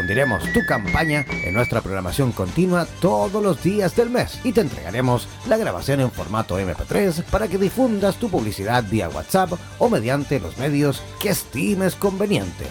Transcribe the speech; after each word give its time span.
Difundiremos 0.00 0.42
tu 0.54 0.64
campaña 0.64 1.26
en 1.44 1.52
nuestra 1.52 1.82
programación 1.82 2.32
continua 2.32 2.86
todos 3.02 3.42
los 3.42 3.62
días 3.62 3.94
del 3.94 4.08
mes 4.08 4.40
y 4.44 4.52
te 4.52 4.62
entregaremos 4.62 5.28
la 5.46 5.58
grabación 5.58 6.00
en 6.00 6.10
formato 6.10 6.58
MP3 6.58 7.22
para 7.24 7.48
que 7.48 7.58
difundas 7.58 8.16
tu 8.16 8.30
publicidad 8.30 8.82
vía 8.88 9.10
WhatsApp 9.10 9.52
o 9.78 9.90
mediante 9.90 10.40
los 10.40 10.56
medios 10.56 11.02
que 11.20 11.28
estimes 11.28 11.96
conveniente. 11.96 12.64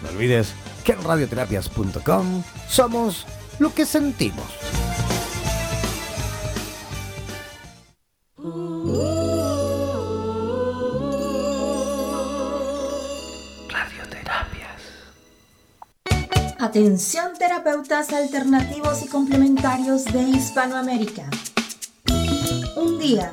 No 0.02 0.10
olvides 0.10 0.52
que 0.84 0.92
en 0.92 1.02
radioterapias.com 1.02 2.42
somos 2.68 3.26
lo 3.58 3.74
que 3.74 3.86
sentimos. 3.86 4.44
Radioterapias. 13.68 14.82
Atención 16.58 17.32
terapeutas 17.38 18.12
alternativos 18.12 19.02
y 19.04 19.08
complementarios 19.08 20.04
de 20.04 20.22
Hispanoamérica. 20.22 21.28
Un 22.76 22.98
día, 22.98 23.32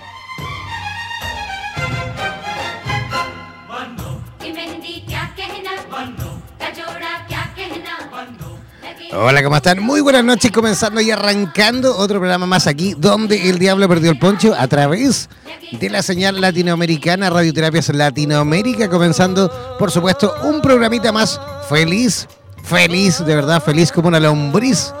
Hola, 9.13 9.43
¿cómo 9.43 9.55
están? 9.57 9.79
Muy 9.83 10.01
buenas 10.01 10.23
noches, 10.23 10.51
comenzando 10.51 11.01
y 11.01 11.11
arrancando 11.11 11.97
otro 11.97 12.19
programa 12.19 12.45
más 12.45 12.65
aquí, 12.65 12.95
donde 12.97 13.49
el 13.49 13.59
diablo 13.59 13.87
perdió 13.89 14.09
el 14.09 14.17
poncho 14.17 14.55
a 14.57 14.67
través 14.67 15.29
de 15.71 15.89
la 15.89 16.01
señal 16.01 16.39
latinoamericana, 16.39 17.29
Radioterapias 17.29 17.89
Latinoamérica, 17.89 18.89
comenzando, 18.89 19.51
por 19.77 19.91
supuesto, 19.91 20.33
un 20.43 20.61
programita 20.61 21.11
más 21.11 21.39
feliz, 21.69 22.27
feliz, 22.63 23.23
de 23.25 23.35
verdad, 23.35 23.61
feliz 23.61 23.91
como 23.91 24.07
una 24.07 24.19
lombriz, 24.19 24.93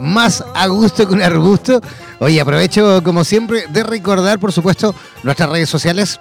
más 0.00 0.42
a 0.54 0.66
gusto 0.66 1.06
que 1.06 1.14
un 1.14 1.22
arbusto. 1.22 1.80
Oye, 2.20 2.40
aprovecho, 2.40 3.02
como 3.04 3.22
siempre, 3.22 3.66
de 3.68 3.82
recordar, 3.82 4.38
por 4.38 4.52
supuesto, 4.52 4.94
nuestras 5.22 5.50
redes 5.50 5.68
sociales 5.68 6.20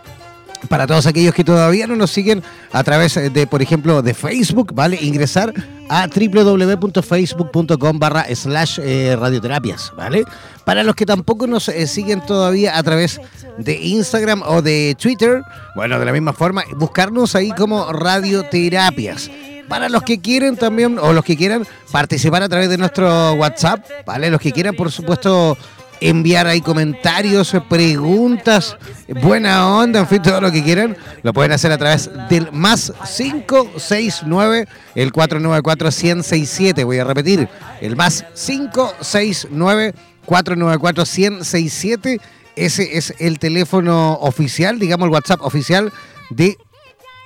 para 0.69 0.87
todos 0.87 1.05
aquellos 1.05 1.33
que 1.33 1.43
todavía 1.43 1.87
no 1.87 1.95
nos 1.95 2.11
siguen 2.11 2.43
a 2.71 2.83
través 2.83 3.15
de, 3.15 3.47
por 3.47 3.61
ejemplo, 3.61 4.01
de 4.01 4.13
Facebook, 4.13 4.73
¿vale? 4.73 4.97
Ingresar 5.01 5.53
a 5.89 6.07
www.facebook.com 6.07 7.99
barra 7.99 8.25
slash 8.35 8.79
eh, 8.81 9.15
radioterapias, 9.19 9.93
¿vale? 9.95 10.23
Para 10.65 10.83
los 10.83 10.95
que 10.95 11.05
tampoco 11.05 11.47
nos 11.47 11.69
eh, 11.69 11.87
siguen 11.87 12.25
todavía 12.25 12.77
a 12.77 12.83
través 12.83 13.21
de 13.57 13.75
Instagram 13.75 14.43
o 14.45 14.61
de 14.61 14.95
Twitter, 14.99 15.41
bueno, 15.75 15.99
de 15.99 16.05
la 16.05 16.11
misma 16.11 16.33
forma, 16.33 16.63
buscarnos 16.75 17.35
ahí 17.35 17.51
como 17.51 17.91
radioterapias. 17.91 19.29
Para 19.67 19.89
los 19.89 20.03
que 20.03 20.21
quieren 20.21 20.55
también, 20.55 20.97
o 20.97 21.11
los 21.11 21.25
que 21.25 21.35
quieran 21.35 21.67
participar 21.91 22.41
a 22.41 22.47
través 22.47 22.69
de 22.69 22.77
nuestro 22.77 23.33
WhatsApp, 23.33 23.85
¿vale? 24.05 24.29
Los 24.29 24.39
que 24.39 24.53
quieran, 24.53 24.75
por 24.75 24.91
supuesto, 24.91 25.57
enviar 26.01 26.47
ahí 26.47 26.61
comentarios, 26.61 27.55
preguntas, 27.69 28.77
buena 29.21 29.67
onda, 29.67 29.99
en 30.01 30.07
fin, 30.07 30.21
todo 30.21 30.41
lo 30.41 30.51
que 30.51 30.63
quieran, 30.63 30.95
lo 31.23 31.33
pueden 31.33 31.51
hacer 31.51 31.71
a 31.71 31.77
través 31.77 32.09
del 32.29 32.51
más 32.51 32.93
569, 33.17 34.67
el 34.95 35.11
494-1067. 35.11 36.85
Voy 36.85 36.99
a 36.99 37.03
repetir, 37.03 37.49
el 37.81 37.95
más 37.95 38.25
569, 38.33 39.93
494-1067. 40.25 42.19
Ese 42.55 42.97
es 42.97 43.13
el 43.19 43.39
teléfono 43.39 44.13
oficial, 44.13 44.79
digamos 44.79 45.05
el 45.07 45.13
WhatsApp 45.13 45.41
oficial 45.41 45.93
de 46.29 46.57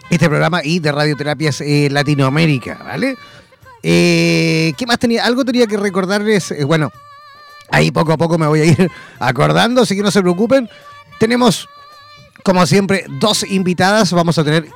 este 0.10 0.28
programa 0.28 0.62
y 0.64 0.80
de 0.80 0.92
Radioterapias 0.92 1.62
eh, 1.62 1.88
Latinoamérica, 1.90 2.82
¿vale? 2.84 3.16
Eh, 3.82 4.74
¿Qué 4.78 4.86
más 4.86 5.00
tenía? 5.00 5.26
Algo 5.26 5.46
tenía 5.46 5.68
que 5.68 5.78
recordarles, 5.78 6.52
eh, 6.52 6.66
bueno, 6.66 6.92
Ahí 7.72 7.92
poco 7.92 8.14
a 8.14 8.18
poco 8.18 8.38
me 8.38 8.48
voy 8.48 8.62
a 8.62 8.66
ir 8.66 8.92
acordando, 9.20 9.82
así 9.82 9.96
que 9.96 10.04
no 10.04 10.12
se 10.12 10.22
preocupen. 10.22 10.70
Tenemos, 11.20 11.68
como 12.44 12.66
siempre, 12.66 13.06
dos 13.20 13.44
invitadas. 13.44 14.12
Vamos 14.12 14.38
a 14.38 14.44
tener, 14.44 14.68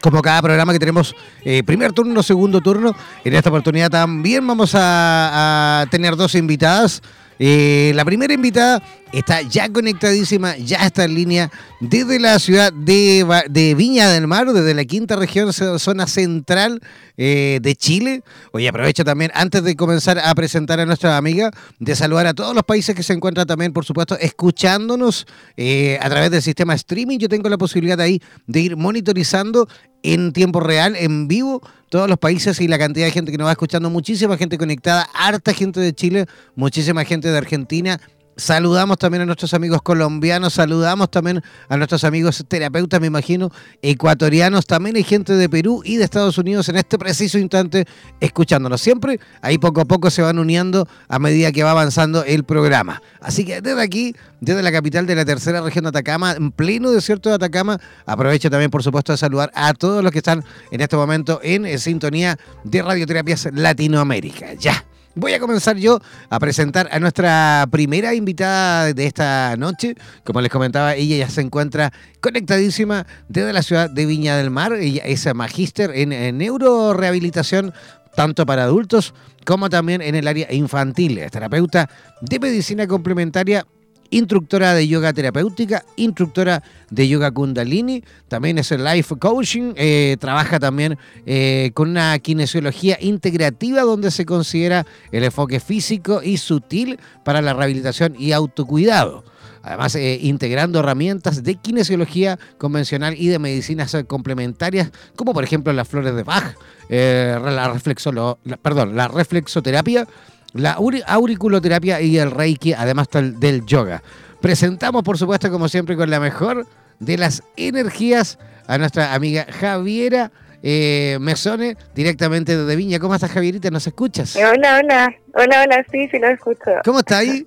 como 0.00 0.20
cada 0.22 0.42
programa 0.42 0.72
que 0.72 0.78
tenemos, 0.78 1.14
eh, 1.44 1.62
primer 1.62 1.92
turno, 1.92 2.22
segundo 2.22 2.60
turno. 2.60 2.94
En 3.24 3.34
esta 3.34 3.48
oportunidad 3.48 3.90
también 3.90 4.46
vamos 4.46 4.74
a, 4.74 5.80
a 5.80 5.86
tener 5.86 6.16
dos 6.16 6.34
invitadas. 6.34 7.02
Eh, 7.42 7.92
la 7.94 8.04
primera 8.04 8.34
invitada 8.34 8.82
está 9.12 9.40
ya 9.40 9.72
conectadísima, 9.72 10.58
ya 10.58 10.84
está 10.84 11.04
en 11.04 11.14
línea 11.14 11.50
desde 11.80 12.20
la 12.20 12.38
ciudad 12.38 12.70
de, 12.70 13.74
Viña 13.74 14.10
del 14.10 14.26
Mar, 14.26 14.52
desde 14.52 14.74
la 14.74 14.84
quinta 14.84 15.16
región, 15.16 15.50
zona 15.52 16.06
central 16.06 16.82
eh, 17.16 17.58
de 17.62 17.74
Chile. 17.76 18.22
Oye, 18.52 18.68
aprovecho 18.68 19.04
también, 19.04 19.30
antes 19.34 19.64
de 19.64 19.74
comenzar 19.74 20.18
a 20.18 20.34
presentar 20.34 20.80
a 20.80 20.86
nuestra 20.86 21.16
amiga, 21.16 21.50
de 21.78 21.96
saludar 21.96 22.26
a 22.26 22.34
todos 22.34 22.54
los 22.54 22.64
países 22.64 22.94
que 22.94 23.02
se 23.02 23.14
encuentran 23.14 23.46
también, 23.46 23.72
por 23.72 23.86
supuesto, 23.86 24.18
escuchándonos 24.18 25.26
eh, 25.56 25.98
a 26.02 26.10
través 26.10 26.30
del 26.30 26.42
sistema 26.42 26.74
streaming. 26.74 27.18
Yo 27.18 27.28
tengo 27.30 27.48
la 27.48 27.56
posibilidad 27.56 27.98
ahí 28.00 28.20
de 28.46 28.60
ir 28.60 28.76
monitorizando 28.76 29.66
en 30.02 30.32
tiempo 30.32 30.60
real, 30.60 30.96
en 30.96 31.28
vivo, 31.28 31.62
todos 31.88 32.08
los 32.08 32.18
países 32.18 32.60
y 32.60 32.68
la 32.68 32.78
cantidad 32.78 33.06
de 33.06 33.12
gente 33.12 33.32
que 33.32 33.38
nos 33.38 33.46
va 33.46 33.52
escuchando. 33.52 33.90
Muchísima 33.90 34.36
gente 34.36 34.58
conectada, 34.58 35.08
harta 35.14 35.52
gente 35.52 35.80
de 35.80 35.92
Chile, 35.92 36.26
muchísima 36.54 37.04
gente 37.04 37.30
de 37.30 37.38
Argentina 37.38 38.00
Saludamos 38.40 38.96
también 38.96 39.22
a 39.22 39.26
nuestros 39.26 39.52
amigos 39.52 39.82
colombianos, 39.82 40.54
saludamos 40.54 41.10
también 41.10 41.42
a 41.68 41.76
nuestros 41.76 42.04
amigos 42.04 42.42
terapeutas, 42.48 42.98
me 42.98 43.06
imagino, 43.06 43.52
ecuatorianos, 43.82 44.66
también 44.66 44.96
hay 44.96 45.04
gente 45.04 45.34
de 45.34 45.46
Perú 45.50 45.82
y 45.84 45.98
de 45.98 46.04
Estados 46.04 46.38
Unidos 46.38 46.66
en 46.70 46.76
este 46.76 46.98
preciso 46.98 47.38
instante 47.38 47.84
escuchándonos. 48.18 48.80
Siempre 48.80 49.20
ahí 49.42 49.58
poco 49.58 49.82
a 49.82 49.84
poco 49.84 50.10
se 50.10 50.22
van 50.22 50.38
uniendo 50.38 50.88
a 51.08 51.18
medida 51.18 51.52
que 51.52 51.62
va 51.62 51.72
avanzando 51.72 52.24
el 52.24 52.44
programa. 52.44 53.02
Así 53.20 53.44
que 53.44 53.60
desde 53.60 53.82
aquí, 53.82 54.16
desde 54.40 54.62
la 54.62 54.72
capital 54.72 55.06
de 55.06 55.16
la 55.16 55.26
tercera 55.26 55.60
región 55.60 55.84
de 55.84 55.90
Atacama, 55.90 56.32
en 56.32 56.50
pleno 56.50 56.92
desierto 56.92 57.28
de 57.28 57.34
Atacama, 57.34 57.78
aprovecho 58.06 58.48
también 58.48 58.70
por 58.70 58.82
supuesto 58.82 59.12
de 59.12 59.18
saludar 59.18 59.52
a 59.54 59.74
todos 59.74 60.02
los 60.02 60.10
que 60.12 60.18
están 60.18 60.42
en 60.70 60.80
este 60.80 60.96
momento 60.96 61.40
en 61.42 61.78
sintonía 61.78 62.38
de 62.64 62.80
Radioterapias 62.80 63.48
Latinoamérica. 63.52 64.54
Ya. 64.54 64.82
Voy 65.20 65.34
a 65.34 65.38
comenzar 65.38 65.76
yo 65.76 66.00
a 66.30 66.38
presentar 66.38 66.88
a 66.90 66.98
nuestra 66.98 67.66
primera 67.70 68.14
invitada 68.14 68.94
de 68.94 69.04
esta 69.04 69.54
noche. 69.58 69.94
Como 70.24 70.40
les 70.40 70.50
comentaba, 70.50 70.94
ella 70.94 71.18
ya 71.18 71.28
se 71.28 71.42
encuentra 71.42 71.92
conectadísima 72.22 73.06
desde 73.28 73.52
la 73.52 73.62
ciudad 73.62 73.90
de 73.90 74.06
Viña 74.06 74.38
del 74.38 74.48
Mar. 74.48 74.72
Ella 74.72 75.02
es 75.04 75.28
magíster 75.34 75.90
en, 75.94 76.14
en 76.14 76.38
neurorehabilitación 76.38 77.74
tanto 78.16 78.46
para 78.46 78.62
adultos 78.64 79.12
como 79.44 79.68
también 79.68 80.00
en 80.00 80.14
el 80.14 80.26
área 80.26 80.50
infantil. 80.54 81.18
Es 81.18 81.32
terapeuta 81.32 81.90
de 82.22 82.38
medicina 82.38 82.86
complementaria 82.86 83.66
instructora 84.10 84.74
de 84.74 84.86
yoga 84.86 85.12
terapéutica, 85.12 85.84
instructora 85.96 86.62
de 86.90 87.08
yoga 87.08 87.30
kundalini, 87.30 88.02
también 88.28 88.58
es 88.58 88.70
el 88.72 88.84
life 88.84 89.14
coaching, 89.16 89.72
eh, 89.76 90.16
trabaja 90.20 90.58
también 90.58 90.98
eh, 91.26 91.70
con 91.74 91.90
una 91.90 92.18
kinesiología 92.18 92.98
integrativa 93.00 93.82
donde 93.82 94.10
se 94.10 94.26
considera 94.26 94.86
el 95.12 95.24
enfoque 95.24 95.60
físico 95.60 96.20
y 96.22 96.36
sutil 96.36 96.98
para 97.24 97.40
la 97.40 97.54
rehabilitación 97.54 98.14
y 98.18 98.32
autocuidado. 98.32 99.24
Además, 99.62 99.94
eh, 99.94 100.18
integrando 100.22 100.78
herramientas 100.80 101.42
de 101.42 101.54
kinesiología 101.54 102.38
convencional 102.56 103.14
y 103.18 103.28
de 103.28 103.38
medicinas 103.38 103.94
complementarias, 104.06 104.90
como 105.16 105.34
por 105.34 105.44
ejemplo 105.44 105.72
las 105.74 105.86
flores 105.86 106.14
de 106.14 106.22
Bach, 106.22 106.56
la, 106.88 107.70
reflexo, 107.72 108.38
perdón, 108.62 108.96
la 108.96 109.06
reflexoterapia, 109.06 110.08
la 110.52 110.78
auriculoterapia 111.06 112.00
y 112.00 112.18
el 112.18 112.30
reiki, 112.30 112.72
además 112.72 113.08
del 113.12 113.64
yoga. 113.66 114.02
Presentamos, 114.40 115.02
por 115.02 115.18
supuesto, 115.18 115.50
como 115.50 115.68
siempre, 115.68 115.96
con 115.96 116.10
la 116.10 116.20
mejor 116.20 116.66
de 116.98 117.18
las 117.18 117.42
energías 117.56 118.38
a 118.66 118.78
nuestra 118.78 119.14
amiga 119.14 119.46
Javiera 119.50 120.30
eh, 120.62 121.18
Mesone, 121.20 121.76
directamente 121.94 122.56
desde 122.56 122.76
Viña. 122.76 122.98
¿Cómo 122.98 123.14
estás, 123.14 123.30
Javierita? 123.30 123.70
¿Nos 123.70 123.86
escuchas? 123.86 124.36
Hola, 124.36 124.80
hola. 124.82 125.14
Hola, 125.34 125.62
hola, 125.64 125.86
sí, 125.90 126.08
sí 126.10 126.18
lo 126.18 126.28
escucho. 126.28 126.70
¿Cómo 126.84 127.00
está 127.00 127.18
ahí? 127.18 127.46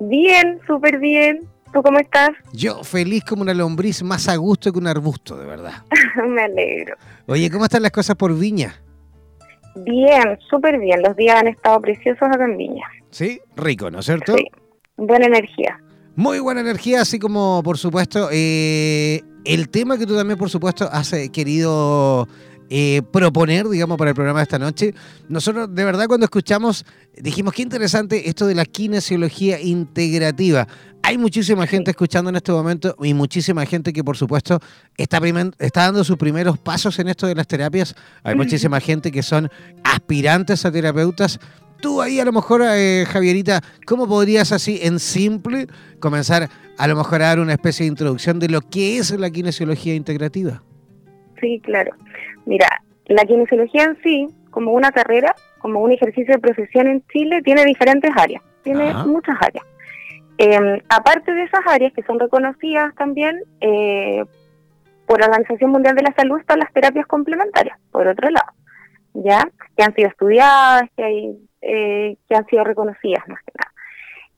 Bien, 0.00 0.60
súper 0.66 0.98
bien. 0.98 1.40
¿Tú 1.72 1.82
cómo 1.82 1.98
estás? 1.98 2.30
Yo 2.52 2.82
feliz 2.82 3.24
como 3.24 3.42
una 3.42 3.52
lombriz, 3.52 4.02
más 4.02 4.28
a 4.28 4.36
gusto 4.36 4.72
que 4.72 4.78
un 4.78 4.86
arbusto, 4.86 5.36
de 5.36 5.46
verdad. 5.46 5.82
Me 6.28 6.42
alegro. 6.42 6.96
Oye, 7.26 7.50
¿cómo 7.50 7.64
están 7.64 7.82
las 7.82 7.92
cosas 7.92 8.16
por 8.16 8.36
Viña? 8.36 8.74
Bien, 9.76 10.38
súper 10.50 10.78
bien. 10.78 11.02
Los 11.02 11.16
días 11.16 11.36
han 11.40 11.48
estado 11.48 11.80
preciosos 11.80 12.22
acá 12.22 12.44
en 12.44 12.56
Viña. 12.56 12.86
Sí, 13.10 13.40
rico, 13.56 13.90
¿no 13.90 14.00
es 14.00 14.06
cierto? 14.06 14.34
Sí, 14.36 14.46
buena 14.96 15.26
energía. 15.26 15.80
Muy 16.16 16.40
buena 16.40 16.60
energía, 16.60 17.02
así 17.02 17.18
como, 17.18 17.62
por 17.62 17.78
supuesto, 17.78 18.28
eh, 18.32 19.22
el 19.44 19.68
tema 19.68 19.96
que 19.96 20.06
tú 20.06 20.16
también, 20.16 20.38
por 20.38 20.50
supuesto, 20.50 20.88
has 20.90 21.12
eh, 21.12 21.30
querido 21.30 22.26
eh, 22.70 23.02
proponer, 23.10 23.66
digamos, 23.68 23.96
para 23.96 24.10
el 24.10 24.14
programa 24.14 24.40
de 24.40 24.42
esta 24.42 24.58
noche. 24.58 24.94
Nosotros, 25.28 25.74
de 25.74 25.84
verdad, 25.84 26.06
cuando 26.06 26.24
escuchamos, 26.24 26.84
dijimos 27.16 27.54
qué 27.54 27.62
interesante 27.62 28.28
esto 28.28 28.46
de 28.46 28.54
la 28.54 28.64
kinesiología 28.64 29.60
integrativa. 29.60 30.68
Hay 31.02 31.16
muchísima 31.16 31.66
gente 31.66 31.90
escuchando 31.92 32.28
en 32.28 32.36
este 32.36 32.52
momento 32.52 32.94
y 33.02 33.14
muchísima 33.14 33.64
gente 33.64 33.92
que, 33.92 34.04
por 34.04 34.16
supuesto, 34.16 34.60
está, 34.96 35.18
está 35.58 35.82
dando 35.84 36.04
sus 36.04 36.18
primeros 36.18 36.58
pasos 36.58 36.98
en 36.98 37.08
esto 37.08 37.26
de 37.26 37.34
las 37.34 37.46
terapias. 37.46 37.94
Hay 38.22 38.34
muchísima 38.34 38.80
gente 38.80 39.10
que 39.10 39.22
son 39.22 39.48
aspirantes 39.84 40.66
a 40.66 40.70
terapeutas. 40.70 41.40
Tú 41.80 42.02
ahí 42.02 42.20
a 42.20 42.24
lo 42.24 42.32
mejor, 42.32 42.62
eh, 42.66 43.06
Javierita, 43.08 43.62
¿cómo 43.86 44.06
podrías 44.06 44.52
así 44.52 44.80
en 44.82 44.98
simple 44.98 45.68
comenzar 46.00 46.50
a 46.76 46.86
lo 46.86 46.96
mejor 46.96 47.22
a 47.22 47.28
dar 47.28 47.40
una 47.40 47.52
especie 47.52 47.84
de 47.84 47.88
introducción 47.88 48.38
de 48.38 48.48
lo 48.48 48.60
que 48.60 48.98
es 48.98 49.10
la 49.12 49.30
kinesiología 49.30 49.94
integrativa? 49.94 50.62
Sí, 51.40 51.60
claro. 51.60 51.92
Mira, 52.46 52.66
la 53.06 53.24
kinesiología 53.24 53.84
en 53.84 54.02
sí, 54.02 54.28
como 54.50 54.72
una 54.72 54.90
carrera, 54.92 55.34
como 55.58 55.80
un 55.80 55.92
ejercicio 55.92 56.34
de 56.34 56.40
profesión 56.40 56.86
en 56.86 57.02
Chile, 57.08 57.42
tiene 57.42 57.64
diferentes 57.64 58.10
áreas, 58.16 58.42
tiene 58.62 58.92
muchas 59.06 59.36
áreas. 59.40 59.64
Em, 60.38 60.80
aparte 60.88 61.32
de 61.32 61.44
esas 61.44 61.66
áreas 61.66 61.92
que 61.92 62.02
son 62.04 62.20
reconocidas 62.20 62.94
también 62.94 63.40
eh, 63.60 64.24
por 65.06 65.18
la 65.18 65.26
Organización 65.26 65.70
Mundial 65.70 65.96
de 65.96 66.02
la 66.02 66.14
Salud 66.14 66.38
están 66.38 66.60
las 66.60 66.72
terapias 66.72 67.06
complementarias, 67.06 67.76
por 67.90 68.06
otro 68.06 68.30
lado, 68.30 68.52
ya 69.14 69.48
que 69.76 69.82
han 69.82 69.94
sido 69.94 70.08
estudiadas, 70.08 70.82
que, 70.96 71.02
hay, 71.02 71.38
eh, 71.62 72.16
que 72.28 72.36
han 72.36 72.46
sido 72.46 72.62
reconocidas 72.62 73.26
más 73.26 73.40
que 73.42 73.52
nada. 73.58 73.72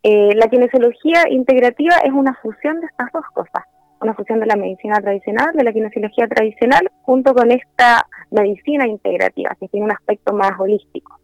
Eh, 0.02 0.34
la 0.36 0.48
kinesiología 0.48 1.28
integrativa 1.28 1.96
es 2.02 2.12
una 2.12 2.34
fusión 2.34 2.80
de 2.80 2.86
estas 2.86 3.12
dos 3.12 3.26
cosas 3.34 3.64
una 4.00 4.14
fusión 4.14 4.40
de 4.40 4.46
la 4.46 4.56
medicina 4.56 5.00
tradicional, 5.00 5.54
de 5.54 5.64
la 5.64 5.72
kinesiología 5.72 6.26
tradicional, 6.26 6.90
junto 7.02 7.34
con 7.34 7.50
esta 7.50 8.06
medicina 8.30 8.86
integrativa, 8.86 9.56
que 9.60 9.68
tiene 9.68 9.86
un 9.86 9.92
aspecto 9.92 10.32
más 10.32 10.52
holístico. 10.58 11.18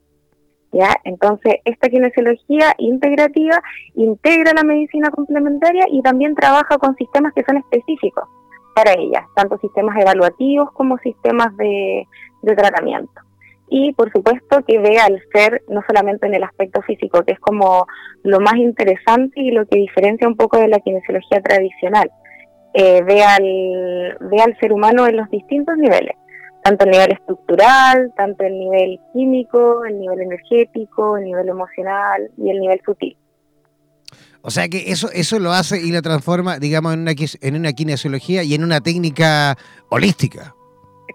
¿Ya? 0.73 0.94
Entonces, 1.05 1.56
esta 1.64 1.88
kinesiología 1.88 2.75
integrativa 2.76 3.62
integra 3.94 4.52
la 4.52 4.62
medicina 4.62 5.11
complementaria 5.11 5.87
y 5.90 6.02
también 6.02 6.34
trabaja 6.34 6.76
con 6.76 6.94
sistemas 6.96 7.32
que 7.34 7.44
son 7.44 7.56
específicos 7.56 8.28
para 8.75 8.93
ella, 8.93 9.26
tanto 9.34 9.56
sistemas 9.58 9.96
evaluativos 9.99 10.70
como 10.73 10.99
sistemas 10.99 11.56
de, 11.56 12.06
de 12.43 12.55
tratamiento. 12.55 13.23
Y 13.69 13.94
por 13.94 14.12
supuesto 14.12 14.62
que 14.67 14.78
ve 14.78 14.99
al 14.99 15.20
ser 15.32 15.62
no 15.69 15.82
solamente 15.87 16.26
en 16.26 16.34
el 16.34 16.44
aspecto 16.44 16.82
físico, 16.82 17.25
que 17.25 17.32
es 17.32 17.40
como 17.40 17.87
lo 18.23 18.38
más 18.40 18.56
interesante 18.56 19.40
y 19.40 19.50
lo 19.50 19.67
que 19.67 19.78
diferencia 19.78 20.28
un 20.28 20.37
poco 20.37 20.58
de 20.58 20.69
la 20.69 20.81
kinesiología 20.81 21.40
tradicional, 21.40 22.11
eh, 22.78 23.02
ve, 23.02 23.23
al, 23.23 24.19
ve 24.20 24.43
al 24.43 24.55
ser 24.61 24.70
humano 24.70 25.06
en 25.06 25.16
los 25.16 25.30
distintos 25.30 25.78
niveles, 25.78 26.14
tanto 26.62 26.85
el 26.85 26.90
nivel 26.90 27.12
estructural, 27.12 28.12
tanto 28.14 28.45
el 28.45 28.59
nivel 28.59 29.00
químico, 29.14 29.87
el 29.87 29.99
nivel 29.99 30.21
energético, 30.21 31.16
el 31.16 31.25
nivel 31.25 31.49
emocional 31.49 32.30
y 32.37 32.50
el 32.50 32.61
nivel 32.61 32.78
sutil. 32.85 33.16
O 34.42 34.50
sea 34.50 34.68
que 34.68 34.92
eso, 34.92 35.09
eso 35.14 35.38
lo 35.38 35.52
hace 35.52 35.80
y 35.80 35.90
lo 35.90 36.02
transforma, 36.02 36.59
digamos, 36.59 36.92
en 36.92 37.00
una, 37.00 37.12
en 37.40 37.56
una 37.56 37.73
kinesiología 37.73 38.42
y 38.42 38.52
en 38.52 38.62
una 38.62 38.83
técnica 38.83 39.56
holística. 39.88 40.54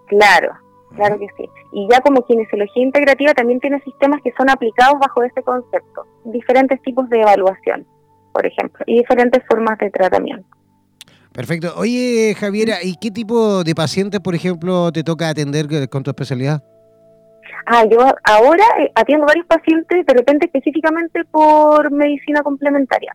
Claro, 0.08 0.52
claro 0.96 1.16
que 1.20 1.28
sí. 1.36 1.48
Y 1.72 1.86
ya 1.92 2.00
como 2.00 2.26
kinesiología 2.26 2.82
integrativa 2.82 3.34
también 3.34 3.60
tiene 3.60 3.80
sistemas 3.82 4.20
que 4.24 4.32
son 4.36 4.50
aplicados 4.50 4.98
bajo 4.98 5.22
este 5.22 5.44
concepto, 5.44 6.08
diferentes 6.24 6.82
tipos 6.82 7.08
de 7.08 7.20
evaluación, 7.20 7.86
por 8.32 8.44
ejemplo, 8.44 8.84
y 8.88 8.98
diferentes 8.98 9.44
formas 9.48 9.78
de 9.78 9.90
tratamiento. 9.90 10.48
Perfecto. 11.32 11.72
Oye, 11.76 12.34
Javiera, 12.38 12.76
¿y 12.82 12.96
qué 12.96 13.10
tipo 13.10 13.64
de 13.64 13.74
pacientes, 13.74 14.20
por 14.20 14.34
ejemplo, 14.34 14.92
te 14.92 15.02
toca 15.02 15.30
atender 15.30 15.66
con 15.88 16.02
tu 16.02 16.10
especialidad? 16.10 16.62
Ah, 17.66 17.84
yo 17.84 17.98
ahora 18.24 18.64
eh, 18.80 18.90
atiendo 18.94 19.26
varios 19.26 19.46
pacientes, 19.46 20.04
de 20.04 20.14
repente 20.14 20.46
específicamente 20.46 21.24
por 21.30 21.90
medicina 21.90 22.42
complementaria. 22.42 23.14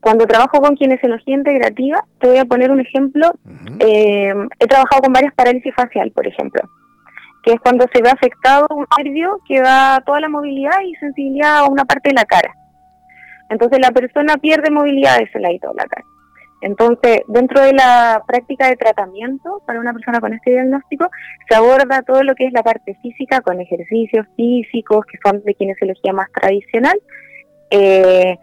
Cuando 0.00 0.26
trabajo 0.26 0.60
con 0.60 0.76
kinesiología 0.76 1.34
integrativa, 1.34 2.04
te 2.20 2.28
voy 2.28 2.38
a 2.38 2.44
poner 2.44 2.70
un 2.70 2.80
ejemplo. 2.80 3.32
Eh, 3.80 4.34
he 4.58 4.66
trabajado 4.66 5.02
con 5.02 5.12
varias 5.12 5.34
parálisis 5.34 5.74
facial, 5.74 6.10
por 6.12 6.26
ejemplo, 6.26 6.62
que 7.42 7.52
es 7.52 7.60
cuando 7.60 7.86
se 7.92 8.02
ve 8.02 8.10
afectado 8.10 8.66
un 8.70 8.86
nervio 9.02 9.40
que 9.48 9.60
da 9.60 10.02
toda 10.04 10.20
la 10.20 10.28
movilidad 10.28 10.80
y 10.84 10.94
sensibilidad 10.96 11.58
a 11.58 11.64
una 11.66 11.84
parte 11.84 12.10
de 12.10 12.14
la 12.14 12.24
cara. 12.24 12.54
Entonces 13.48 13.78
la 13.80 13.90
persona 13.90 14.36
pierde 14.36 14.70
movilidad 14.70 15.18
de 15.18 15.24
ese 15.24 15.40
lado 15.40 15.54
de 15.54 15.74
la 15.76 15.86
cara. 15.86 16.04
Entonces, 16.66 17.20
dentro 17.28 17.62
de 17.62 17.72
la 17.72 18.24
práctica 18.26 18.66
de 18.66 18.74
tratamiento 18.74 19.62
para 19.66 19.78
una 19.78 19.92
persona 19.92 20.18
con 20.18 20.32
este 20.32 20.50
diagnóstico, 20.50 21.08
se 21.48 21.54
aborda 21.54 22.02
todo 22.02 22.24
lo 22.24 22.34
que 22.34 22.46
es 22.46 22.52
la 22.52 22.64
parte 22.64 22.96
física 23.02 23.40
con 23.40 23.60
ejercicios 23.60 24.26
físicos 24.34 25.06
que 25.06 25.16
son 25.24 25.44
de 25.44 25.54
kinesiología 25.54 26.12
más 26.12 26.28
tradicional, 26.32 26.98
eh, 27.70 28.36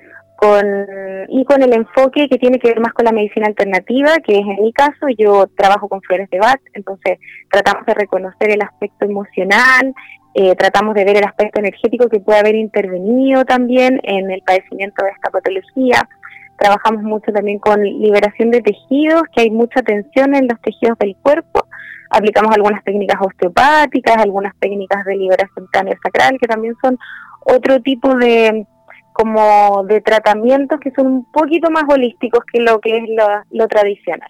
y 1.30 1.46
con 1.46 1.64
el 1.64 1.74
enfoque 1.74 2.28
que 2.28 2.38
tiene 2.38 2.60
que 2.60 2.68
ver 2.68 2.80
más 2.80 2.94
con 2.94 3.06
la 3.06 3.12
medicina 3.12 3.48
alternativa, 3.48 4.18
que 4.26 4.34
es 4.34 4.46
en 4.46 4.62
mi 4.62 4.74
caso, 4.74 5.08
yo 5.18 5.48
trabajo 5.56 5.88
con 5.88 6.02
flores 6.02 6.30
de 6.30 6.40
Bach, 6.40 6.60
entonces 6.74 7.20
tratamos 7.50 7.86
de 7.86 7.94
reconocer 7.94 8.52
el 8.52 8.62
aspecto 8.62 9.06
emocional, 9.06 9.94
eh, 10.34 10.56
tratamos 10.56 10.96
de 10.96 11.06
ver 11.06 11.18
el 11.18 11.24
aspecto 11.24 11.60
energético 11.60 12.10
que 12.10 12.20
puede 12.20 12.40
haber 12.40 12.56
intervenido 12.56 13.46
también 13.46 14.02
en 14.04 14.32
el 14.32 14.42
padecimiento 14.42 15.06
de 15.06 15.12
esta 15.12 15.30
patología. 15.30 16.10
Trabajamos 16.58 17.04
mucho 17.04 17.32
también 17.32 17.60
con 17.60 17.82
liberación 17.84 18.52
de 18.52 18.62
tejidos, 18.62 19.24
que 19.36 19.42
hay 19.42 19.50
mucha 19.50 19.82
tensión 19.82 20.36
en 20.36 20.48
los 20.48 20.60
tejidos 20.62 20.98
del 21.00 21.16
cuerpo. 21.18 21.68
Aplicamos 22.10 22.54
algunas 22.56 22.84
técnicas 22.84 23.20
osteopáticas, 23.22 24.18
algunas 24.18 24.54
técnicas 24.60 25.04
de 25.06 25.16
liberación 25.16 25.68
sacral, 26.04 26.38
que 26.40 26.48
también 26.48 26.76
son 26.82 26.98
otro 27.40 27.82
tipo 27.82 28.16
de 28.16 28.66
como 29.14 29.84
de 29.86 30.02
tratamientos 30.02 30.80
que 30.80 30.92
son 30.92 31.08
un 31.08 31.32
poquito 31.32 31.70
más 31.70 31.84
holísticos 31.88 32.44
que 32.52 32.60
lo 32.60 32.80
que 32.80 32.98
es 32.98 33.04
lo, 33.52 33.68
tradicional. 33.68 34.30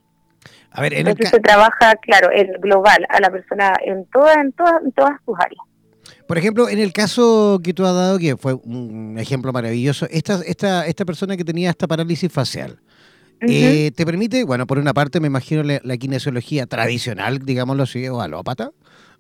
A 0.72 0.82
ver, 0.82 0.94
Entonces 0.94 1.30
se 1.30 1.40
trabaja, 1.40 1.96
claro, 2.02 2.30
el 2.32 2.58
global 2.60 3.06
a 3.10 3.20
la 3.22 3.30
persona 3.30 3.74
en 3.82 4.06
todas, 4.08 4.38
en 4.38 4.52
todas, 4.52 4.84
en 4.84 4.92
todas 4.92 5.14
sus 5.26 5.40
áreas. 5.40 5.64
Por 6.28 6.38
ejemplo, 6.38 6.70
en 6.70 6.80
el 6.80 6.94
caso 6.94 7.60
que 7.64 7.74
tú 7.74 7.86
has 7.86 7.94
dado, 7.94 8.18
que 8.18 8.38
fue 8.38 8.54
un 8.54 9.18
ejemplo 9.20 9.52
maravilloso, 9.52 10.08
esta, 10.10 10.42
esta, 10.46 10.88
esta 10.88 11.06
persona 11.06 11.36
que 11.38 11.44
tenía 11.44 11.70
esta 11.70 11.88
parálisis 11.88 12.32
facial, 12.32 12.80
eh, 13.42 13.92
te 13.94 14.06
permite, 14.06 14.44
bueno, 14.44 14.66
por 14.68 14.80
una 14.80 14.94
parte 14.94 15.20
me 15.20 15.28
imagino 15.28 15.64
la, 15.64 15.98
kinesiología 15.98 16.66
tradicional, 16.66 17.40
digámoslo 17.40 17.84
así, 17.84 18.08
o 18.08 18.22
alópata, 18.22 18.72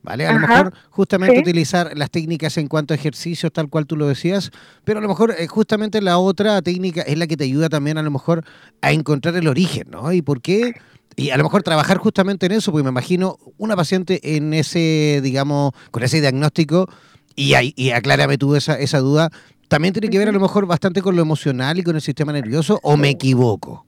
¿vale? 0.04 0.28
A 0.28 0.34
lo 0.34 0.40
mejor 0.40 0.74
justamente 0.90 1.40
utilizar 1.40 1.98
las 1.98 2.12
técnicas 2.12 2.58
en 2.58 2.68
cuanto 2.68 2.94
a 2.94 2.96
ejercicios, 2.96 3.52
tal 3.52 3.70
cual 3.70 3.88
tú 3.88 3.96
lo 3.96 4.08
decías, 4.08 4.52
pero 4.84 5.00
a 5.00 5.02
lo 5.02 5.08
mejor 5.08 5.34
eh, 5.38 5.48
justamente 5.48 6.02
la 6.02 6.18
otra 6.20 6.62
técnica 6.62 7.02
es 7.02 7.18
la 7.18 7.26
que 7.26 7.38
te 7.38 7.46
ayuda 7.46 7.70
también 7.70 7.98
a 7.98 8.04
lo 8.04 8.12
mejor 8.12 8.44
a 8.82 8.92
encontrar 8.92 9.36
el 9.36 9.48
origen, 9.48 9.88
¿no? 9.90 10.12
¿Y 10.12 10.22
por 10.22 10.42
qué? 10.42 10.74
Y 11.16 11.30
a 11.30 11.38
lo 11.38 11.44
mejor 11.44 11.64
trabajar 11.64 11.98
justamente 11.98 12.46
en 12.46 12.52
eso, 12.52 12.72
porque 12.72 12.84
me 12.84 12.90
imagino 12.90 13.38
una 13.58 13.76
paciente 13.76 14.36
en 14.36 14.54
ese, 14.54 15.22
digamos, 15.24 15.72
con 15.92 16.04
ese 16.04 16.22
diagnóstico, 16.22 16.88
y, 17.36 17.54
y 17.76 17.92
aclárame 17.92 18.38
tú 18.38 18.56
esa, 18.56 18.78
esa 18.78 19.00
duda, 19.00 19.30
¿también 19.68 19.94
tiene 19.94 20.10
que 20.10 20.20
ver 20.20 20.30
a 20.30 20.32
lo 20.32 20.40
mejor 20.40 20.68
bastante 20.68 21.02
con 21.02 21.16
lo 21.16 21.22
emocional 21.22 21.80
y 21.80 21.84
con 21.84 21.96
el 21.96 22.02
sistema 22.02 22.32
nervioso, 22.32 22.80
o 22.84 22.98
me 22.98 23.10
equivoco? 23.10 23.86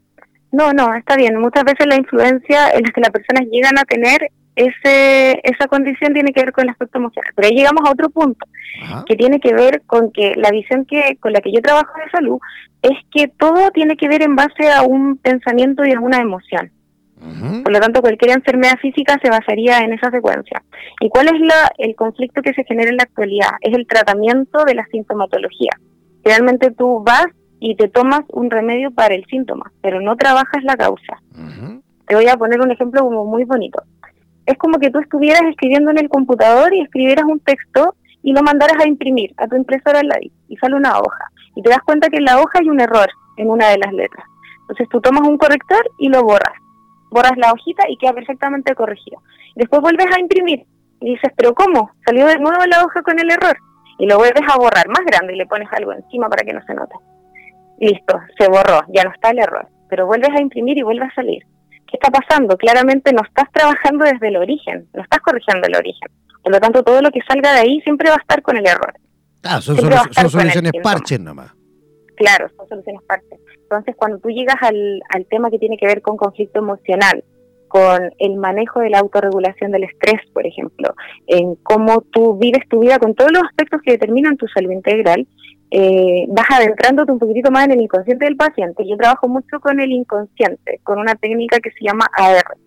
No, 0.52 0.72
no, 0.72 0.96
está 0.96 1.18
bien. 1.18 1.38
Muchas 1.38 1.66
veces 1.66 1.86
la 1.86 1.98
influencia 1.98 2.70
en 2.70 2.84
la 2.84 2.90
que 2.92 3.02
las 3.02 3.10
personas 3.10 3.44
llegan 3.52 3.78
a 3.78 3.84
tener 3.84 4.32
ese, 4.56 5.42
esa 5.44 5.68
condición 5.68 6.14
tiene 6.14 6.32
que 6.32 6.42
ver 6.42 6.54
con 6.54 6.64
el 6.64 6.70
aspecto 6.70 6.98
emocional. 6.98 7.32
Pero 7.36 7.48
ahí 7.48 7.56
llegamos 7.56 7.84
a 7.86 7.92
otro 7.92 8.10
punto, 8.10 8.46
que 9.06 9.16
tiene 9.16 9.40
que 9.40 9.54
ver 9.54 9.82
con 9.86 10.12
que 10.12 10.34
la 10.36 10.52
visión 10.52 10.86
que 10.86 11.18
con 11.20 11.34
la 11.34 11.42
que 11.42 11.52
yo 11.52 11.62
trabajo 11.62 11.92
de 12.04 12.10
salud 12.12 12.40
es 12.82 12.98
que 13.12 13.28
todo 13.28 13.72
tiene 13.72 13.98
que 13.98 14.08
ver 14.08 14.22
en 14.22 14.36
base 14.36 14.72
a 14.72 14.84
un 14.84 15.18
pensamiento 15.18 15.84
y 15.86 15.94
a 15.94 16.00
una 16.00 16.20
emoción. 16.20 16.72
Por 17.64 17.72
lo 17.72 17.80
tanto, 17.80 18.02
cualquier 18.02 18.32
enfermedad 18.32 18.78
física 18.80 19.18
se 19.22 19.30
basaría 19.30 19.80
en 19.80 19.94
esa 19.94 20.12
secuencia. 20.12 20.62
¿Y 21.00 21.10
cuál 21.10 21.28
es 21.28 21.40
la, 21.40 21.72
el 21.80 21.96
conflicto 21.96 22.44
que 22.44 22.54
se 22.54 22.64
genera 22.66 22.92
en 22.92 22.98
la 22.98 23.04
actualidad? 23.04 23.50
Es 23.62 23.74
el 23.74 23.88
tratamiento 23.88 24.64
de 24.64 24.76
la 24.76 24.86
sintomatología. 24.92 25.72
Realmente 26.24 26.70
tú 26.72 27.02
vas 27.04 27.26
y 27.60 27.76
te 27.76 27.88
tomas 27.88 28.22
un 28.28 28.52
remedio 28.52 28.92
para 28.92 29.16
el 29.16 29.26
síntoma, 29.26 29.72
pero 29.82 30.02
no 30.02 30.16
trabajas 30.18 30.64
la 30.64 30.76
causa. 30.76 31.20
Te 32.06 32.16
voy 32.16 32.28
a 32.28 32.38
poner 32.38 32.62
un 32.62 32.72
ejemplo 32.72 33.02
como 33.02 33.26
muy 33.26 33.44
bonito. 33.44 33.82
Es 34.46 34.58
como 34.58 34.80
que 34.80 34.92
tú 34.92 35.00
estuvieras 35.00 35.44
escribiendo 35.50 35.92
en 35.92 35.98
el 35.98 36.10
computador 36.10 36.74
y 36.74 36.82
escribieras 36.82 37.26
un 37.26 37.40
texto 37.40 37.96
y 38.24 38.34
lo 38.34 38.42
mandaras 38.42 38.84
a 38.84 38.88
imprimir 38.88 39.34
a 39.38 39.48
tu 39.48 39.56
impresora 39.56 40.02
y 40.48 40.58
sale 40.58 40.76
una 40.76 40.98
hoja. 40.98 41.26
Y 41.56 41.62
te 41.62 41.70
das 41.70 41.80
cuenta 41.86 42.10
que 42.10 42.18
en 42.18 42.26
la 42.26 42.40
hoja 42.40 42.60
hay 42.60 42.70
un 42.70 42.80
error 42.80 43.10
en 43.38 43.50
una 43.50 43.70
de 43.70 43.78
las 43.78 43.94
letras. 43.94 44.26
Entonces 44.62 44.88
tú 44.90 45.00
tomas 45.02 45.28
un 45.28 45.38
corrector 45.38 45.84
y 46.00 46.10
lo 46.10 46.24
borras 46.24 46.54
borras 47.16 47.38
la 47.38 47.52
hojita 47.52 47.90
y 47.90 47.98
queda 47.98 48.14
perfectamente 48.14 48.76
corregido. 48.76 49.22
Después 49.56 49.82
vuelves 49.82 50.08
a 50.14 50.20
imprimir 50.20 50.66
y 51.00 51.12
dices, 51.12 51.32
pero 51.38 51.54
¿cómo? 51.54 51.92
Salió 52.06 52.28
de 52.28 52.38
nuevo 52.38 52.66
la 52.66 52.84
hoja 52.84 53.02
con 53.04 53.18
el 53.20 53.32
error. 53.32 53.58
Y 53.98 54.06
lo 54.06 54.18
vuelves 54.18 54.44
a 54.50 54.58
borrar 54.58 54.90
más 54.90 55.06
grande 55.06 55.34
y 55.34 55.38
le 55.38 55.46
pones 55.46 55.70
algo 55.72 55.94
encima 55.94 56.28
para 56.28 56.44
que 56.44 56.52
no 56.52 56.62
se 56.66 56.74
note. 56.74 56.96
Listo, 57.80 58.20
se 58.38 58.50
borró, 58.50 58.82
ya 58.90 59.04
no 59.06 59.12
está 59.12 59.30
el 59.30 59.40
error. 59.40 59.68
Pero 59.90 60.06
vuelves 60.06 60.32
a 60.32 60.42
imprimir 60.42 60.78
y 60.78 60.84
vuelve 60.84 61.06
a 61.06 61.16
salir. 61.16 61.46
¿Qué 61.96 62.08
está 62.08 62.12
pasando? 62.12 62.58
Claramente 62.58 63.14
no 63.14 63.22
estás 63.26 63.50
trabajando 63.54 64.04
desde 64.04 64.28
el 64.28 64.36
origen, 64.36 64.86
no 64.94 65.02
estás 65.02 65.20
corrigiendo 65.22 65.66
el 65.66 65.78
origen. 65.78 66.10
Por 66.44 66.52
lo 66.52 66.60
tanto, 66.60 66.84
todo 66.84 67.02
lo 67.02 67.10
que 67.10 67.22
salga 67.26 67.54
de 67.54 67.60
ahí 67.60 67.82
siempre 67.82 68.10
va 68.10 68.16
a 68.16 68.20
estar 68.20 68.42
con 68.42 68.58
el 68.58 68.68
error. 68.68 68.94
Ah, 69.44 69.62
son, 69.62 69.78
soluciones 69.78 70.74
parches 70.84 71.20
nomás. 71.22 71.54
Claro, 72.18 72.50
son 72.58 72.68
soluciones 72.68 73.02
parches. 73.08 73.40
Entonces, 73.62 73.96
cuando 73.96 74.20
tú 74.20 74.30
llegas 74.30 74.58
al, 74.62 75.02
al 75.10 75.26
tema 75.28 75.50
que 75.50 75.58
tiene 75.58 75.78
que 75.78 75.88
ver 75.88 76.02
con 76.02 76.18
conflicto 76.18 76.60
emocional, 76.60 77.24
con 77.70 78.12
el 78.20 78.36
manejo 78.36 78.82
de 78.82 78.90
la 78.90 79.00
autorregulación 79.00 79.72
del 79.72 79.86
estrés, 79.86 80.20
por 80.34 80.46
ejemplo, 80.46 80.96
en 81.28 81.56
cómo 81.64 82.02
tú 82.12 82.38
vives 82.38 82.68
tu 82.70 82.82
vida 82.82 83.00
con 83.00 83.16
todos 83.16 83.32
los 83.32 83.44
aspectos 83.44 83.82
que 83.84 83.92
determinan 83.92 84.36
tu 84.36 84.48
salud 84.48 84.72
integral, 84.72 85.26
eh, 85.72 86.26
vas 86.30 86.46
adentrándote 86.50 87.12
un 87.12 87.20
poquitito 87.20 87.52
más 87.52 87.66
en 87.66 87.72
el 87.72 87.82
inconsciente 87.82 88.26
del 88.26 88.36
paciente. 88.36 88.88
Yo 88.88 88.98
trabajo 88.98 89.28
mucho 89.28 89.60
con 89.60 89.80
el 89.80 89.92
inconsciente, 89.92 90.80
con 90.84 91.00
una 91.00 91.16
técnica 91.16 91.60
que 91.60 91.72
se 91.72 91.84
llama 91.84 92.08
AR, 92.14 92.58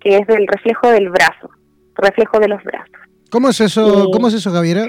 que 0.00 0.18
es 0.18 0.26
del 0.26 0.46
reflejo 0.46 0.88
del 0.88 1.10
brazo, 1.10 1.50
reflejo 1.96 2.38
de 2.38 2.48
los 2.48 2.62
brazos. 2.62 2.96
¿Cómo 3.30 3.48
es 3.48 3.60
eso, 3.60 4.08
¿cómo 4.12 4.28
es 4.28 4.34
eso, 4.34 4.50
Javiera? 4.52 4.86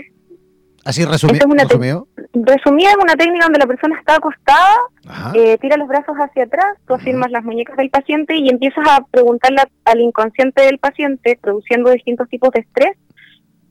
Así 0.88 1.04
resumido. 1.04 2.08
Resumida 2.34 2.92
es 2.92 2.96
una 2.96 3.16
técnica 3.16 3.44
donde 3.44 3.60
la 3.60 3.68
persona 3.68 4.00
está 4.00 4.16
acostada, 4.16 4.78
eh, 5.34 5.58
tira 5.58 5.76
los 5.76 5.90
brazos 5.90 6.16
hacia 6.16 6.44
atrás, 6.44 6.78
tú 6.88 6.94
afirmas 6.94 7.30
las 7.30 7.44
muñecas 7.44 7.76
del 7.76 7.90
paciente 7.90 8.38
y 8.38 8.48
empiezas 8.48 8.88
a 8.88 9.06
preguntarle 9.12 9.64
al 9.84 10.00
inconsciente 10.00 10.64
del 10.64 10.78
paciente, 10.78 11.38
produciendo 11.42 11.90
distintos 11.92 12.30
tipos 12.30 12.52
de 12.52 12.62
estrés, 12.62 12.96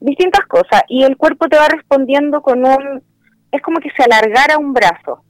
distintas 0.01 0.45
cosas, 0.47 0.83
y 0.89 1.05
el 1.05 1.17
cuerpo 1.17 1.49
te 1.49 1.57
va 1.57 1.69
respondiendo 1.69 2.43
con 2.43 2.67
un... 2.67 3.03
Es 3.57 3.63
como 3.63 3.81
que 3.81 3.91
se 3.97 4.03
alargara 4.03 4.59
un 4.59 4.73
brazo. 4.73 5.23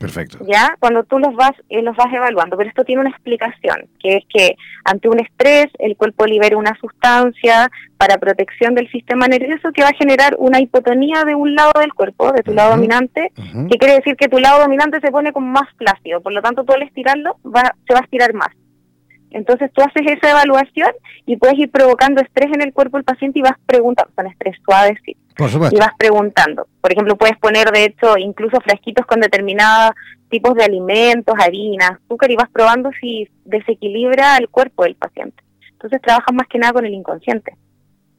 Perfecto. 0.00 0.38
¿Ya? 0.50 0.76
Cuando 0.80 1.04
tú 1.04 1.18
los 1.18 1.34
vas, 1.34 1.52
eh, 1.68 1.82
los 1.82 1.94
vas 1.94 2.10
evaluando. 2.10 2.56
Pero 2.56 2.70
esto 2.70 2.84
tiene 2.84 3.02
una 3.02 3.10
explicación, 3.10 3.86
que 4.00 4.16
es 4.16 4.24
que 4.32 4.56
ante 4.84 5.10
un 5.10 5.20
estrés 5.20 5.66
el 5.78 5.94
cuerpo 5.94 6.24
libera 6.24 6.56
una 6.56 6.74
sustancia 6.80 7.70
para 7.98 8.16
protección 8.16 8.74
del 8.74 8.90
sistema 8.90 9.28
nervioso 9.28 9.72
que 9.72 9.82
va 9.82 9.90
a 9.90 9.98
generar 9.98 10.36
una 10.38 10.58
hipotonía 10.58 11.24
de 11.24 11.34
un 11.34 11.54
lado 11.54 11.72
del 11.78 11.92
cuerpo, 11.92 12.32
de 12.32 12.42
tu 12.42 12.54
lado 12.54 12.70
dominante, 12.70 13.30
que 13.36 13.76
quiere 13.76 13.96
decir 13.96 14.16
que 14.16 14.28
tu 14.28 14.38
lado 14.38 14.62
dominante 14.62 15.00
se 15.00 15.10
pone 15.10 15.34
como 15.34 15.48
más 15.48 15.68
plácido. 15.76 16.22
Por 16.22 16.32
lo 16.32 16.40
tanto, 16.40 16.64
tú 16.64 16.72
al 16.72 16.82
estirarlo 16.82 17.36
va, 17.44 17.74
se 17.86 17.92
va 17.92 18.00
a 18.00 18.04
estirar 18.04 18.32
más. 18.32 18.48
Entonces 19.30 19.70
tú 19.72 19.82
haces 19.82 20.02
esa 20.06 20.30
evaluación 20.30 20.90
y 21.24 21.36
puedes 21.36 21.58
ir 21.58 21.70
provocando 21.70 22.20
estrés 22.20 22.52
en 22.52 22.62
el 22.62 22.72
cuerpo 22.72 22.96
del 22.96 23.04
paciente 23.04 23.38
y 23.38 23.42
vas 23.42 23.56
preguntando, 23.66 24.12
con 24.14 24.26
estrés 24.26 24.56
suave, 24.64 24.98
sí. 25.04 25.16
Y 25.72 25.78
vas 25.78 25.92
preguntando. 25.96 26.66
Por 26.80 26.92
ejemplo, 26.92 27.16
puedes 27.16 27.38
poner, 27.38 27.70
de 27.70 27.84
hecho, 27.84 28.18
incluso 28.18 28.60
fresquitos 28.60 29.06
con 29.06 29.20
determinados 29.20 29.92
tipos 30.28 30.54
de 30.54 30.64
alimentos, 30.64 31.34
harinas, 31.38 31.92
azúcar, 31.92 32.30
y 32.30 32.36
vas 32.36 32.50
probando 32.50 32.90
si 33.00 33.28
desequilibra 33.44 34.36
el 34.36 34.48
cuerpo 34.48 34.84
del 34.84 34.96
paciente. 34.96 35.42
Entonces 35.72 36.00
trabajas 36.02 36.34
más 36.34 36.46
que 36.46 36.58
nada 36.58 36.72
con 36.72 36.84
el 36.84 36.94
inconsciente. 36.94 37.54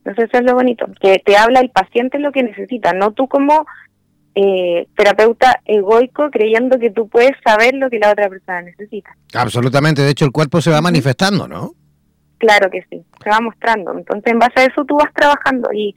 Entonces 0.03 0.29
eso 0.29 0.39
es 0.39 0.43
lo 0.43 0.55
bonito, 0.55 0.87
que 0.99 1.19
te 1.19 1.37
habla 1.37 1.59
el 1.59 1.69
paciente 1.69 2.17
lo 2.17 2.31
que 2.31 2.41
necesita, 2.41 2.91
no 2.91 3.11
tú 3.11 3.27
como 3.27 3.67
eh, 4.35 4.87
terapeuta 4.95 5.59
egoico 5.65 6.29
creyendo 6.29 6.79
que 6.79 6.89
tú 6.89 7.07
puedes 7.09 7.31
saber 7.45 7.73
lo 7.75 7.89
que 7.89 7.99
la 7.99 8.11
otra 8.11 8.29
persona 8.29 8.61
necesita. 8.61 9.15
Absolutamente, 9.33 10.01
de 10.01 10.11
hecho 10.11 10.25
el 10.25 10.31
cuerpo 10.31 10.61
se 10.61 10.71
va 10.71 10.81
manifestando, 10.81 11.47
¿no? 11.47 11.71
Claro 12.37 12.69
que 12.71 12.81
sí, 12.89 13.03
se 13.23 13.29
va 13.29 13.39
mostrando. 13.39 13.91
Entonces 13.91 14.31
en 14.31 14.39
base 14.39 14.61
a 14.61 14.65
eso 14.65 14.85
tú 14.85 14.95
vas 14.95 15.13
trabajando 15.13 15.69
y 15.73 15.93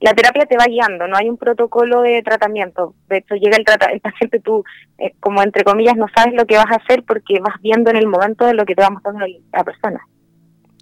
la 0.00 0.14
terapia 0.14 0.46
te 0.46 0.56
va 0.56 0.66
guiando, 0.66 1.08
no 1.08 1.16
hay 1.16 1.28
un 1.28 1.36
protocolo 1.36 2.02
de 2.02 2.22
tratamiento. 2.22 2.94
De 3.08 3.18
hecho 3.18 3.34
llega 3.34 3.56
el, 3.56 3.64
el 3.92 4.00
paciente, 4.00 4.38
tú 4.40 4.64
eh, 4.98 5.14
como 5.18 5.42
entre 5.42 5.64
comillas 5.64 5.96
no 5.96 6.06
sabes 6.14 6.34
lo 6.34 6.46
que 6.46 6.56
vas 6.56 6.70
a 6.70 6.76
hacer 6.76 7.02
porque 7.04 7.40
vas 7.40 7.60
viendo 7.62 7.90
en 7.90 7.96
el 7.96 8.06
momento 8.06 8.46
de 8.46 8.54
lo 8.54 8.64
que 8.64 8.74
te 8.74 8.82
va 8.82 8.90
mostrando 8.90 9.26
la 9.52 9.64
persona. 9.64 10.00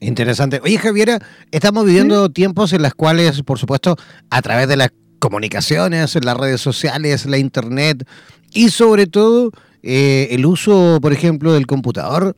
Interesante. 0.01 0.61
Oye, 0.63 0.77
Javiera, 0.77 1.19
estamos 1.51 1.87
viviendo 1.87 2.29
tiempos 2.29 2.73
en 2.75 2.83
los 2.83 2.95
cuales, 2.95 3.43
por 3.43 3.59
supuesto, 3.59 3.97
a 4.29 4.43
través 4.43 4.69
de 4.69 4.77
la 4.77 4.91
comunicaciones, 5.19 6.17
las 6.23 6.37
redes 6.37 6.61
sociales, 6.61 7.27
la 7.27 7.39
internet 7.39 8.07
y 8.53 8.71
sobre 8.71 9.07
todo 9.07 9.51
eh, 9.83 10.29
el 10.31 10.47
uso, 10.47 10.99
por 11.01 11.13
ejemplo, 11.13 11.53
del 11.53 11.67
computador. 11.67 12.35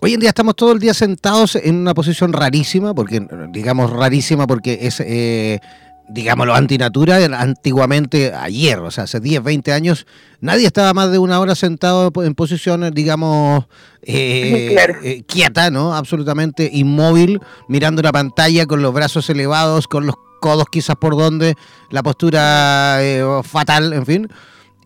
Hoy 0.00 0.14
en 0.14 0.20
día 0.20 0.28
estamos 0.28 0.54
todo 0.54 0.72
el 0.72 0.78
día 0.78 0.94
sentados 0.94 1.56
en 1.56 1.74
una 1.74 1.92
posición 1.92 2.32
rarísima, 2.32 2.94
porque 2.94 3.26
digamos 3.52 3.90
rarísima 3.90 4.46
porque 4.46 4.78
es, 4.82 5.00
eh, 5.00 5.58
digámoslo, 6.08 6.54
antinatura. 6.54 7.18
Antiguamente, 7.38 8.32
ayer, 8.32 8.78
o 8.78 8.90
sea, 8.90 9.04
hace 9.04 9.20
10, 9.20 9.42
20 9.42 9.72
años, 9.72 10.06
nadie 10.40 10.66
estaba 10.66 10.94
más 10.94 11.10
de 11.10 11.18
una 11.18 11.40
hora 11.40 11.54
sentado 11.54 12.12
en 12.22 12.34
posición, 12.34 12.90
digamos, 12.94 13.66
eh, 14.02 14.76
eh, 15.02 15.22
quieta, 15.26 15.70
¿no? 15.70 15.94
Absolutamente 15.94 16.70
inmóvil, 16.72 17.40
mirando 17.68 18.00
la 18.02 18.12
pantalla 18.12 18.66
con 18.66 18.82
los 18.82 18.94
brazos 18.94 19.28
elevados, 19.30 19.88
con 19.88 20.06
los 20.06 20.14
codos 20.38 20.66
quizás 20.70 20.96
por 20.96 21.16
donde, 21.16 21.56
la 21.90 22.02
postura 22.02 22.98
eh, 23.00 23.22
fatal, 23.44 23.92
en 23.92 24.06
fin. 24.06 24.28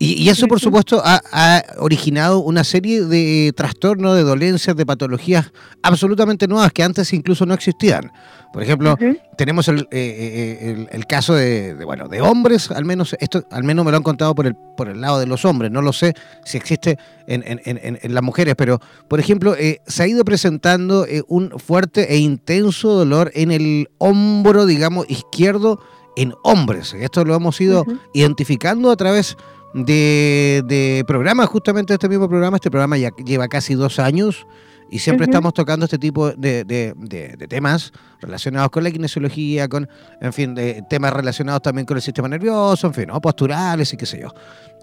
Y, 0.04 0.28
eso, 0.28 0.48
por 0.48 0.58
supuesto, 0.58 1.00
ha, 1.04 1.62
originado 1.78 2.40
una 2.40 2.64
serie 2.64 3.04
de 3.04 3.52
trastornos, 3.56 4.16
de 4.16 4.24
dolencias, 4.24 4.74
de 4.74 4.84
patologías 4.84 5.52
absolutamente 5.80 6.48
nuevas 6.48 6.72
que 6.72 6.82
antes 6.82 7.12
incluso 7.12 7.46
no 7.46 7.54
existían. 7.54 8.10
Por 8.52 8.64
ejemplo, 8.64 8.98
tenemos 9.36 9.68
eh, 9.68 9.86
eh, 9.92 10.86
el, 10.90 11.06
caso 11.06 11.34
de, 11.34 11.76
bueno, 11.84 12.08
de 12.08 12.20
hombres, 12.20 12.72
al 12.72 12.84
menos 12.84 13.14
esto 13.20 13.44
al 13.52 13.62
menos 13.62 13.84
me 13.84 13.92
lo 13.92 13.96
han 13.96 14.02
contado 14.02 14.34
por 14.34 14.48
el, 14.48 14.56
por 14.76 14.88
el 14.88 15.00
lado 15.00 15.20
de 15.20 15.26
los 15.26 15.44
hombres, 15.44 15.70
no 15.70 15.82
lo 15.82 15.92
sé 15.92 16.14
si 16.44 16.58
existe 16.58 16.98
en, 17.28 17.44
en, 17.46 18.14
las 18.14 18.24
mujeres, 18.24 18.56
pero 18.56 18.80
por 19.06 19.20
ejemplo, 19.20 19.54
eh, 19.56 19.78
se 19.86 20.02
ha 20.02 20.08
ido 20.08 20.24
presentando 20.24 21.06
un 21.28 21.60
fuerte 21.60 22.12
e 22.12 22.18
intenso 22.18 22.88
dolor 22.88 23.30
en 23.34 23.52
el 23.52 23.88
hombro, 23.98 24.66
digamos, 24.66 25.08
izquierdo 25.08 25.78
en 26.16 26.34
hombres. 26.42 26.92
Esto 26.94 27.24
lo 27.24 27.36
hemos 27.36 27.60
ido 27.60 27.84
identificando 28.12 28.90
a 28.90 28.96
través 28.96 29.36
de, 29.36 29.42
de 29.74 31.04
programas, 31.06 31.48
justamente 31.48 31.94
este 31.94 32.08
mismo 32.08 32.28
programa. 32.28 32.56
Este 32.56 32.70
programa 32.70 32.98
ya 32.98 33.10
lleva 33.24 33.48
casi 33.48 33.74
dos 33.74 33.98
años 33.98 34.46
y 34.92 34.98
siempre 34.98 35.24
estamos 35.24 35.54
tocando 35.54 35.86
este 35.86 35.96
tipo 35.96 36.32
de, 36.32 36.64
de, 36.64 37.46
temas 37.48 37.94
relacionados 38.20 38.68
con 38.70 38.84
la 38.84 38.90
kinesiología, 38.90 39.66
con, 39.66 39.88
en 40.20 40.32
fin, 40.34 40.54
de 40.54 40.84
temas 40.90 41.14
relacionados 41.14 41.62
también 41.62 41.86
con 41.86 41.96
el 41.96 42.02
sistema 42.02 42.28
nervioso, 42.28 42.88
en 42.88 42.92
fin, 42.92 43.06
¿no? 43.06 43.18
posturales 43.18 43.90
y 43.94 43.96
qué 43.96 44.04
sé 44.04 44.20
yo. 44.20 44.34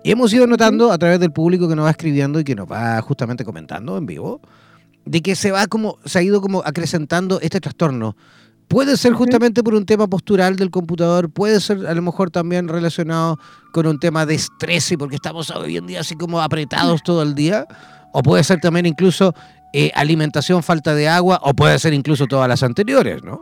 Y 0.04 0.10
hemos 0.10 0.34
ido 0.34 0.48
notando 0.48 0.92
a 0.92 0.98
través 0.98 1.20
del 1.20 1.32
público 1.32 1.70
que 1.70 1.76
nos 1.76 1.86
va 1.86 1.92
escribiendo 1.92 2.40
y 2.40 2.44
que 2.44 2.56
nos 2.56 2.66
va 2.66 3.00
justamente 3.02 3.46
comentando 3.46 4.00
en 4.00 4.08
vivo, 4.08 4.42
de 5.06 5.22
que 5.22 5.36
se 5.36 5.52
va 5.52 5.68
como, 5.68 6.00
se 6.06 6.18
ha 6.18 6.22
ido 6.24 6.42
como 6.42 6.64
acrecentando 6.66 7.40
este 7.40 7.62
trastorno 7.62 8.16
Puede 8.70 8.98
ser 8.98 9.14
justamente 9.14 9.64
por 9.64 9.74
un 9.74 9.86
tema 9.86 10.08
postural 10.08 10.56
del 10.56 10.70
computador, 10.70 11.34
puede 11.34 11.60
ser 11.60 11.88
a 11.88 11.94
lo 11.96 12.04
mejor 12.04 12.30
también 12.30 12.68
relacionado 12.68 13.38
con 13.72 13.88
un 13.88 14.00
tema 14.00 14.28
de 14.28 14.36
estrés 14.36 14.92
y 14.92 14.98
porque 14.98 15.16
estamos 15.16 15.50
hoy 15.50 15.78
en 15.78 15.88
día 15.88 16.02
así 16.02 16.16
como 16.16 16.40
apretados 16.40 17.02
todo 17.02 17.24
el 17.24 17.34
día, 17.34 17.66
o 18.14 18.22
puede 18.22 18.44
ser 18.44 18.60
también 18.60 18.86
incluso 18.86 19.34
eh, 19.74 19.90
alimentación, 19.96 20.62
falta 20.62 20.94
de 20.94 21.08
agua, 21.08 21.40
o 21.42 21.56
puede 21.56 21.80
ser 21.80 21.94
incluso 21.94 22.28
todas 22.28 22.48
las 22.48 22.62
anteriores, 22.62 23.24
¿no? 23.24 23.42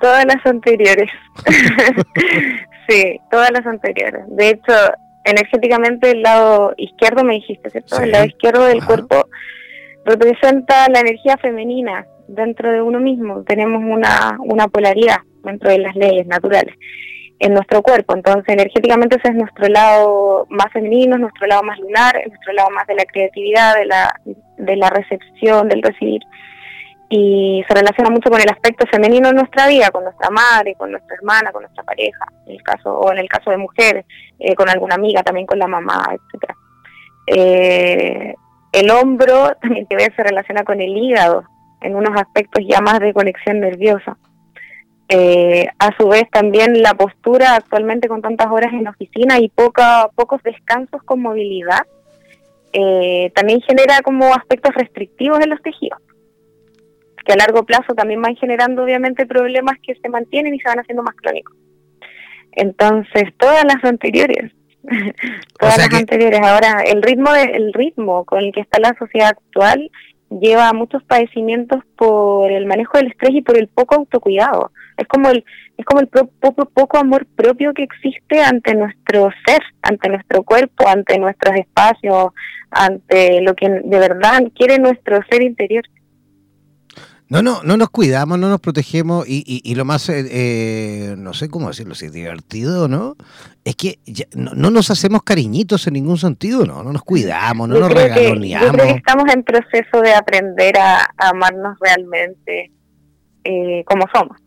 Todas 0.00 0.24
las 0.24 0.46
anteriores. 0.46 1.10
sí, 2.88 3.18
todas 3.32 3.50
las 3.50 3.66
anteriores. 3.66 4.24
De 4.28 4.50
hecho, 4.50 4.72
energéticamente 5.24 6.12
el 6.12 6.22
lado 6.22 6.74
izquierdo, 6.76 7.24
me 7.24 7.34
dijiste, 7.34 7.70
¿cierto? 7.70 8.00
El 8.00 8.12
lado 8.12 8.26
izquierdo 8.26 8.64
del 8.66 8.84
cuerpo 8.84 9.26
representa 10.04 10.88
la 10.90 11.00
energía 11.00 11.36
femenina 11.38 12.06
dentro 12.28 12.70
de 12.72 12.82
uno 12.82 13.00
mismo, 13.00 13.42
tenemos 13.44 13.82
una, 13.82 14.36
una 14.40 14.68
polaridad 14.68 15.18
dentro 15.42 15.70
de 15.70 15.78
las 15.78 15.94
leyes 15.94 16.26
naturales 16.26 16.74
en 17.38 17.52
nuestro 17.52 17.82
cuerpo. 17.82 18.14
Entonces, 18.14 18.44
energéticamente 18.48 19.16
ese 19.16 19.28
es 19.28 19.34
nuestro 19.34 19.68
lado 19.68 20.46
más 20.50 20.72
femenino, 20.72 21.18
nuestro 21.18 21.46
lado 21.46 21.62
más 21.62 21.78
lunar, 21.78 22.20
nuestro 22.26 22.52
lado 22.52 22.70
más 22.70 22.86
de 22.86 22.94
la 22.94 23.04
creatividad, 23.04 23.74
de 23.76 23.86
la, 23.86 24.14
de 24.56 24.76
la 24.76 24.90
recepción, 24.90 25.68
del 25.68 25.82
recibir. 25.82 26.22
Y 27.10 27.62
se 27.68 27.74
relaciona 27.74 28.10
mucho 28.10 28.30
con 28.30 28.40
el 28.40 28.48
aspecto 28.48 28.86
femenino 28.90 29.28
en 29.28 29.36
nuestra 29.36 29.68
vida, 29.68 29.90
con 29.90 30.04
nuestra 30.04 30.30
madre, 30.30 30.74
con 30.74 30.90
nuestra 30.90 31.14
hermana, 31.16 31.52
con 31.52 31.62
nuestra 31.62 31.84
pareja, 31.84 32.26
en 32.46 32.54
el 32.54 32.62
caso, 32.62 32.98
o 32.98 33.12
en 33.12 33.18
el 33.18 33.28
caso 33.28 33.50
de 33.50 33.58
mujeres, 33.58 34.06
eh, 34.38 34.54
con 34.54 34.68
alguna 34.68 34.94
amiga, 34.94 35.22
también 35.22 35.46
con 35.46 35.58
la 35.58 35.68
mamá, 35.68 36.06
etcétera. 36.12 36.56
Eh, 37.26 38.34
el 38.72 38.90
hombro 38.90 39.54
también 39.60 40.12
se 40.16 40.22
relaciona 40.22 40.64
con 40.64 40.80
el 40.80 40.96
hígado, 40.96 41.44
en 41.84 41.96
unos 41.96 42.20
aspectos 42.20 42.64
ya 42.68 42.80
más 42.80 43.00
de 43.00 43.12
conexión 43.12 43.60
nerviosa. 43.60 44.16
Eh, 45.08 45.68
a 45.78 45.94
su 45.98 46.08
vez 46.08 46.24
también 46.30 46.80
la 46.82 46.94
postura 46.94 47.56
actualmente 47.56 48.08
con 48.08 48.22
tantas 48.22 48.50
horas 48.50 48.72
en 48.72 48.84
la 48.84 48.90
oficina 48.90 49.38
y 49.38 49.50
poca, 49.50 50.08
pocos 50.14 50.42
descansos 50.42 51.02
con 51.02 51.20
movilidad 51.20 51.82
eh, 52.72 53.30
también 53.34 53.60
genera 53.60 54.00
como 54.02 54.34
aspectos 54.34 54.74
restrictivos 54.74 55.40
en 55.40 55.50
los 55.50 55.62
tejidos 55.62 56.00
que 57.24 57.32
a 57.32 57.36
largo 57.36 57.64
plazo 57.64 57.94
también 57.94 58.20
van 58.20 58.36
generando 58.36 58.84
obviamente 58.84 59.26
problemas 59.26 59.78
que 59.82 59.94
se 59.94 60.08
mantienen 60.08 60.54
y 60.54 60.60
se 60.60 60.68
van 60.68 60.80
haciendo 60.80 61.02
más 61.02 61.14
crónicos. 61.16 61.56
Entonces, 62.52 63.24
todas 63.38 63.64
las 63.64 63.82
anteriores, 63.82 64.52
todas 65.58 65.78
las 65.78 65.94
anteriores, 65.94 66.40
ahora 66.40 66.82
el 66.86 67.02
ritmo 67.02 67.32
de, 67.32 67.44
el 67.44 67.72
ritmo 67.72 68.24
con 68.24 68.40
el 68.40 68.52
que 68.52 68.60
está 68.60 68.78
la 68.78 68.94
sociedad 68.98 69.30
actual 69.30 69.90
lleva 70.40 70.68
a 70.68 70.72
muchos 70.72 71.02
padecimientos 71.04 71.82
por 71.96 72.50
el 72.50 72.66
manejo 72.66 72.98
del 72.98 73.08
estrés 73.08 73.34
y 73.34 73.42
por 73.42 73.56
el 73.58 73.68
poco 73.68 73.96
autocuidado. 73.96 74.70
Es 74.96 75.06
como 75.08 75.30
el 75.30 75.44
es 75.76 75.84
como 75.84 76.00
el 76.00 76.08
poco, 76.08 76.66
poco 76.66 76.98
amor 76.98 77.26
propio 77.34 77.74
que 77.74 77.82
existe 77.82 78.40
ante 78.40 78.74
nuestro 78.74 79.30
ser, 79.44 79.60
ante 79.82 80.08
nuestro 80.08 80.44
cuerpo, 80.44 80.86
ante 80.86 81.18
nuestros 81.18 81.56
espacios, 81.56 82.28
ante 82.70 83.40
lo 83.40 83.54
que 83.54 83.68
de 83.68 83.98
verdad 83.98 84.44
quiere 84.54 84.78
nuestro 84.78 85.20
ser 85.28 85.42
interior. 85.42 85.84
No, 87.34 87.42
no, 87.42 87.64
no 87.64 87.76
nos 87.76 87.90
cuidamos, 87.90 88.38
no 88.38 88.48
nos 88.48 88.60
protegemos 88.60 89.28
y, 89.28 89.42
y, 89.64 89.74
lo 89.74 89.84
más, 89.84 90.08
eh, 90.08 90.24
eh, 90.30 91.14
no 91.18 91.34
sé 91.34 91.48
cómo 91.48 91.66
decirlo, 91.66 91.96
si 91.96 92.06
es 92.06 92.12
divertido, 92.12 92.86
¿no? 92.86 93.16
Es 93.64 93.74
que 93.74 93.98
no, 94.36 94.70
nos 94.70 94.92
hacemos 94.92 95.24
cariñitos 95.24 95.84
en 95.88 95.94
ningún 95.94 96.16
sentido, 96.16 96.64
¿no? 96.64 96.84
No 96.84 96.92
nos 96.92 97.02
cuidamos, 97.02 97.68
no 97.68 97.80
nos 97.80 97.92
regaloneamos. 97.92 98.68
Yo 98.68 98.72
creo 98.72 98.86
que 98.86 98.98
estamos 98.98 99.24
en 99.34 99.42
proceso 99.42 100.00
de 100.00 100.14
aprender 100.14 100.78
a, 100.78 101.10
amarnos 101.16 101.76
realmente 101.80 102.70
eh, 103.42 103.82
como 103.84 104.04
somos 104.14 104.38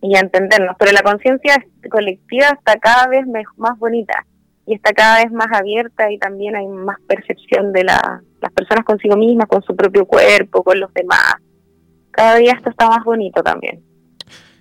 y 0.00 0.16
a 0.16 0.20
entendernos, 0.20 0.74
pero 0.78 0.92
la 0.92 1.02
conciencia 1.02 1.62
colectiva 1.90 2.46
está 2.58 2.78
cada 2.78 3.08
vez 3.08 3.26
más 3.58 3.78
bonita 3.78 4.24
y 4.64 4.72
está 4.72 4.94
cada 4.94 5.22
vez 5.22 5.30
más 5.32 5.48
abierta 5.52 6.10
y 6.10 6.18
también 6.18 6.56
hay 6.56 6.66
más 6.66 6.96
percepción 7.06 7.74
de 7.74 7.84
la, 7.84 8.22
las 8.40 8.52
personas 8.52 8.86
consigo 8.86 9.18
mismas, 9.18 9.48
con 9.48 9.62
su 9.62 9.76
propio 9.76 10.06
cuerpo, 10.06 10.62
con 10.62 10.80
los 10.80 10.94
demás 10.94 11.34
cada 12.12 12.36
día 12.36 12.52
esto 12.52 12.70
está 12.70 12.88
más 12.88 13.04
bonito 13.04 13.42
también. 13.42 13.80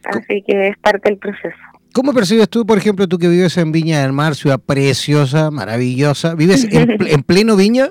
Así 0.04 0.44
que 0.48 0.70
es 0.70 0.78
parte 0.80 1.10
del 1.10 1.20
proceso. 1.20 1.56
¿Cómo 1.94 2.14
percibes 2.14 2.50
tú, 2.50 2.66
por 2.66 2.78
ejemplo, 2.78 3.08
tú 3.08 3.18
que 3.18 3.28
vives 3.28 3.58
en 3.58 3.72
Viña 3.72 4.02
del 4.02 4.14
Mar, 4.14 4.36
ciudad 4.36 4.60
preciosa, 4.60 5.52
maravillosa? 5.52 6.36
¿Vives 6.36 6.66
en, 6.72 7.24
pleno 7.28 7.56
Viña? 7.56 7.90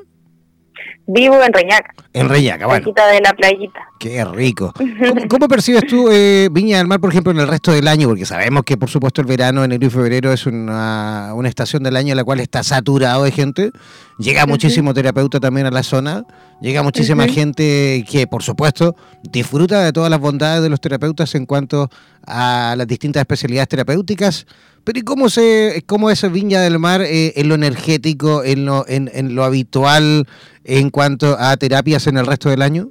Vivo 1.07 1.43
en 1.43 1.53
Reñaca. 1.53 1.93
En 2.13 2.29
Reñaca, 2.29 2.67
bueno. 2.67 2.93
de 2.93 3.21
la 3.21 3.33
playita. 3.33 3.81
Qué 3.99 4.25
rico. 4.25 4.73
¿Cómo, 5.29 5.49
percibes 5.49 5.87
tú 5.87 6.09
eh, 6.11 6.49
Viña 6.53 6.79
del 6.79 6.87
Mar, 6.87 7.01
por 7.01 7.11
ejemplo, 7.11 7.33
en 7.33 7.39
el 7.41 7.49
resto 7.49 7.73
del 7.73 7.89
año? 7.89 8.07
Porque 8.07 8.25
sabemos 8.25 8.63
que, 8.65 8.77
por 8.77 8.89
supuesto, 8.89 9.21
el 9.21 9.27
verano, 9.27 9.65
enero 9.65 9.87
y 9.87 9.91
febrero 9.91 10.33
es 10.33 10.47
una, 10.47 11.33
una 11.35 11.49
estación 11.49 11.83
del 11.83 11.97
año 11.97 12.13
en 12.13 12.17
la 12.17 12.25
cual 12.25 12.39
está 12.39 12.63
saturado 12.63 13.25
de 13.25 13.33
gente. 13.33 13.71
Llega 14.19 14.47
muchísimo 14.47 14.95
terapeuta 14.95 15.41
también 15.41 15.67
a 15.67 15.71
la 15.71 15.83
zona. 15.83 16.25
Llega 16.61 16.83
muchísima 16.83 17.27
gente 17.27 18.05
que, 18.09 18.27
por 18.27 18.43
supuesto, 18.43 18.95
disfruta 19.23 19.83
de 19.83 19.93
todas 19.93 20.11
las 20.11 20.21
bondades 20.21 20.63
de 20.63 20.69
los 20.69 20.81
terapeutas 20.81 21.35
en 21.35 21.47
cuanto 21.47 21.89
a 22.27 22.75
las 22.77 22.87
distintas 22.87 23.23
especialidades 23.23 23.69
terapéuticas. 23.69 24.47
Pero 24.85 24.99
¿y 24.99 25.03
cómo, 25.03 25.29
se, 25.29 25.83
cómo 25.87 26.11
es 26.11 26.31
Viña 26.33 26.61
del 26.61 26.79
Mar 26.79 27.03
eh, 27.03 27.33
en 27.37 27.49
lo 27.49 27.55
energético, 27.55 28.43
en 28.45 28.67
lo, 28.67 28.87
en, 28.89 29.11
en, 29.13 29.35
lo 29.35 29.45
habitual 29.45 30.27
en 30.65 30.91
cuanto 30.91 31.37
a 31.39 31.57
terapias 31.57 32.07
en 32.07 32.17
el 32.17 32.27
resto 32.27 32.49
del 32.49 32.63
año? 32.63 32.91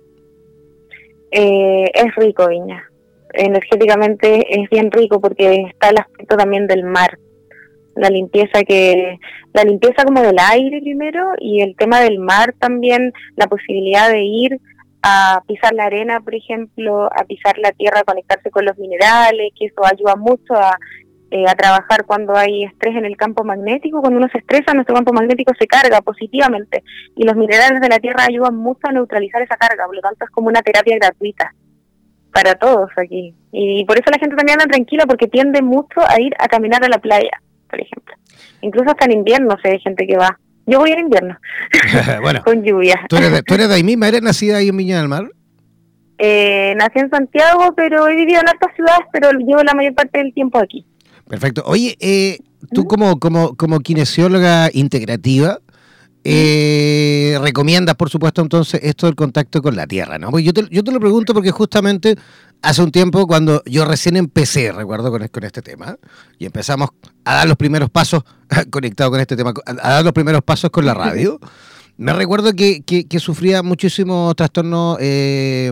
Eh, 1.31 1.91
es 1.93 2.15
rico 2.15 2.47
Viña. 2.47 2.83
Energéticamente 3.33 4.61
es 4.61 4.69
bien 4.69 4.91
rico 4.91 5.21
porque 5.21 5.65
está 5.69 5.89
el 5.89 5.99
aspecto 5.99 6.37
también 6.37 6.67
del 6.67 6.83
mar. 6.83 7.17
La 7.95 8.09
limpieza 8.09 8.63
que 8.63 9.17
la 9.53 9.63
limpieza 9.63 10.03
como 10.03 10.21
del 10.21 10.37
aire 10.39 10.79
primero 10.81 11.33
y 11.39 11.61
el 11.61 11.75
tema 11.75 12.01
del 12.01 12.19
mar 12.19 12.53
también, 12.59 13.13
la 13.35 13.47
posibilidad 13.47 14.09
de 14.09 14.23
ir 14.23 14.59
a 15.01 15.41
pisar 15.47 15.73
la 15.73 15.85
arena, 15.85 16.19
por 16.21 16.35
ejemplo, 16.35 17.05
a 17.05 17.23
pisar 17.25 17.57
la 17.57 17.71
tierra, 17.71 18.03
conectarse 18.03 18.51
con 18.51 18.65
los 18.65 18.77
minerales, 18.77 19.51
que 19.57 19.67
eso 19.67 19.85
ayuda 19.85 20.15
mucho 20.15 20.53
a 20.53 20.77
eh, 21.31 21.45
a 21.47 21.53
trabajar 21.55 22.05
cuando 22.05 22.35
hay 22.35 22.63
estrés 22.63 22.95
en 22.95 23.05
el 23.05 23.15
campo 23.15 23.43
magnético. 23.43 24.01
Cuando 24.01 24.17
uno 24.17 24.27
se 24.31 24.39
estresa, 24.39 24.73
nuestro 24.73 24.95
campo 24.95 25.13
magnético 25.13 25.53
se 25.57 25.67
carga 25.67 26.01
positivamente 26.01 26.83
y 27.15 27.23
los 27.23 27.35
minerales 27.35 27.81
de 27.81 27.89
la 27.89 27.99
Tierra 27.99 28.25
ayudan 28.27 28.55
mucho 28.55 28.87
a 28.87 28.91
neutralizar 28.91 29.41
esa 29.41 29.57
carga. 29.57 29.85
Por 29.85 29.95
lo 29.95 30.01
tanto, 30.01 30.25
es 30.25 30.31
como 30.31 30.47
una 30.47 30.61
terapia 30.61 30.95
gratuita 30.97 31.53
para 32.33 32.55
todos 32.55 32.89
aquí. 32.97 33.35
Y 33.51 33.85
por 33.85 33.99
eso 33.99 34.09
la 34.11 34.19
gente 34.19 34.35
también 34.35 34.59
anda 34.59 34.71
tranquila 34.71 35.05
porque 35.05 35.27
tiende 35.27 35.61
mucho 35.61 36.01
a 36.07 36.19
ir 36.19 36.33
a 36.39 36.47
caminar 36.47 36.83
a 36.83 36.89
la 36.89 36.99
playa, 36.99 37.41
por 37.69 37.79
ejemplo. 37.79 38.15
Incluso 38.61 38.89
hasta 38.89 39.05
en 39.05 39.11
invierno 39.11 39.55
se 39.61 39.69
hay 39.69 39.79
gente 39.79 40.07
que 40.07 40.17
va. 40.17 40.39
Yo 40.65 40.79
voy 40.79 40.91
en 40.91 40.99
invierno, 40.99 41.37
bueno, 42.21 42.41
con 42.45 42.63
lluvia. 42.63 42.99
¿tú 43.09 43.17
eres, 43.17 43.31
de, 43.31 43.43
¿Tú 43.43 43.55
eres 43.55 43.69
de 43.69 43.75
ahí 43.75 43.83
misma? 43.83 44.07
¿Eres 44.07 44.21
nacida 44.21 44.57
ahí 44.57 44.69
en 44.69 44.77
Viña 44.77 44.99
del 44.99 45.07
Mar? 45.07 45.29
Eh, 46.19 46.75
nací 46.77 46.99
en 46.99 47.09
Santiago, 47.09 47.73
pero 47.75 48.07
he 48.07 48.15
vivido 48.15 48.41
en 48.41 48.49
otras 48.49 48.75
ciudades, 48.75 49.07
pero 49.11 49.31
llevo 49.31 49.63
la 49.63 49.73
mayor 49.73 49.95
parte 49.95 50.19
del 50.19 50.33
tiempo 50.33 50.59
aquí. 50.59 50.85
Perfecto. 51.29 51.61
Oye, 51.67 51.95
eh, 51.99 52.39
tú 52.73 52.85
como, 52.85 53.19
como, 53.19 53.55
como 53.55 53.79
kinesióloga 53.81 54.71
integrativa, 54.73 55.59
eh, 56.23 57.37
recomiendas, 57.39 57.95
por 57.95 58.09
supuesto, 58.09 58.41
entonces 58.41 58.81
esto 58.83 59.05
del 59.05 59.15
contacto 59.15 59.61
con 59.61 59.75
la 59.75 59.85
tierra, 59.85 60.17
¿no? 60.17 60.31
Porque 60.31 60.43
yo 60.43 60.53
te, 60.53 60.67
yo 60.71 60.83
te 60.83 60.91
lo 60.91 60.99
pregunto 60.99 61.35
porque 61.35 61.51
justamente 61.51 62.15
hace 62.63 62.81
un 62.81 62.91
tiempo 62.91 63.27
cuando 63.27 63.61
yo 63.65 63.85
recién 63.85 64.17
empecé, 64.17 64.71
recuerdo 64.71 65.11
con, 65.11 65.25
con 65.27 65.43
este 65.43 65.61
tema, 65.61 65.97
y 66.39 66.47
empezamos 66.47 66.89
a 67.23 67.35
dar 67.35 67.47
los 67.47 67.57
primeros 67.57 67.91
pasos, 67.91 68.23
conectado 68.71 69.11
con 69.11 69.19
este 69.19 69.37
tema, 69.37 69.53
a 69.67 69.89
dar 69.89 70.03
los 70.03 70.13
primeros 70.13 70.41
pasos 70.41 70.71
con 70.71 70.83
la 70.83 70.95
radio. 70.95 71.39
Me 71.97 72.11
recuerdo 72.13 72.53
que, 72.53 72.81
que, 72.81 73.19
sufría 73.19 73.61
muchísimo 73.61 74.33
trastorno, 74.33 74.97
eh, 74.99 75.71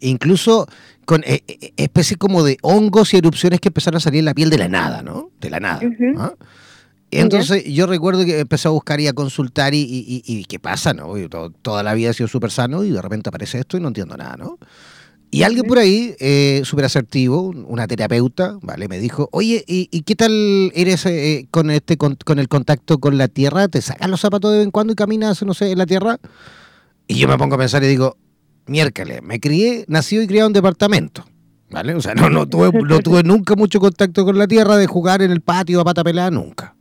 incluso 0.00 0.66
con 1.08 1.24
eh, 1.24 1.42
eh, 1.48 1.72
especies 1.78 2.18
como 2.18 2.42
de 2.42 2.58
hongos 2.60 3.14
y 3.14 3.16
erupciones 3.16 3.60
que 3.60 3.70
empezaron 3.70 3.96
a 3.96 4.00
salir 4.00 4.18
en 4.18 4.26
la 4.26 4.34
piel 4.34 4.50
de 4.50 4.58
la 4.58 4.68
nada, 4.68 5.02
¿no? 5.02 5.30
De 5.40 5.48
la 5.48 5.58
nada. 5.58 5.80
¿ah? 6.18 6.34
Entonces 7.10 7.64
yo 7.64 7.86
recuerdo 7.86 8.26
que 8.26 8.40
empecé 8.40 8.68
a 8.68 8.72
buscar 8.72 9.00
y 9.00 9.06
a 9.06 9.14
consultar 9.14 9.72
y, 9.72 9.86
y, 9.88 10.44
qué 10.44 10.58
pasa, 10.58 10.92
¿no? 10.92 11.14
toda 11.62 11.82
la 11.82 11.94
vida 11.94 12.10
he 12.10 12.12
sido 12.12 12.28
súper 12.28 12.50
sano 12.50 12.84
y 12.84 12.90
de 12.90 13.00
repente 13.00 13.30
aparece 13.30 13.58
esto 13.58 13.78
y 13.78 13.80
no 13.80 13.88
entiendo 13.88 14.18
nada, 14.18 14.36
¿no? 14.36 14.58
Y 15.30 15.44
alguien 15.44 15.64
por 15.64 15.78
ahí, 15.78 16.14
eh, 16.20 16.60
súper 16.64 16.84
asertivo, 16.84 17.54
una 17.66 17.86
terapeuta, 17.86 18.58
¿vale? 18.60 18.86
Me 18.86 18.98
dijo, 18.98 19.30
oye, 19.32 19.64
¿y, 19.66 20.02
qué 20.02 20.14
tal 20.14 20.70
eres 20.74 21.06
eh, 21.06 21.48
con 21.50 21.70
este 21.70 21.96
con, 21.96 22.18
el 22.38 22.48
contacto 22.48 22.98
con 22.98 23.16
la 23.16 23.28
tierra? 23.28 23.68
¿Te 23.68 23.80
sacas 23.80 24.10
los 24.10 24.20
zapatos 24.20 24.50
de 24.50 24.58
vez 24.58 24.64
en 24.66 24.72
cuando 24.72 24.92
y 24.92 24.96
caminas, 24.96 25.42
no 25.42 25.54
sé, 25.54 25.72
en 25.72 25.78
la 25.78 25.86
tierra? 25.86 26.18
Y 27.06 27.14
yo 27.14 27.28
me 27.28 27.38
pongo 27.38 27.54
a 27.54 27.58
pensar 27.58 27.82
y 27.82 27.86
digo, 27.86 28.18
miércoles, 28.68 29.22
me 29.22 29.40
crié, 29.40 29.84
nací 29.88 30.18
y 30.18 30.26
criado 30.26 30.48
en 30.48 30.52
departamento, 30.52 31.24
¿vale? 31.70 31.94
O 31.94 32.00
sea, 32.00 32.14
no, 32.14 32.30
no, 32.30 32.46
tuve, 32.46 32.70
no 32.82 33.00
tuve 33.00 33.22
nunca 33.22 33.54
mucho 33.54 33.80
contacto 33.80 34.24
con 34.24 34.38
la 34.38 34.46
tierra 34.46 34.76
de 34.76 34.86
jugar 34.86 35.22
en 35.22 35.30
el 35.30 35.40
patio 35.40 35.80
a 35.80 35.84
pata 35.84 36.04
pelada, 36.04 36.30
nunca. 36.30 36.74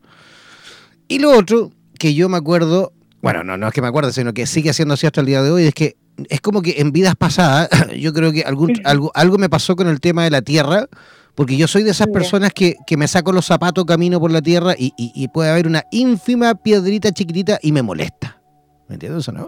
Y 1.08 1.20
lo 1.20 1.32
otro 1.32 1.72
que 1.98 2.14
yo 2.14 2.30
me 2.30 2.38
acuerdo, 2.38 2.94
bueno, 3.22 3.44
no, 3.44 3.58
no 3.58 3.68
es 3.68 3.74
que 3.74 3.82
me 3.82 3.88
acuerde, 3.88 4.12
sino 4.12 4.34
que 4.34 4.46
sigue 4.46 4.74
siendo 4.74 4.94
así 4.94 5.08
hasta 5.08 5.22
el 5.22 5.28
día 5.28 5.42
de 5.42 5.52
hoy, 5.52 5.66
es 5.66 5.74
que 5.74 5.98
es 6.30 6.42
como 6.42 6.62
que 6.62 6.76
en 6.80 6.92
vidas 6.92 7.16
pasadas, 7.16 7.70
yo 8.00 8.14
creo 8.14 8.32
que 8.32 8.42
algún, 8.42 8.74
algo, 8.84 9.12
algo 9.14 9.38
me 9.38 9.50
pasó 9.50 9.76
con 9.76 9.88
el 9.88 10.00
tema 10.00 10.24
de 10.24 10.32
la 10.32 10.42
tierra, 10.42 10.88
porque 11.36 11.56
yo 11.56 11.68
soy 11.68 11.84
de 11.84 11.92
esas 11.92 12.08
personas 12.08 12.52
que, 12.52 12.76
que 12.88 12.98
me 12.98 13.08
saco 13.08 13.32
los 13.32 13.46
zapatos, 13.46 13.86
camino 13.86 14.20
por 14.20 14.32
la 14.32 14.42
tierra 14.42 14.74
y, 14.78 14.92
y, 14.98 15.28
puede 15.28 15.52
haber 15.52 15.68
una 15.68 15.84
ínfima 15.92 16.56
piedrita 16.56 17.12
chiquitita 17.12 17.60
y 17.62 17.72
me 17.72 17.84
molesta. 17.84 18.42
¿Me 18.88 18.96
entiendes 18.96 19.24
eso, 19.24 19.32
no? 19.32 19.48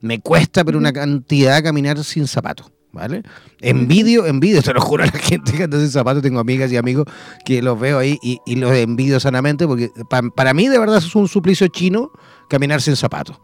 Me 0.00 0.20
cuesta, 0.20 0.64
pero 0.64 0.78
una 0.78 0.92
cantidad 0.92 1.62
caminar 1.62 2.02
sin 2.04 2.26
zapatos. 2.26 2.70
¿Vale? 2.92 3.22
Envidio, 3.60 4.26
envidio, 4.26 4.62
te 4.62 4.74
lo 4.74 4.80
juro 4.80 5.04
a 5.04 5.06
la 5.06 5.12
gente 5.12 5.52
que 5.52 5.62
anda 5.62 5.78
sin 5.78 5.90
zapatos. 5.90 6.24
Tengo 6.24 6.40
amigas 6.40 6.72
y 6.72 6.76
amigos 6.76 7.06
que 7.44 7.62
los 7.62 7.78
veo 7.78 7.98
ahí 7.98 8.18
y, 8.20 8.40
y 8.44 8.56
los 8.56 8.72
envidio 8.72 9.20
sanamente 9.20 9.64
porque 9.64 9.90
para 10.34 10.54
mí 10.54 10.66
de 10.66 10.76
verdad 10.76 10.98
es 10.98 11.14
un 11.14 11.28
suplicio 11.28 11.68
chino 11.68 12.10
caminar 12.48 12.82
sin 12.82 12.96
zapatos. 12.96 13.40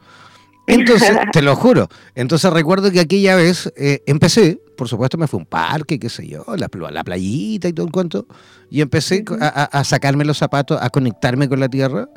Entonces, 0.67 1.11
te 1.33 1.43
lo 1.43 1.57
juro. 1.57 1.89
Entonces 2.15 2.53
recuerdo 2.53 2.91
que 2.91 3.01
aquella 3.01 3.37
vez 3.37 3.73
eh, 3.77 4.03
empecé, 4.07 4.61
por 4.77 4.89
supuesto 4.89 5.17
me 5.17 5.27
fui 5.27 5.39
a 5.39 5.43
un 5.43 5.47
parque, 5.47 5.99
qué 5.99 6.09
sé 6.09 6.27
yo, 6.27 6.45
la, 6.57 6.69
la 6.91 7.05
playita 7.05 7.69
y 7.69 7.73
todo 7.73 7.87
el 7.87 7.93
cuento, 7.93 8.27
y 8.71 8.81
empecé 8.81 9.25
a, 9.41 9.85
sacarme 9.85 10.25
los 10.25 10.39
zapatos, 10.39 10.79
a 10.81 10.91
conectarme 10.91 11.49
con 11.49 11.61
la 11.61 11.69
tierra, 11.69 12.09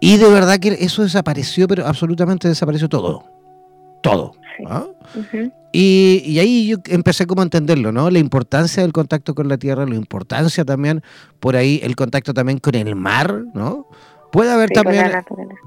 y 0.00 0.16
de 0.18 0.28
verdad 0.28 0.58
que 0.58 0.68
eso 0.80 1.02
desapareció, 1.02 1.66
pero 1.68 1.86
absolutamente 1.86 2.48
desapareció 2.48 2.88
todo. 2.88 3.24
Todo. 4.02 4.32
¿ah? 4.66 4.86
y, 5.72 6.22
y, 6.24 6.38
ahí 6.38 6.68
yo 6.68 6.76
empecé 6.88 7.26
como 7.26 7.42
a 7.42 7.44
entenderlo, 7.44 7.92
¿no? 7.92 8.10
La 8.10 8.18
importancia 8.18 8.82
del 8.82 8.92
contacto 8.92 9.34
con 9.34 9.48
la 9.48 9.58
tierra, 9.58 9.84
la 9.86 9.94
importancia 9.94 10.64
también, 10.64 11.02
por 11.40 11.56
ahí, 11.56 11.80
el 11.82 11.96
contacto 11.96 12.32
también 12.32 12.58
con 12.58 12.74
el 12.74 12.94
mar, 12.94 13.44
¿no? 13.54 13.88
Puede 14.32 14.50
haber 14.50 14.70
también 14.70 15.10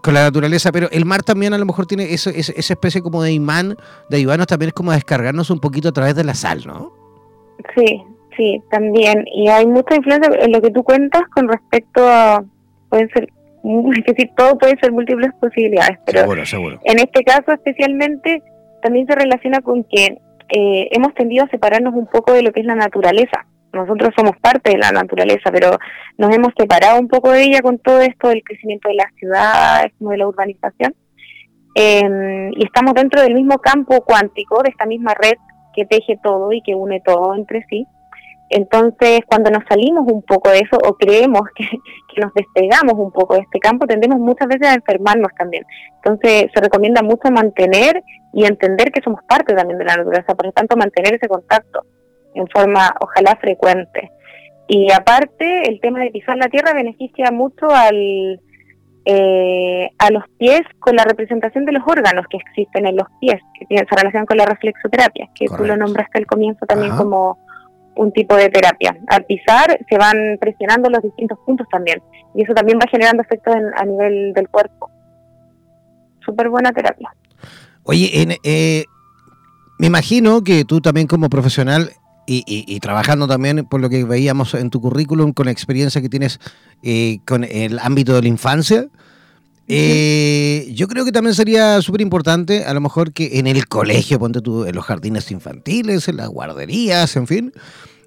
con 0.04 0.13
la, 0.13 0.24
naturaleza, 0.24 0.72
pero 0.72 0.89
el 0.92 1.06
mar 1.06 1.24
también 1.24 1.54
a 1.54 1.58
lo 1.58 1.65
mejor 1.65 1.86
tiene 1.88 2.13
eso, 2.13 2.30
esa 2.30 2.54
especie 2.74 3.02
como 3.02 3.24
de 3.24 3.32
imán, 3.32 3.76
de 4.10 4.18
ayudarnos 4.18 4.48
también 4.48 4.68
es 4.68 4.74
como 4.74 4.92
descargarnos 4.92 5.50
un 5.50 5.60
poquito 5.60 5.89
a 5.89 5.92
través 5.92 6.15
de 6.15 6.24
la 6.24 6.36
sal, 6.36 6.63
¿no? 6.68 6.94
Sí, 7.76 8.04
sí, 8.38 8.62
también. 8.70 9.26
Y 9.34 9.48
hay 9.48 9.65
mucha 9.65 9.96
influencia 9.96 10.30
en 10.39 10.52
lo 10.52 10.62
que 10.62 10.72
tú 10.72 10.84
cuentas 10.84 11.24
con 11.34 11.48
respecto 11.48 12.08
a, 12.08 12.44
pueden 12.89 13.10
ser, 13.10 13.30
es 13.98 14.06
decir, 14.06 14.32
todo 14.36 14.58
puede 14.58 14.78
ser 14.80 14.91
múltiples 14.91 15.32
posibilidades, 15.39 16.00
pero 16.06 16.22
en 16.34 17.00
este 17.00 17.24
caso 17.24 17.52
especialmente 17.52 18.41
también 18.82 19.08
se 19.08 19.15
relaciona 19.15 19.62
con 19.62 19.84
que 19.84 20.17
eh, 20.50 20.88
hemos 20.91 21.13
tendido 21.13 21.45
a 21.45 21.50
separarnos 21.50 21.93
un 21.93 22.08
poco 22.08 22.34
de 22.34 22.41
lo 22.41 22.52
que 22.52 22.62
es 22.62 22.65
la 22.65 22.76
naturaleza. 22.76 23.45
Nosotros 23.72 24.10
somos 24.17 24.36
parte 24.41 24.72
de 24.72 24.80
la 24.80 24.91
naturaleza, 24.91 25.52
pero 25.52 25.78
nos 26.17 26.36
hemos 26.36 26.54
separado 26.58 27.00
un 27.00 27.08
poco 27.08 27.32
de 27.32 27.43
ella 27.43 27.62
con 27.62 27.78
todo 27.78 28.02
esto 28.02 28.30
del 28.30 28.43
crecimiento 28.43 28.89
de 28.89 28.95
las 28.95 29.13
ciudades, 29.15 29.93
de 30.00 30.17
la 30.17 30.28
urbanización, 30.28 30.95
em, 31.76 32.52
y 32.54 32.65
estamos 32.65 32.95
dentro 32.95 33.22
del 33.22 33.36
mismo 33.36 33.60
campo 33.60 34.02
cuántico, 34.02 34.63
de 34.63 34.69
esta 34.69 34.88
misma 34.88 35.13
red 35.13 35.38
que 35.76 35.86
teje 35.86 36.17
todo 36.24 36.52
y 36.52 36.62
que 36.63 36.74
une 36.74 37.00
todo 37.02 37.36
entre 37.36 37.63
sí. 37.69 37.86
Entonces, 38.50 39.22
cuando 39.28 39.52
nos 39.52 39.64
salimos 39.70 40.12
un 40.12 40.24
poco 40.24 40.50
de 40.50 40.60
eso 40.60 40.78
o 40.84 40.96
creemos 40.96 41.42
que, 41.56 41.66
que, 41.66 42.22
nos 42.22 42.34
despegamos 42.34 42.94
un 42.96 43.12
poco 43.12 43.36
de 43.36 43.42
este 43.42 43.60
campo, 43.60 43.86
tendemos 43.86 44.20
muchas 44.20 44.48
veces 44.48 44.68
a 44.68 44.74
enfermarnos 44.74 45.32
también. 45.38 45.66
Entonces, 45.98 46.48
se 46.54 46.62
recomienda 46.62 47.02
mucho 47.02 47.30
mantener 47.32 48.04
y 48.34 48.46
entender 48.46 48.92
que 48.92 49.02
somos 49.02 49.22
parte 49.28 49.54
también 49.54 49.78
de 49.78 49.86
la 49.86 49.98
naturaleza, 49.98 50.36
por 50.36 50.48
lo 50.48 50.52
tanto, 50.52 50.76
mantener 50.76 51.16
ese 51.16 51.28
contacto 51.28 51.86
en 52.34 52.48
forma 52.48 52.96
ojalá 53.02 53.36
frecuente. 53.40 54.12
Y 54.68 54.92
aparte, 54.92 55.70
el 55.70 55.80
tema 55.80 56.00
de 56.00 56.12
pisar 56.12 56.38
la 56.38 56.48
tierra 56.48 56.74
beneficia 56.74 57.32
mucho 57.32 57.70
al, 57.70 58.40
eh, 59.06 59.90
a 59.98 60.12
los 60.12 60.24
pies 60.38 60.62
con 60.80 60.96
la 60.96 61.04
representación 61.04 61.66
de 61.66 61.72
los 61.72 61.84
órganos 61.88 62.26
que 62.30 62.38
existen 62.38 62.86
en 62.86 62.96
los 62.96 63.08
pies, 63.20 63.42
que 63.58 63.66
tienen 63.66 63.88
esa 63.88 63.96
relación 63.96 64.26
con 64.28 64.38
la 64.38 64.46
reflexoterapia, 64.46 65.30
que 65.34 65.48
tú 65.48 65.66
lo 65.66 65.76
nombraste 65.76 66.20
al 66.20 66.28
comienzo 66.28 66.66
también 66.68 66.96
como 66.96 67.40
un 67.95 68.12
tipo 68.12 68.36
de 68.36 68.49
terapia. 68.49 68.97
Al 69.08 69.25
pisar 69.25 69.80
se 69.89 69.97
van 69.97 70.38
presionando 70.39 70.89
los 70.89 71.02
distintos 71.02 71.38
puntos 71.45 71.67
también, 71.71 72.02
y 72.36 72.43
eso 72.43 72.54
también 72.54 72.80
va 72.80 72.88
generando 72.89 73.23
efectos 73.23 73.56
a 73.75 73.86
nivel 73.86 74.34
del 74.34 74.47
cuerpo. 74.49 74.89
Súper 76.25 76.49
buena 76.49 76.71
terapia. 76.71 77.10
Oye, 77.84 78.38
eh, 78.43 78.86
me 79.80 79.88
imagino 79.88 80.43
que 80.43 80.65
tú 80.65 80.82
también 80.82 81.08
como 81.08 81.30
profesional 81.30 81.91
y, 82.32 82.80
trabajando 82.80 83.28
también 83.28 83.65
por 83.65 83.82
lo 83.82 83.89
que 83.89 84.04
veíamos 84.04 84.54
en 84.54 84.69
tu 84.69 84.82
currículum 84.82 85.34
con 85.34 85.45
la 85.45 85.52
experiencia 85.52 86.02
que 86.02 86.10
tienes 86.10 86.39
eh, 86.84 87.19
con 87.25 87.43
el 87.43 87.80
ámbito 87.80 88.13
de 88.13 88.21
la 88.21 88.28
infancia. 88.28 88.88
Eh, 89.71 90.71
yo 90.73 90.88
creo 90.88 91.05
que 91.05 91.12
también 91.12 91.36
sería 91.36 91.79
súper 91.84 92.01
importante, 92.01 92.65
a 92.65 92.73
lo 92.73 92.82
mejor 92.82 93.13
que 93.13 93.38
en 93.38 93.45
el 93.45 93.67
colegio, 93.67 94.17
ponte 94.17 94.41
tú, 94.41 94.65
en 94.65 94.73
los 94.73 94.84
jardines 94.84 95.29
infantiles, 95.29 96.08
en 96.08 96.17
las 96.17 96.27
guarderías, 96.27 97.15
en 97.15 97.27
fin, 97.27 97.53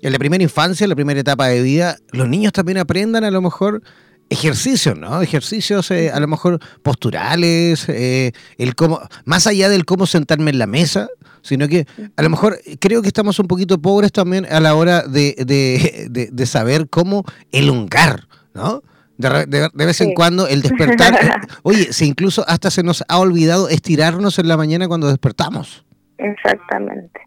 en 0.00 0.12
la 0.12 0.18
primera 0.18 0.42
infancia, 0.42 0.84
en 0.84 0.90
la 0.90 0.96
primera 0.96 1.20
etapa 1.20 1.46
de 1.46 1.62
vida, 1.62 1.98
los 2.10 2.28
niños 2.28 2.52
también 2.52 2.78
aprendan 2.78 3.22
a 3.22 3.30
lo 3.30 3.40
mejor 3.40 3.80
ejercicios, 4.28 4.98
¿no? 4.98 5.22
Ejercicios 5.22 5.88
eh, 5.92 6.10
a 6.10 6.18
lo 6.18 6.26
mejor 6.26 6.58
posturales, 6.82 7.88
el 7.88 8.74
cómo, 8.74 9.00
más 9.24 9.46
allá 9.46 9.68
del 9.68 9.84
cómo 9.84 10.06
sentarme 10.06 10.50
en 10.50 10.58
la 10.58 10.66
mesa, 10.66 11.10
sino 11.42 11.68
que 11.68 11.86
a 12.16 12.22
lo 12.22 12.30
mejor 12.30 12.58
creo 12.80 13.02
que 13.02 13.08
estamos 13.08 13.38
un 13.38 13.46
poquito 13.46 13.80
pobres 13.80 14.10
también 14.10 14.46
a 14.50 14.58
la 14.58 14.74
hora 14.74 15.02
de, 15.02 15.36
de, 15.46 16.28
de, 16.32 16.46
saber 16.46 16.88
cómo 16.88 17.24
elongar, 17.52 18.26
¿no? 18.52 18.82
De, 19.22 19.68
de, 19.72 19.86
vez 19.86 20.00
en 20.00 20.14
cuando 20.14 20.46
el 20.46 20.62
despertar, 20.62 21.14
eh, 21.14 21.30
oye, 21.62 21.92
si 21.92 22.06
incluso 22.06 22.44
hasta 22.46 22.70
se 22.70 22.82
nos 22.82 23.04
ha 23.08 23.18
olvidado 23.18 23.68
estirarnos 23.68 24.38
en 24.38 24.48
la 24.48 24.56
mañana 24.56 24.88
cuando 24.88 25.08
despertamos. 25.08 25.86
Exactamente, 26.18 27.20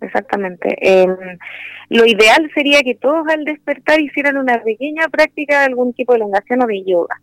exactamente. 0.00 0.76
Em, 0.80 1.16
lo 1.88 2.04
ideal 2.06 2.50
sería 2.54 2.82
que 2.82 2.94
todos 2.94 3.26
al 3.28 3.44
despertar 3.44 4.00
hicieran 4.00 4.36
una 4.36 4.62
pequeña 4.62 5.08
práctica 5.08 5.60
de 5.60 5.66
algún 5.66 5.92
tipo 5.92 6.12
de 6.12 6.18
elongación 6.18 6.62
o 6.62 6.66
de 6.66 6.84
yoga. 6.84 7.20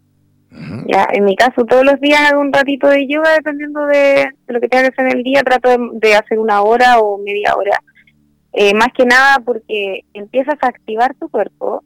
Ya, 0.85 1.07
en 1.11 1.25
mi 1.25 1.35
caso, 1.35 1.65
todos 1.65 1.83
los 1.83 1.99
días 1.99 2.31
hago 2.31 2.39
un 2.39 2.53
ratito 2.53 2.87
de 2.87 3.07
yoga, 3.07 3.33
dependiendo 3.33 3.87
de, 3.87 4.29
lo 4.47 4.61
que 4.61 4.67
tenga 4.67 4.83
que 4.83 4.89
hacer 4.89 5.07
en 5.07 5.17
el 5.17 5.23
día, 5.23 5.41
trato 5.41 5.69
de, 5.93 6.15
hacer 6.15 6.37
una 6.37 6.61
hora 6.61 6.99
o 6.99 7.17
media 7.17 7.55
hora. 7.55 7.79
Eh, 8.53 8.75
más 8.75 8.89
que 8.95 9.05
nada 9.05 9.39
porque 9.43 10.01
empiezas 10.13 10.55
a 10.61 10.67
activar 10.67 11.15
tu 11.15 11.27
cuerpo, 11.29 11.83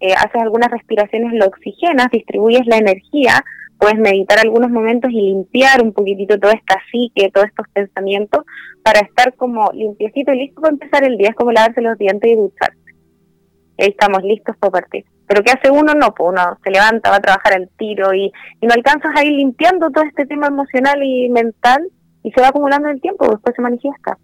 eh, 0.00 0.14
haces 0.14 0.40
algunas 0.40 0.70
respiraciones, 0.70 1.32
lo 1.34 1.46
oxigenas, 1.46 2.08
distribuyes 2.10 2.66
la 2.66 2.78
energía, 2.78 3.44
puedes 3.78 3.98
meditar 3.98 4.38
algunos 4.38 4.70
momentos 4.70 5.10
y 5.10 5.20
limpiar 5.20 5.82
un 5.82 5.92
poquitito 5.92 6.38
toda 6.38 6.54
esta 6.54 6.78
psique, 6.90 7.30
todos 7.32 7.48
estos 7.48 7.66
pensamientos, 7.72 8.44
para 8.82 9.00
estar 9.00 9.34
como 9.36 9.70
limpiecito 9.72 10.32
y 10.32 10.38
listo 10.38 10.60
para 10.60 10.72
empezar 10.72 11.04
el 11.04 11.16
día. 11.16 11.28
Es 11.30 11.34
como 11.34 11.52
lavarse 11.52 11.80
los 11.80 11.98
dientes 11.98 12.30
y 12.30 12.36
ducharse. 12.36 12.78
Y 13.78 13.82
ahí 13.82 13.88
estamos 13.90 14.22
listos 14.22 14.56
para 14.58 14.70
partir. 14.70 15.04
Pero 15.26 15.42
¿qué 15.42 15.52
hace 15.52 15.70
uno? 15.70 15.94
No, 15.94 16.14
pues 16.14 16.30
uno 16.30 16.58
se 16.64 16.70
levanta, 16.70 17.10
va 17.10 17.16
a 17.16 17.20
trabajar 17.20 17.54
al 17.54 17.68
tiro 17.78 18.12
y, 18.12 18.32
no 18.62 18.72
alcanzas 18.74 19.12
a 19.16 19.24
ir 19.24 19.32
limpiando 19.32 19.90
todo 19.90 20.04
este 20.04 20.26
tema 20.26 20.48
emocional 20.48 21.02
y 21.02 21.28
mental 21.28 21.88
y 22.22 22.30
se 22.32 22.40
va 22.40 22.48
acumulando 22.48 22.88
el 22.88 23.00
tiempo, 23.00 23.28
después 23.30 23.54
se 23.54 23.62
manifiesta. 23.62 24.18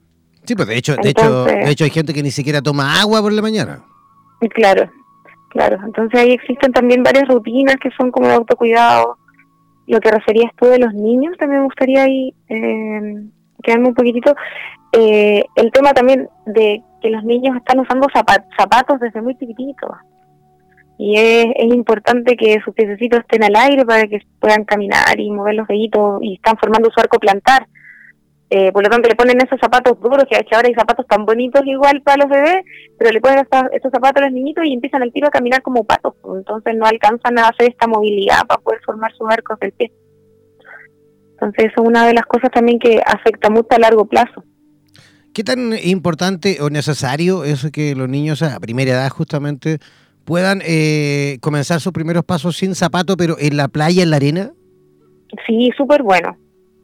Sí, 0.44 0.54
pues 0.54 0.68
de 0.68 0.76
hecho, 0.76 0.96
de 0.96 1.10
hecho, 1.10 1.44
de 1.44 1.70
hecho 1.70 1.84
hay 1.84 1.90
gente 1.90 2.12
que 2.12 2.22
ni 2.22 2.30
siquiera 2.30 2.60
toma 2.60 3.00
agua 3.00 3.22
por 3.22 3.32
la 3.32 3.42
mañana. 3.42 3.84
Claro, 4.54 4.90
claro. 5.56 5.78
Entonces 5.84 6.20
ahí 6.20 6.32
existen 6.32 6.72
también 6.72 7.02
varias 7.02 7.28
rutinas 7.28 7.76
que 7.76 7.90
son 7.96 8.10
como 8.10 8.28
de 8.28 8.34
autocuidado. 8.34 9.16
Lo 9.86 10.00
que 10.00 10.10
referías 10.10 10.52
tú 10.56 10.66
de 10.66 10.78
los 10.78 10.92
niños, 10.94 11.36
también 11.38 11.60
me 11.60 11.66
gustaría 11.66 12.02
ahí 12.02 12.34
eh, 12.48 13.24
quedarme 13.62 13.88
un 13.88 13.94
poquitito. 13.94 14.34
Eh, 14.92 15.44
el 15.56 15.72
tema 15.72 15.92
también 15.92 16.28
de 16.44 16.82
que 17.00 17.10
los 17.10 17.24
niños 17.24 17.56
están 17.56 17.80
usando 17.80 18.08
zapatos 18.12 19.00
desde 19.00 19.22
muy 19.22 19.36
chiquititos. 19.36 19.90
Y 20.98 21.16
es, 21.16 21.46
es 21.56 21.74
importante 21.74 22.36
que 22.36 22.58
sus 22.64 22.74
piececitos 22.74 23.20
estén 23.20 23.44
al 23.44 23.54
aire 23.54 23.84
para 23.84 24.06
que 24.06 24.20
puedan 24.40 24.64
caminar 24.64 25.18
y 25.18 25.30
mover 25.30 25.54
los 25.54 25.68
deditos 25.68 26.18
y 26.22 26.34
están 26.34 26.56
formando 26.56 26.90
su 26.90 27.00
arco 27.00 27.18
plantar. 27.18 27.66
Eh, 28.48 28.70
por 28.70 28.84
lo 28.84 28.90
tanto, 28.90 29.08
le 29.08 29.16
ponen 29.16 29.40
esos 29.40 29.58
zapatos 29.58 29.98
duros, 30.00 30.24
que 30.30 30.36
ahora 30.54 30.68
hay 30.68 30.74
zapatos 30.74 31.06
tan 31.08 31.26
bonitos 31.26 31.62
igual 31.66 32.00
para 32.02 32.24
los 32.24 32.30
bebés, 32.30 32.64
pero 32.96 33.10
le 33.10 33.20
ponen 33.20 33.40
esos, 33.40 33.90
zapatos 33.92 34.22
a 34.22 34.26
los 34.26 34.32
niñitos 34.32 34.64
y 34.64 34.72
empiezan 34.72 35.02
al 35.02 35.12
tiro 35.12 35.26
a 35.26 35.30
caminar 35.30 35.62
como 35.62 35.84
patos. 35.84 36.14
Entonces 36.24 36.76
no 36.76 36.86
alcanzan 36.86 37.38
a 37.38 37.48
hacer 37.48 37.70
esta 37.70 37.88
movilidad 37.88 38.46
para 38.46 38.60
poder 38.60 38.80
formar 38.84 39.12
sus 39.16 39.28
arcos 39.28 39.58
del 39.58 39.72
pie. 39.72 39.92
Entonces 41.32 41.66
eso 41.66 41.82
es 41.82 41.88
una 41.88 42.06
de 42.06 42.14
las 42.14 42.24
cosas 42.24 42.50
también 42.50 42.78
que 42.78 43.00
afecta 43.04 43.50
mucho 43.50 43.68
a 43.70 43.78
largo 43.78 44.06
plazo. 44.06 44.44
¿Qué 45.34 45.44
tan 45.44 45.72
importante 45.82 46.58
o 46.62 46.70
necesario 46.70 47.44
es 47.44 47.70
que 47.70 47.94
los 47.94 48.08
niños 48.08 48.42
a 48.42 48.58
primera 48.58 48.92
edad 48.92 49.10
justamente 49.10 49.78
puedan 50.24 50.62
eh, 50.64 51.38
comenzar 51.42 51.80
sus 51.80 51.92
primeros 51.92 52.24
pasos 52.24 52.56
sin 52.56 52.74
zapato, 52.74 53.16
pero 53.16 53.36
en 53.38 53.56
la 53.56 53.68
playa, 53.68 54.02
en 54.02 54.10
la 54.10 54.16
arena? 54.16 54.52
Sí, 55.46 55.70
súper 55.76 56.02
bueno, 56.02 56.38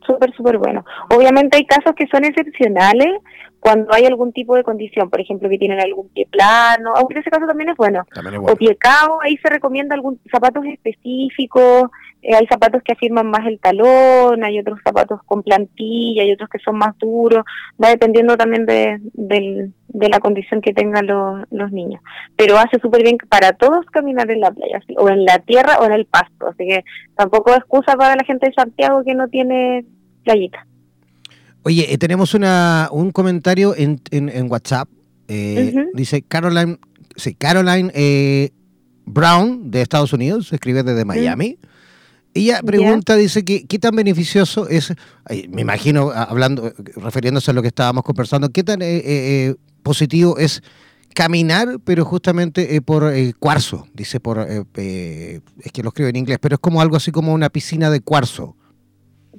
súper, 0.07 0.33
súper 0.35 0.59
bueno. 0.59 0.85
Obviamente 1.11 1.57
hay 1.57 1.65
casos 1.65 1.95
que 1.97 2.07
son 2.07 2.25
excepcionales 2.25 3.21
cuando 3.63 3.95
hay 3.95 4.05
algún 4.07 4.33
tipo 4.33 4.57
de 4.57 4.65
condición, 4.65 5.09
por 5.09 5.21
ejemplo, 5.21 5.49
que 5.49 5.57
tienen 5.57 5.79
algún 5.79 6.09
pie 6.09 6.27
plano, 6.29 6.95
aunque 6.97 7.15
en 7.15 7.21
ese 7.21 7.31
caso 7.31 7.47
también 7.47 7.69
es 7.69 7.77
bueno, 7.77 8.03
o 8.41 8.57
pie 8.57 8.75
cao, 8.75 9.21
ahí 9.23 9.37
se 9.37 9.49
recomienda 9.49 9.95
algún 9.95 10.19
zapatos 10.33 10.65
específicos, 10.67 11.85
eh, 12.23 12.35
hay 12.35 12.45
zapatos 12.49 12.83
que 12.83 12.95
afirman 12.95 13.31
más 13.31 13.47
el 13.47 13.61
talón, 13.61 14.43
hay 14.43 14.59
otros 14.59 14.81
zapatos 14.83 15.21
con 15.27 15.45
plantilla, 15.45 16.25
hay 16.25 16.33
otros 16.33 16.49
que 16.49 16.59
son 16.59 16.77
más 16.77 16.99
duros, 16.99 17.45
va 17.81 17.91
dependiendo 17.91 18.37
también 18.37 18.67
de, 18.67 18.99
de 19.15 20.09
la 20.09 20.19
condición 20.19 20.61
que 20.61 20.75
tengan 20.75 21.07
los, 21.07 21.45
los 21.53 21.71
niños. 21.71 22.03
Pero 22.35 22.59
hace 22.59 22.81
súper 22.81 23.05
bien 23.05 23.17
para 23.29 23.53
todos 23.53 23.87
caminar 23.93 24.29
en 24.33 24.41
la 24.41 24.51
playa, 24.51 24.81
o 24.97 25.09
en 25.09 25.25
la 25.25 25.39
tierra 25.39 25.79
o 25.79 25.85
en 25.85 25.93
el 25.93 26.07
pasto, 26.07 26.49
así 26.49 26.67
que 26.67 26.83
tampoco 27.15 27.53
es 27.53 27.59
excusa 27.59 27.95
para 27.97 28.17
la 28.17 28.25
gente 28.25 28.49
de 28.49 28.55
Santiago 28.55 29.05
que 29.05 29.15
no 29.15 29.29
tiene 29.29 29.85
playita. 30.25 30.67
Oye, 31.65 31.93
eh, 31.93 31.99
tenemos 31.99 32.35
una, 32.35 32.89
un 32.91 33.13
comentario 33.13 33.75
en, 33.77 34.01
en, 34.11 34.51
WhatsApp. 34.51 34.89
Eh, 35.29 35.73
dice 35.95 36.23
Caroline, 36.23 36.79
sí, 37.17 37.35
Caroline 37.35 37.91
eh, 37.95 38.51
Brown 39.05 39.71
de 39.71 39.83
Estados 39.83 40.13
Unidos, 40.13 40.53
escribe 40.53 40.83
desde 40.83 41.05
Miami. 41.05 41.59
Ella 42.35 42.61
pregunta, 42.63 43.15
dice 43.15 43.45
que 43.45 43.67
qué 43.67 43.79
tan 43.79 43.95
beneficioso 43.95 44.69
es, 44.69 44.95
me 45.51 45.61
imagino 45.61 46.11
hablando, 46.11 46.73
refiriéndose 46.97 47.51
a 47.51 47.55
lo 47.55 47.61
que 47.61 47.69
estábamos 47.69 48.05
conversando, 48.05 48.49
qué 48.49 48.65
tan 48.65 48.81
positivo 49.83 50.39
es 50.39 50.63
caminar, 51.15 51.79
pero 51.85 52.07
justamente 52.07 52.81
por 52.81 53.13
cuarzo, 53.39 53.87
dice 53.93 54.19
por, 54.19 54.39
es 54.49 55.73
que 55.73 55.83
lo 55.83 55.91
escribe 55.91 56.09
en 56.09 56.17
inglés, 56.17 56.39
pero 56.41 56.55
es 56.55 56.61
como 56.61 56.81
algo 56.81 56.97
así 56.97 57.13
como 57.13 57.35
una 57.35 57.51
piscina 57.51 57.91
de 57.91 58.01
cuarzo. 58.01 58.57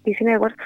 Piscina 0.03 0.33
de 0.33 0.37
cuarzo. 0.37 0.57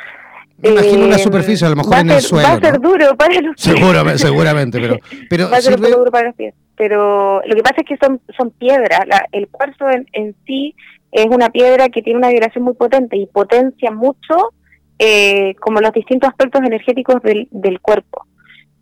Me 0.57 0.69
imagino 0.69 1.05
una 1.05 1.17
eh, 1.17 1.19
superficie, 1.19 1.67
a 1.67 1.69
lo 1.69 1.75
mejor 1.75 1.97
en 1.99 2.09
el 2.09 2.21
suelo. 2.21 2.47
Va 2.47 2.53
a 2.53 2.59
ser 2.59 2.79
duro 2.79 3.15
para 3.15 3.41
los 3.41 3.55
pies. 3.55 3.75
Seguramente, 3.75 4.17
seguramente 4.25 4.79
pero, 4.79 4.99
pero 5.29 5.49
va 5.49 5.57
a 5.57 5.61
ser 5.61 5.79
duro 5.79 6.11
para 6.11 6.27
los 6.27 6.35
pies. 6.35 6.55
Pero 6.75 7.41
lo 7.45 7.55
que 7.55 7.61
pasa 7.61 7.75
es 7.77 7.85
que 7.85 7.97
son, 7.97 8.19
son 8.35 8.51
piedras. 8.51 9.01
el 9.31 9.47
cuarzo 9.47 9.89
en, 9.89 10.07
en, 10.13 10.35
sí 10.45 10.75
es 11.11 11.27
una 11.27 11.49
piedra 11.49 11.89
que 11.89 12.01
tiene 12.01 12.19
una 12.19 12.29
vibración 12.29 12.63
muy 12.63 12.73
potente 12.73 13.17
y 13.17 13.27
potencia 13.27 13.91
mucho 13.91 14.53
eh, 14.99 15.55
como 15.59 15.79
los 15.79 15.91
distintos 15.93 16.29
aspectos 16.29 16.61
energéticos 16.61 17.21
del, 17.21 17.47
del 17.51 17.79
cuerpo. 17.79 18.25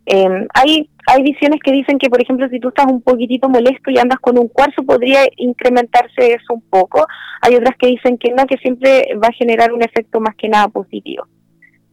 Eh, 0.06 0.46
hay, 0.54 0.88
hay 1.06 1.22
visiones 1.22 1.60
que 1.62 1.72
dicen 1.72 1.98
que, 1.98 2.08
por 2.08 2.22
ejemplo, 2.22 2.48
si 2.48 2.60
tú 2.60 2.68
estás 2.68 2.86
un 2.86 3.02
poquitito 3.02 3.48
molesto 3.48 3.90
y 3.90 3.98
andas 3.98 4.18
con 4.20 4.38
un 4.38 4.48
cuarzo, 4.48 4.82
podría 4.82 5.20
incrementarse 5.36 6.32
eso 6.32 6.54
un 6.54 6.62
poco. 6.62 7.06
Hay 7.42 7.54
otras 7.54 7.76
que 7.76 7.88
dicen 7.88 8.16
que 8.16 8.32
no, 8.32 8.46
que 8.46 8.56
siempre 8.58 9.08
va 9.22 9.28
a 9.28 9.32
generar 9.32 9.72
un 9.72 9.82
efecto 9.82 10.20
más 10.20 10.34
que 10.36 10.48
nada 10.48 10.68
positivo 10.68 11.26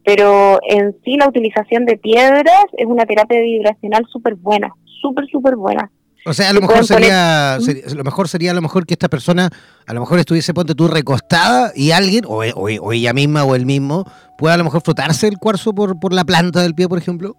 pero 0.04 0.60
en 0.68 0.96
sí 1.04 1.18
la 1.18 1.28
utilización 1.28 1.86
de 1.86 1.98
piedras 1.98 2.66
es 2.78 2.86
una 2.86 3.06
terapia 3.06 3.40
vibracional 3.40 4.06
súper 4.12 4.36
buena, 4.36 4.74
súper, 5.02 5.26
súper 5.28 5.56
buena. 5.56 5.90
O 6.26 6.34
sea, 6.34 6.50
a 6.50 6.54
lo 6.54 6.62
mejor 6.62 6.86
sería, 6.86 7.58
lo 7.94 8.04
mejor 8.04 8.30
sería 8.30 8.52
a 8.52 8.54
lo 8.54 8.62
mejor 8.62 8.86
que 8.86 8.94
esta 8.94 9.10
persona 9.10 9.50
a 9.86 9.94
lo 9.94 10.00
mejor 10.00 10.20
estuviese, 10.20 10.54
ponte 10.54 10.74
tú, 10.74 10.88
recostada 10.88 11.72
y 11.76 11.92
alguien, 11.92 12.24
o, 12.26 12.44
o, 12.56 12.94
ella 12.94 13.14
misma 13.14 13.44
o 13.44 13.56
él 13.56 13.66
mismo, 13.66 14.06
pueda 14.38 14.54
a 14.54 14.58
lo 14.58 14.64
mejor 14.64 14.82
frotarse 14.82 15.28
el 15.28 15.38
cuarzo 15.38 15.74
por, 15.74 16.00
por 16.00 16.14
la 16.14 16.24
planta 16.24 16.62
del 16.62 16.76
pie, 16.76 16.88
por 16.88 16.98
ejemplo. 16.98 17.36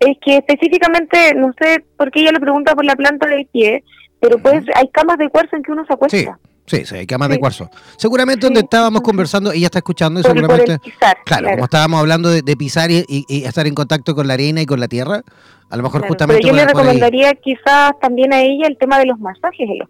Es 0.00 0.16
que 0.20 0.38
específicamente, 0.38 1.34
no 1.36 1.52
sé 1.60 1.84
por 1.96 2.10
qué 2.10 2.22
ella 2.22 2.32
lo 2.32 2.40
pregunta 2.40 2.74
por 2.74 2.84
la 2.84 2.96
planta 2.96 3.28
del 3.28 3.46
pie, 3.46 3.84
pero 4.20 4.38
pues 4.38 4.64
hay 4.74 4.88
camas 4.88 5.18
de 5.18 5.28
cuarzo 5.28 5.54
en 5.54 5.62
que 5.62 5.72
uno 5.72 5.84
se 5.86 5.92
acuesta. 5.92 6.18
Sí, 6.18 6.26
sí, 6.66 6.82
hay 6.94 7.06
camas 7.06 7.28
de 7.28 7.38
cuarzo. 7.38 7.70
Seguramente 7.96 8.46
donde 8.46 8.60
estábamos 8.60 9.02
conversando, 9.02 9.52
ella 9.52 9.66
está 9.66 9.78
escuchando 9.78 10.20
y 10.20 10.22
seguramente... 10.22 10.78
claro, 11.24 11.50
como 11.50 11.64
estábamos 11.64 12.00
hablando 12.00 12.30
de, 12.30 12.56
pisar 12.56 12.90
y, 12.90 13.04
estar 13.44 13.66
en 13.66 13.74
contacto 13.74 14.14
con 14.14 14.26
la 14.26 14.34
arena 14.34 14.60
y 14.60 14.66
con 14.66 14.80
la 14.80 14.88
tierra, 14.88 15.22
a 15.70 15.76
lo 15.76 15.82
mejor 15.82 16.06
justamente... 16.06 16.42
Pero 16.42 16.54
yo 16.54 16.56
le 16.56 16.66
recomendaría 16.66 17.34
quizás 17.34 17.92
también 18.00 18.32
a 18.32 18.42
ella 18.42 18.66
el 18.66 18.76
tema 18.78 18.98
de 18.98 19.06
los 19.06 19.18
masajes 19.18 19.68
en 19.68 19.78
los 19.78 19.88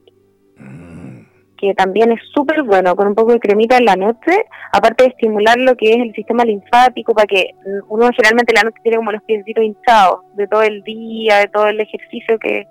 mm. 0.58 1.20
que 1.56 1.74
también 1.74 2.12
es 2.12 2.20
súper 2.34 2.62
bueno, 2.62 2.94
con 2.94 3.08
un 3.08 3.14
poco 3.14 3.32
de 3.32 3.40
cremita 3.40 3.76
en 3.76 3.84
la 3.84 3.96
noche, 3.96 4.46
aparte 4.72 5.04
de 5.04 5.10
estimular 5.10 5.58
lo 5.58 5.76
que 5.76 5.92
es 5.92 5.98
el 5.98 6.12
sistema 6.14 6.44
linfático, 6.44 7.14
para 7.14 7.26
que 7.26 7.50
uno 7.88 8.08
generalmente 8.14 8.54
la 8.54 8.62
noche 8.62 8.78
tiene 8.82 8.98
como 8.98 9.12
los 9.12 9.22
piecitos 9.22 9.64
hinchados 9.64 10.20
de 10.34 10.46
todo 10.46 10.62
el 10.62 10.82
día, 10.82 11.38
de 11.38 11.48
todo 11.48 11.68
el 11.68 11.80
ejercicio 11.80 12.38
que 12.38 12.66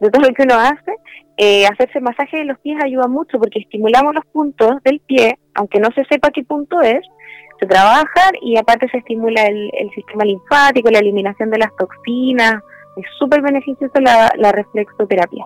de 0.00 0.10
todo 0.10 0.22
lo 0.28 0.34
que 0.34 0.42
uno 0.42 0.54
hace, 0.54 0.92
eh, 1.38 1.66
hacerse 1.66 2.00
masaje 2.00 2.38
de 2.38 2.44
los 2.44 2.58
pies 2.60 2.78
ayuda 2.82 3.08
mucho 3.08 3.38
porque 3.38 3.58
estimulamos 3.58 4.14
los 4.14 4.24
puntos 4.26 4.82
del 4.84 5.00
pie, 5.00 5.38
aunque 5.54 5.80
no 5.80 5.88
se 5.94 6.04
sepa 6.04 6.30
qué 6.30 6.42
punto 6.44 6.80
es, 6.80 7.00
se 7.60 7.66
trabajan 7.66 8.32
y 8.42 8.56
aparte 8.56 8.88
se 8.90 8.98
estimula 8.98 9.44
el, 9.46 9.70
sistema 9.94 10.24
linfático, 10.24 10.90
la 10.90 10.98
eliminación 10.98 11.50
de 11.50 11.58
las 11.58 11.70
toxinas. 11.76 12.54
Es 12.96 13.04
súper 13.18 13.42
beneficioso 13.42 13.98
la, 14.00 14.30
la 14.36 14.52
reflexoterapia. 14.52 15.44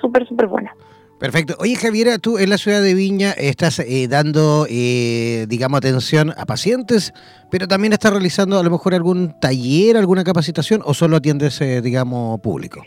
Súper, 0.00 0.26
súper 0.26 0.46
buena. 0.46 0.74
Perfecto. 1.18 1.54
Oye, 1.58 1.76
Javiera, 1.76 2.18
tú 2.18 2.38
en 2.38 2.48
la 2.50 2.56
ciudad 2.56 2.80
de 2.82 2.94
Viña 2.94 3.32
estás 3.32 3.78
eh, 3.80 4.08
dando, 4.08 4.66
eh, 4.70 5.46
digamos, 5.48 5.78
atención 5.78 6.32
a 6.36 6.46
pacientes, 6.46 7.12
pero 7.50 7.68
también 7.68 7.92
estás 7.92 8.12
realizando 8.12 8.58
a 8.58 8.62
lo 8.62 8.70
mejor 8.70 8.94
algún 8.94 9.38
taller, 9.38 9.96
alguna 9.96 10.24
capacitación 10.24 10.82
o 10.84 10.94
solo 10.94 11.16
atiendes, 11.16 11.60
digamos, 11.82 12.40
público. 12.40 12.82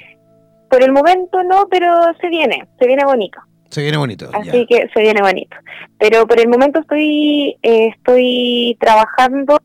Por 0.73 0.81
el 0.81 0.91
momento 0.91 1.43
no, 1.43 1.67
pero 1.69 1.87
se 2.19 2.29
viene, 2.29 2.65
se 2.79 2.87
viene 2.87 3.05
bonito. 3.05 3.39
Se 3.69 3.83
viene 3.83 3.95
bonito. 3.95 4.27
Así 4.33 4.65
que 4.65 4.89
se 4.91 5.01
viene 5.01 5.21
bonito. 5.21 5.55
Pero 5.99 6.25
por 6.25 6.39
el 6.39 6.47
momento 6.47 6.79
estoy 6.79 7.55
eh, 7.61 7.89
estoy 7.95 8.75
trabajando 8.79 9.59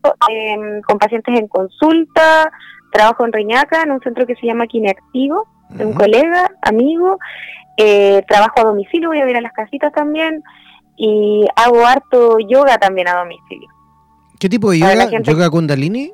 con 0.85 0.99
pacientes 0.99 1.35
en 1.35 1.47
consulta, 1.47 2.51
trabajo 2.91 3.25
en 3.25 3.33
Reñaca, 3.33 3.81
en 3.81 3.93
un 3.93 4.01
centro 4.01 4.27
que 4.27 4.35
se 4.35 4.45
llama 4.45 4.67
Kineactivo, 4.67 5.47
de 5.69 5.83
un 5.83 5.93
colega, 5.93 6.51
amigo, 6.61 7.17
eh, 7.75 8.21
trabajo 8.27 8.59
a 8.59 8.65
domicilio, 8.65 9.09
voy 9.09 9.21
a 9.21 9.25
ver 9.25 9.37
a 9.37 9.41
las 9.41 9.53
casitas 9.53 9.91
también, 9.91 10.43
y 10.95 11.47
hago 11.55 11.87
harto 11.87 12.37
yoga 12.37 12.77
también 12.77 13.07
a 13.07 13.15
domicilio. 13.15 13.67
¿Qué 14.39 14.47
tipo 14.47 14.69
de 14.69 14.77
yoga? 14.77 15.09
¿Yoga 15.23 15.49
Kundalini? 15.49 16.11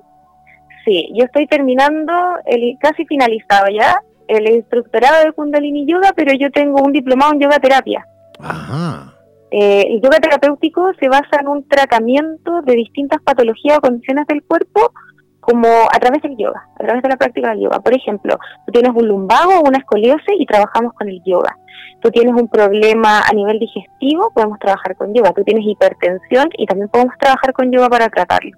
Sí, 0.85 1.09
yo 1.13 1.25
estoy 1.25 1.47
terminando, 1.47 2.13
el 2.45 2.77
casi 2.79 3.05
finalizado 3.05 3.67
ya, 3.67 3.99
el 4.27 4.49
instructorado 4.49 5.25
de 5.25 5.31
Kundalini 5.31 5.85
Yoga, 5.85 6.13
pero 6.15 6.33
yo 6.33 6.51
tengo 6.51 6.81
un 6.81 6.91
diplomado 6.91 7.33
en 7.33 7.39
yoga 7.41 7.59
terapia. 7.59 8.05
Ajá. 8.39 9.13
Eh, 9.51 9.85
el 9.89 10.01
yoga 10.01 10.19
terapéutico 10.19 10.91
se 10.99 11.07
basa 11.07 11.39
en 11.39 11.47
un 11.47 11.67
tratamiento 11.67 12.61
de 12.63 12.73
distintas 12.73 13.21
patologías 13.21 13.77
o 13.77 13.81
condiciones 13.81 14.27
del 14.27 14.43
cuerpo 14.43 14.91
como 15.39 15.67
a 15.67 15.99
través 15.99 16.23
del 16.23 16.35
yoga, 16.37 16.67
a 16.79 16.83
través 16.83 17.03
de 17.03 17.09
la 17.09 17.17
práctica 17.17 17.51
del 17.51 17.61
yoga. 17.61 17.79
Por 17.79 17.93
ejemplo, 17.93 18.37
tú 18.65 18.71
tienes 18.71 18.91
un 18.95 19.07
lumbago 19.07 19.59
o 19.59 19.67
una 19.67 19.77
escoliosis 19.77 20.35
y 20.39 20.45
trabajamos 20.45 20.93
con 20.93 21.07
el 21.07 21.21
yoga. 21.23 21.55
Tú 22.01 22.09
tienes 22.09 22.33
un 22.33 22.49
problema 22.49 23.21
a 23.21 23.31
nivel 23.33 23.59
digestivo, 23.59 24.31
podemos 24.33 24.57
trabajar 24.59 24.95
con 24.95 25.13
yoga. 25.13 25.31
Tú 25.33 25.43
tienes 25.43 25.63
hipertensión 25.65 26.49
y 26.57 26.65
también 26.65 26.89
podemos 26.89 27.15
trabajar 27.19 27.53
con 27.53 27.71
yoga 27.71 27.89
para 27.89 28.09
tratarlo. 28.09 28.57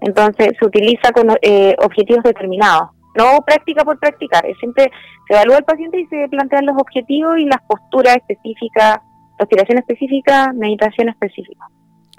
Entonces, 0.00 0.52
se 0.58 0.64
utiliza 0.64 1.10
con 1.12 1.36
eh, 1.42 1.74
objetivos 1.80 2.22
determinados 2.22 2.90
no 3.18 3.42
práctica 3.44 3.84
por 3.84 3.98
practicar, 3.98 4.46
es 4.46 4.56
siempre 4.58 4.90
se 5.26 5.34
evalúa 5.34 5.56
al 5.58 5.64
paciente 5.64 6.00
y 6.00 6.06
se 6.06 6.28
plantean 6.28 6.66
los 6.66 6.76
objetivos 6.78 7.38
y 7.38 7.44
las 7.44 7.60
posturas 7.68 8.16
específicas, 8.16 8.98
respiración 9.38 9.78
específica, 9.78 10.52
meditación 10.54 11.08
específica. 11.08 11.66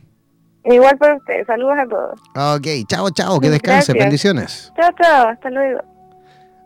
Igual 0.65 0.97
para 0.97 1.15
ustedes, 1.17 1.45
saludos 1.47 1.75
a 1.77 1.87
todos. 1.87 2.57
Ok, 2.57 2.67
chao, 2.87 3.09
chao, 3.09 3.39
que 3.39 3.49
descanse, 3.49 3.93
bendiciones. 3.93 4.71
Chao, 4.75 4.91
chao, 4.97 5.27
hasta 5.29 5.49
luego. 5.49 5.81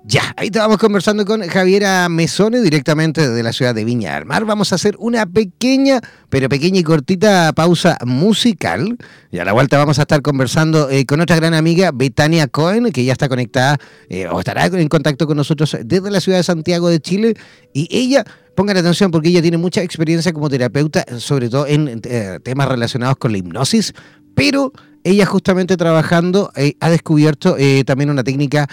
Ya, 0.09 0.33
ahí 0.37 0.45
estábamos 0.45 0.77
conversando 0.77 1.25
con 1.25 1.41
Javiera 1.41 2.07
Mesone 2.07 2.61
directamente 2.61 3.29
de 3.29 3.43
la 3.43 3.51
ciudad 3.51 3.75
de 3.75 3.83
Viña 3.83 4.15
del 4.15 4.23
Mar. 4.25 4.45
Vamos 4.45 4.71
a 4.71 4.75
hacer 4.75 4.95
una 4.99 5.25
pequeña, 5.25 5.99
pero 6.29 6.47
pequeña 6.47 6.79
y 6.79 6.83
cortita 6.83 7.51
pausa 7.51 7.97
musical. 8.05 8.97
Y 9.31 9.39
a 9.39 9.43
la 9.43 9.51
vuelta 9.51 9.77
vamos 9.77 9.99
a 9.99 10.03
estar 10.03 10.21
conversando 10.21 10.89
eh, 10.89 11.05
con 11.05 11.19
otra 11.19 11.35
gran 11.35 11.53
amiga, 11.53 11.91
Betania 11.93 12.47
Cohen, 12.47 12.93
que 12.93 13.03
ya 13.03 13.11
está 13.11 13.27
conectada 13.27 13.79
eh, 14.07 14.27
o 14.27 14.39
estará 14.39 14.67
en 14.67 14.87
contacto 14.87 15.27
con 15.27 15.35
nosotros 15.35 15.75
desde 15.83 16.09
la 16.09 16.21
ciudad 16.21 16.37
de 16.37 16.43
Santiago 16.43 16.87
de 16.87 17.01
Chile. 17.01 17.33
Y 17.73 17.89
ella 17.91 18.23
Pongan 18.55 18.75
atención 18.75 19.11
porque 19.11 19.29
ella 19.29 19.43
tiene 19.43 19.57
mucha 19.57 19.83
experiencia 19.83 20.33
como 20.33 20.49
terapeuta, 20.49 21.05
sobre 21.19 21.47
todo 21.47 21.67
en 21.67 22.01
eh, 22.05 22.39
temas 22.41 22.67
relacionados 22.67 23.17
con 23.17 23.31
la 23.31 23.37
hipnosis, 23.37 23.93
pero 24.33 24.73
ella 25.07 25.25
justamente 25.25 25.77
trabajando 25.77 26.51
eh, 26.55 26.75
ha 26.79 26.89
descubierto 26.89 27.55
eh, 27.57 27.83
también 27.85 28.09
una 28.09 28.23
técnica 28.23 28.67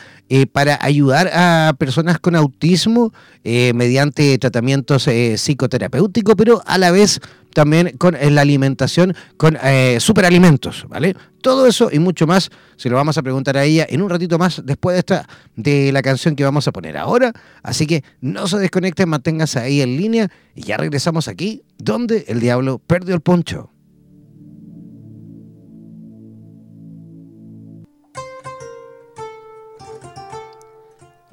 para 0.53 0.79
ayudar 0.81 1.31
a 1.33 1.75
personas 1.79 2.19
con 2.19 2.35
autismo 2.35 3.13
mediante 3.45 4.37
tratamientos 4.39 5.07
psicoterapéuticos, 5.37 6.35
pero 6.35 6.63
a 6.67 6.79
la 6.79 6.91
vez 6.91 7.21
también 7.53 7.97
con 7.99 8.17
la 8.19 8.41
alimentación, 8.41 9.15
con 9.37 9.57
superalimentos, 9.99 10.87
¿vale? 10.89 11.15
Todo 11.43 11.67
eso 11.67 11.91
y 11.93 11.99
mucho 11.99 12.27
más 12.27 12.51
se 12.77 12.89
lo 12.89 12.97
vamos 12.97 13.19
a 13.19 13.23
preguntar 13.23 13.59
a 13.59 13.65
ella 13.65 13.87
en 13.89 14.01
un 14.01 14.09
ratito 14.09 14.39
más 14.39 14.63
después 14.65 14.95
de 14.95 15.01
esta 15.01 15.29
de 15.55 15.93
la 15.93 16.01
canción 16.01 16.35
que 16.37 16.43
vamos 16.43 16.67
a 16.67 16.73
poner 16.73 16.97
ahora. 16.97 17.33
Así 17.63 17.87
que 17.87 18.03
no 18.23 18.49
se 18.49 18.59
desconecten, 18.59 19.09
manténganse 19.11 19.61
ahí 19.61 19.83
en 19.83 19.97
línea 19.97 20.31
y 20.55 20.63
ya 20.63 20.79
regresamos 20.79 21.29
aquí 21.29 21.63
donde 21.77 22.25
el 22.29 22.41
diablo 22.41 22.81
perdió 22.87 23.15
el 23.15 23.21
poncho. 23.21 23.74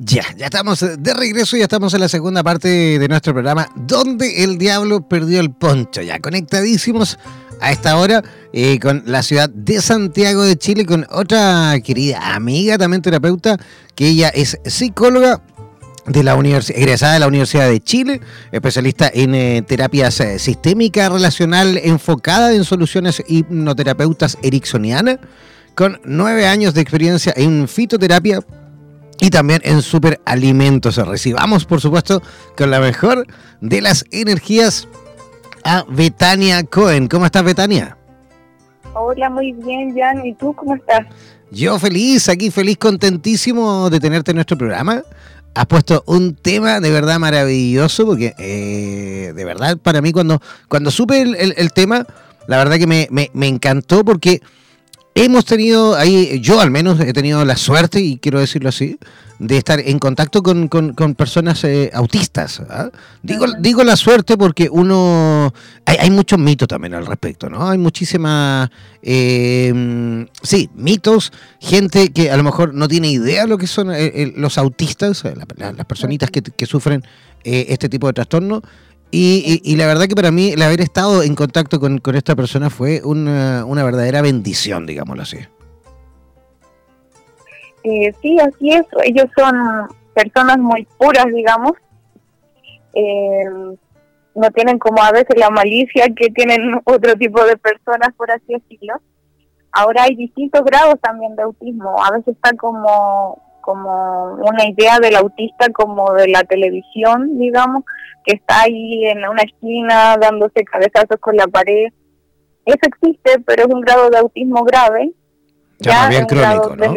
Ya, 0.04 0.26
ya 0.36 0.46
estamos 0.46 0.80
de 0.80 1.14
regreso, 1.14 1.58
ya 1.58 1.66
estamos 1.66 1.94
en 1.94 2.00
la 2.00 2.10
segunda 2.10 2.42
parte 2.42 2.98
de 2.98 3.08
nuestro 3.08 3.34
programa, 3.34 3.68
donde 3.76 4.44
el 4.44 4.58
diablo 4.58 5.08
perdió 5.08 5.40
el 5.40 5.52
poncho. 5.52 6.02
Ya 6.02 6.18
conectadísimos 6.18 7.20
a 7.60 7.72
esta 7.72 7.96
hora 7.98 8.24
eh, 8.52 8.80
con 8.80 9.04
la 9.06 9.22
ciudad 9.22 9.48
de 9.52 9.80
Santiago 9.80 10.42
de 10.42 10.56
Chile, 10.56 10.88
con 10.88 11.06
otra 11.12 11.76
querida 11.84 12.34
amiga, 12.34 12.80
también 12.80 13.04
terapeuta, 13.04 13.60
que 13.94 14.08
ella 14.08 14.30
es 14.30 14.58
psicóloga 14.66 15.44
de 16.08 16.24
la 16.24 16.34
universidad, 16.34 16.80
egresada 16.80 17.14
de 17.14 17.20
la 17.20 17.28
Universidad 17.28 17.70
de 17.70 17.80
Chile, 17.80 18.22
especialista 18.52 19.12
en 19.14 19.36
eh, 19.36 19.62
terapias 19.62 20.20
eh, 20.20 20.40
sistémica 20.40 21.10
relacional 21.10 21.78
enfocada 21.78 22.56
en 22.56 22.64
soluciones 22.64 23.22
hipnoterapeutas 23.28 24.36
ericksonianas, 24.42 25.20
con 25.76 26.02
nueve 26.06 26.48
años 26.48 26.74
de 26.74 26.82
experiencia 26.82 27.34
en 27.38 27.68
fitoterapia 27.68 28.40
y 29.22 29.30
también 29.30 29.62
en 29.64 29.82
superalimentos. 29.84 30.98
Recibamos, 30.98 31.64
por 31.64 31.80
supuesto, 31.80 32.22
con 32.58 32.72
la 32.72 32.80
mejor 32.80 33.26
de 33.62 33.80
las 33.80 34.04
energías 34.12 34.88
a 35.64 35.86
Betania 35.88 36.64
Cohen. 36.64 37.08
¿Cómo 37.08 37.28
estás, 37.28 37.44
Betania? 37.44 37.98
Hola, 38.96 39.30
muy 39.30 39.54
bien, 39.54 39.96
Jan. 39.96 40.26
¿Y 40.26 40.34
tú 40.34 40.54
cómo 40.54 40.76
estás? 40.76 41.02
Yo 41.52 41.78
feliz, 41.78 42.30
aquí 42.30 42.50
feliz, 42.50 42.78
contentísimo 42.78 43.92
de 43.92 44.00
tenerte 44.00 44.32
en 44.32 44.36
nuestro 44.36 44.58
programa. 44.58 45.04
Has 45.54 45.66
puesto 45.68 46.04
un 46.08 46.34
tema 46.34 46.80
de 46.80 46.90
verdad 46.90 47.20
maravilloso, 47.20 48.08
porque 48.08 48.34
eh, 48.40 49.34
de 49.36 49.46
verdad 49.46 49.78
para 49.78 50.02
mí 50.02 50.12
cuando, 50.12 50.42
cuando 50.68 50.90
supe 50.90 51.22
el, 51.22 51.74
tema, 51.74 52.08
la 52.48 52.58
verdad 52.58 52.78
que 52.78 52.88
me, 52.88 53.08
me 53.12 53.48
encantó 53.48 54.04
porque 54.04 54.42
hemos 55.15 55.45
tenido 55.45 55.95
ahí, 55.95 56.39
yo 56.41 56.60
al 56.62 56.71
menos 56.71 57.00
he 57.00 57.13
tenido 57.13 57.43
la 57.45 57.58
suerte, 57.58 58.02
y 58.02 58.17
quiero 58.17 58.39
decirlo 58.39 58.69
así, 58.69 58.97
de 59.39 59.58
estar 59.58 59.80
en 59.80 59.97
contacto 59.97 60.43
con, 60.43 60.69
personas 61.15 61.63
eh, 61.63 61.89
autistas. 61.93 62.62
¿ah? 62.69 62.91
Digo, 63.24 63.47
digo 63.60 63.84
la 63.84 63.95
suerte 63.95 64.38
porque 64.38 64.69
uno... 64.71 65.52
Hay, 65.86 65.97
hay 66.00 66.12
muchos 66.12 66.38
mitos 66.38 66.67
también 66.67 66.93
al 66.93 67.08
respecto, 67.08 67.50
¿no? 67.50 67.67
Hay 67.67 67.80
muchísimas... 67.80 68.69
Eh, 69.02 70.28
sí, 70.43 70.69
mitos, 70.76 71.34
gente 71.60 72.12
que 72.12 72.30
a 72.30 72.38
lo 72.38 72.43
mejor 72.43 72.76
no 72.76 72.88
tiene 72.88 73.10
idea 73.10 73.43
de 73.43 73.47
lo 73.47 73.58
que 73.58 73.65
son 73.65 73.91
eh, 73.91 74.32
los 74.36 74.60
autistas, 74.60 75.24
las 75.26 75.86
personitas 75.88 76.30
que, 76.30 76.43
que 76.43 76.65
sufren 76.67 77.04
este 77.43 77.89
tipo 77.89 78.06
de 78.06 78.13
trastorno. 78.13 78.62
Y, 79.13 79.76
la 79.76 79.88
verdad 79.88 80.08
que 80.08 80.15
para 80.15 80.32
mí 80.32 80.52
el 80.52 80.62
haber 80.62 80.80
estado 80.80 81.21
en 81.21 81.36
contacto 81.36 81.80
con, 81.80 82.02
esta 82.15 82.36
persona 82.36 82.69
fue 82.69 83.02
una, 83.04 83.65
una 83.65 83.84
verdadera 83.84 84.21
bendición, 84.21 84.86
digámoslo 84.86 85.24
así. 85.24 85.38
Eh, 87.84 88.13
sí, 88.21 88.39
así 88.39 88.71
es. 88.71 88.86
Ellos 89.04 89.26
son 89.38 89.89
personas 90.13 90.58
muy 90.60 90.88
puras, 90.97 91.26
digamos. 91.34 91.74
Eh, 92.93 93.43
no 94.34 94.52
tienen 94.52 94.80
como 94.80 95.04
a 95.04 95.12
veces 95.12 95.38
la 95.38 95.50
malicia 95.50 96.06
que 96.15 96.30
tienen 96.30 96.80
otro 96.86 97.15
tipo 97.15 97.43
de 97.43 97.58
personas, 97.58 98.13
por 98.15 98.32
así 98.32 98.45
decirlo. 98.47 98.95
Ahora 99.74 100.04
hay 100.04 100.15
distintos 100.15 100.63
grados 100.63 100.95
también 101.02 101.36
de 101.36 101.43
autismo. 101.43 102.02
A 102.04 102.12
veces 102.12 102.36
está 102.36 102.54
como 102.56 103.41
como 103.62 104.34
una 104.34 104.65
idea 104.65 105.00
del 105.00 105.15
autista 105.15 105.69
como 105.71 106.13
de 106.13 106.28
la 106.28 106.43
televisión, 106.43 107.38
digamos, 107.38 107.84
que 108.26 108.36
está 108.36 108.63
ahí 108.63 109.06
en 109.06 109.28
una 109.28 109.43
esquina 109.43 110.17
dándose 110.17 110.63
cabezazos 110.63 111.17
con 111.19 111.36
la 111.36 111.47
pared. 111.47 111.88
Eso 112.65 112.80
existe, 112.84 113.39
pero 113.45 113.63
es 113.63 113.74
un 113.74 113.82
grado 113.82 114.10
de 114.10 114.17
autismo 114.17 114.63
grave. 114.63 115.12
Ya, 115.80 116.10
bien 116.10 116.26
crónico, 116.26 116.76
¿no? 116.76 116.95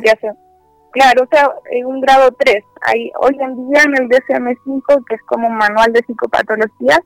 Claro, 0.94 1.24
o 1.24 1.28
sea, 1.28 1.50
en 1.72 1.86
un 1.86 2.00
grado 2.00 2.30
3. 2.38 2.62
Hay, 2.82 3.10
hoy 3.18 3.36
en 3.40 3.68
día 3.68 3.82
en 3.82 3.96
el 3.96 4.08
DSM-5, 4.08 5.04
que 5.08 5.16
es 5.16 5.22
como 5.22 5.48
un 5.48 5.56
manual 5.56 5.92
de 5.92 6.04
psicopatologías, 6.06 7.00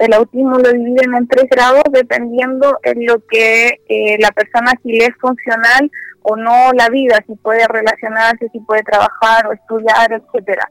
el 0.00 0.14
autismo 0.14 0.58
lo 0.58 0.72
dividen 0.72 1.14
en 1.14 1.28
tres 1.28 1.44
grados 1.50 1.84
dependiendo 1.92 2.78
en 2.82 3.04
lo 3.06 3.22
que 3.26 3.80
eh, 3.86 4.16
la 4.18 4.30
persona 4.30 4.72
si 4.82 4.92
le 4.92 5.04
es 5.04 5.14
funcional 5.20 5.90
o 6.22 6.36
no 6.36 6.72
la 6.72 6.88
vida, 6.88 7.18
si 7.26 7.34
puede 7.36 7.66
relacionarse, 7.68 8.48
si 8.50 8.60
puede 8.60 8.82
trabajar 8.82 9.46
o 9.46 9.52
estudiar, 9.52 10.10
etcétera. 10.12 10.70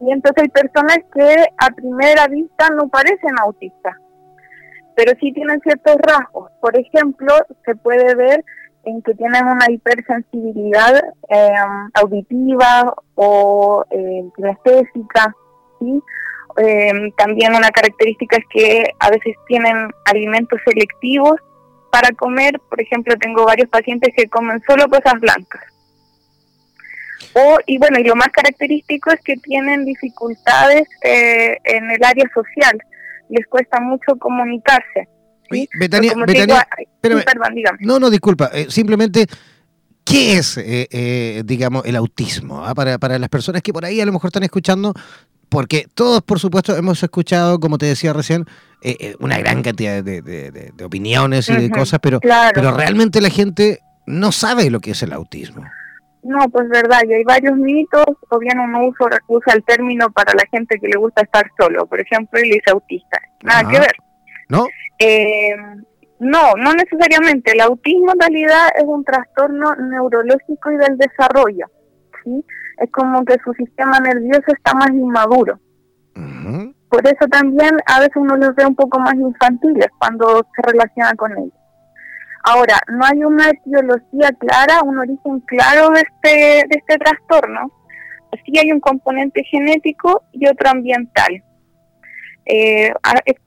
Y 0.00 0.10
entonces 0.10 0.44
hay 0.44 0.48
personas 0.48 0.98
que 1.14 1.46
a 1.58 1.70
primera 1.70 2.26
vista 2.28 2.70
no 2.70 2.88
parecen 2.88 3.38
autistas, 3.40 3.94
pero 4.96 5.12
sí 5.20 5.32
tienen 5.32 5.60
ciertos 5.60 5.96
rasgos. 5.98 6.50
Por 6.60 6.78
ejemplo, 6.78 7.34
se 7.66 7.74
puede 7.76 8.14
ver 8.14 8.42
en 8.84 9.02
que 9.02 9.14
tienen 9.14 9.44
una 9.44 9.70
hipersensibilidad 9.70 10.96
eh, 11.28 11.52
auditiva 11.94 12.94
o 13.16 13.84
eh, 13.90 14.24
¿sí? 15.78 16.02
Eh, 16.58 17.12
también 17.16 17.54
una 17.54 17.70
característica 17.70 18.36
es 18.36 18.44
que 18.50 18.84
a 18.98 19.10
veces 19.10 19.36
tienen 19.46 19.90
alimentos 20.04 20.60
selectivos 20.64 21.40
para 21.90 22.10
comer, 22.12 22.58
por 22.70 22.80
ejemplo, 22.80 23.14
tengo 23.16 23.44
varios 23.44 23.68
pacientes 23.68 24.14
que 24.16 24.26
comen 24.26 24.62
solo 24.66 24.88
cosas 24.88 25.20
blancas. 25.20 25.62
O, 27.34 27.58
y 27.66 27.78
bueno, 27.78 27.98
y 27.98 28.04
lo 28.04 28.16
más 28.16 28.28
característico 28.28 29.10
es 29.10 29.20
que 29.22 29.36
tienen 29.36 29.84
dificultades 29.84 30.88
eh, 31.02 31.56
en 31.64 31.90
el 31.90 32.02
área 32.02 32.24
social, 32.34 32.78
les 33.28 33.46
cuesta 33.46 33.80
mucho 33.80 34.16
comunicarse. 34.18 35.08
Betania, 35.78 36.14
no, 37.80 37.98
no, 37.98 38.08
disculpa, 38.08 38.50
eh, 38.54 38.66
simplemente, 38.70 39.26
¿qué 40.02 40.38
es, 40.38 40.58
eh, 40.58 41.42
digamos, 41.44 41.84
el 41.84 41.96
autismo? 41.96 42.64
Ah, 42.64 42.74
para, 42.74 42.98
para 42.98 43.18
las 43.18 43.28
personas 43.28 43.60
que 43.60 43.72
por 43.72 43.84
ahí 43.84 44.00
a 44.00 44.06
lo 44.06 44.12
mejor 44.12 44.28
están 44.28 44.44
escuchando, 44.44 44.94
porque 45.52 45.86
todos, 45.94 46.22
por 46.22 46.40
supuesto, 46.40 46.74
hemos 46.74 47.02
escuchado, 47.02 47.60
como 47.60 47.76
te 47.76 47.84
decía 47.84 48.14
recién, 48.14 48.46
una 49.20 49.38
gran 49.38 49.62
cantidad 49.62 50.02
de, 50.02 50.72
opiniones 50.82 51.50
y 51.50 51.54
de 51.54 51.68
cosas, 51.68 52.00
pero, 52.02 52.20
pero 52.54 52.74
realmente 52.74 53.20
la 53.20 53.28
gente 53.28 53.80
no 54.06 54.32
sabe 54.32 54.70
lo 54.70 54.80
que 54.80 54.92
es 54.92 55.02
el 55.02 55.12
autismo. 55.12 55.62
No, 56.22 56.48
pues 56.48 56.70
verdad, 56.70 57.00
y 57.06 57.12
hay 57.12 57.24
varios 57.24 57.54
mitos, 57.56 58.06
o 58.30 58.38
bien 58.38 58.58
uno 58.60 58.86
usa, 58.86 59.18
usa 59.28 59.52
el 59.52 59.62
término 59.64 60.10
para 60.10 60.32
la 60.32 60.44
gente 60.50 60.78
que 60.80 60.88
le 60.88 60.96
gusta 60.96 61.20
estar 61.20 61.44
solo, 61.60 61.86
por 61.86 62.00
ejemplo, 62.00 62.40
él 62.40 62.52
es 62.52 62.72
autista. 62.72 63.20
Nada 63.42 63.68
que 63.68 63.78
ver. 63.78 63.94
¿No? 64.48 64.66
Eh, 64.98 65.54
no, 66.18 66.54
no 66.56 66.72
necesariamente. 66.72 67.52
El 67.52 67.60
autismo 67.60 68.12
en 68.12 68.20
realidad 68.20 68.68
es 68.76 68.84
un 68.86 69.04
trastorno 69.04 69.74
neurológico 69.74 70.70
y 70.70 70.76
del 70.76 70.96
desarrollo. 70.96 71.66
¿sí? 72.24 72.42
Es 72.78 72.90
como 72.90 73.24
que 73.24 73.36
su 73.44 73.52
sistema 73.54 74.00
nervioso 74.00 74.44
está 74.48 74.74
más 74.74 74.90
inmaduro. 74.90 75.58
Por 76.88 77.06
eso 77.06 77.26
también 77.30 77.70
a 77.86 78.00
veces 78.00 78.16
uno 78.16 78.36
los 78.36 78.54
ve 78.54 78.66
un 78.66 78.74
poco 78.74 78.98
más 78.98 79.14
infantiles 79.14 79.88
cuando 79.98 80.46
se 80.54 80.70
relaciona 80.70 81.14
con 81.14 81.32
ellos. 81.32 81.54
Ahora, 82.44 82.78
no 82.88 83.04
hay 83.04 83.24
una 83.24 83.48
etiología 83.50 84.30
clara, 84.38 84.82
un 84.82 84.98
origen 84.98 85.40
claro 85.46 85.90
de 85.90 86.00
este, 86.00 86.66
de 86.68 86.76
este 86.76 86.98
trastorno. 86.98 87.70
Sí 88.44 88.58
hay 88.58 88.72
un 88.72 88.80
componente 88.80 89.44
genético 89.44 90.22
y 90.32 90.46
otro 90.48 90.70
ambiental. 90.70 91.42
Eh, 92.44 92.92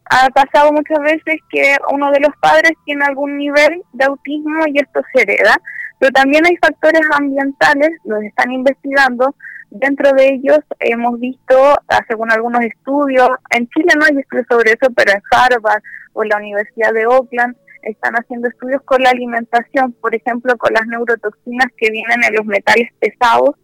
ha, 0.09 0.29
pasado 0.29 0.71
muchas 0.71 0.99
veces 0.99 1.41
que 1.49 1.75
uno 1.91 2.11
de 2.11 2.21
los 2.21 2.31
padres 2.39 2.71
tiene 2.85 3.03
algún 3.05 3.37
nivel 3.37 3.81
de 3.91 4.05
autismo 4.05 4.63
y 4.67 4.79
esto 4.79 5.01
se 5.13 5.23
hereda, 5.23 5.57
pero 5.99 6.11
también 6.11 6.45
hay 6.45 6.55
factores 6.57 7.01
ambientales, 7.17 7.89
los 8.03 8.23
están 8.23 8.51
investigando. 8.51 9.35
Dentro 9.69 10.11
de 10.13 10.35
ellos 10.35 10.59
hemos 10.79 11.19
visto, 11.19 11.75
según 12.07 12.31
algunos 12.31 12.61
estudios, 12.61 13.29
en 13.49 13.67
Chile 13.69 13.93
no 13.97 14.05
hay 14.05 14.17
estudios 14.19 14.45
sobre 14.49 14.71
eso, 14.71 14.91
pero 14.95 15.11
en 15.11 15.21
Harvard 15.31 15.81
o 16.13 16.23
en 16.23 16.29
la 16.29 16.37
Universidad 16.37 16.93
de 16.93 17.07
Oakland 17.07 17.55
están 17.81 18.13
haciendo 18.15 18.47
estudios 18.47 18.81
con 18.83 19.01
la 19.01 19.09
alimentación, 19.09 19.93
por 19.93 20.15
ejemplo, 20.15 20.57
con 20.57 20.73
las 20.73 20.85
neurotoxinas 20.87 21.67
que 21.77 21.91
vienen 21.91 22.23
en 22.23 22.35
los 22.35 22.45
metales 22.45 22.89
pesados, 22.99 23.55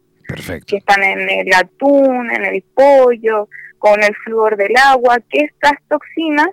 que 0.66 0.76
están 0.76 1.02
en 1.02 1.28
el 1.28 1.52
atún, 1.54 2.30
en 2.30 2.44
el 2.44 2.62
pollo, 2.74 3.48
con 3.78 4.02
el 4.02 4.14
flúor 4.24 4.56
del 4.56 4.74
agua, 4.76 5.18
que 5.28 5.40
estas 5.40 5.72
toxinas 5.88 6.48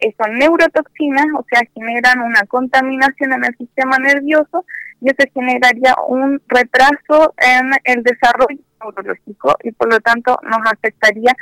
eh, 0.00 0.14
son 0.16 0.38
neurotoxinas, 0.38 1.26
o 1.36 1.44
sea, 1.50 1.62
generan 1.74 2.20
una 2.20 2.42
contaminación 2.42 3.32
en 3.32 3.44
el 3.44 3.56
sistema 3.56 3.98
nervioso 3.98 4.64
y 5.00 5.08
eso 5.08 5.30
generaría 5.32 5.94
un 6.08 6.40
retraso 6.48 7.34
en 7.38 7.70
el 7.84 8.02
desarrollo 8.02 8.60
neurológico 8.80 9.56
y 9.62 9.72
por 9.72 9.92
lo 9.92 10.00
tanto 10.00 10.38
nos 10.42 10.60
afectaría 10.72 11.34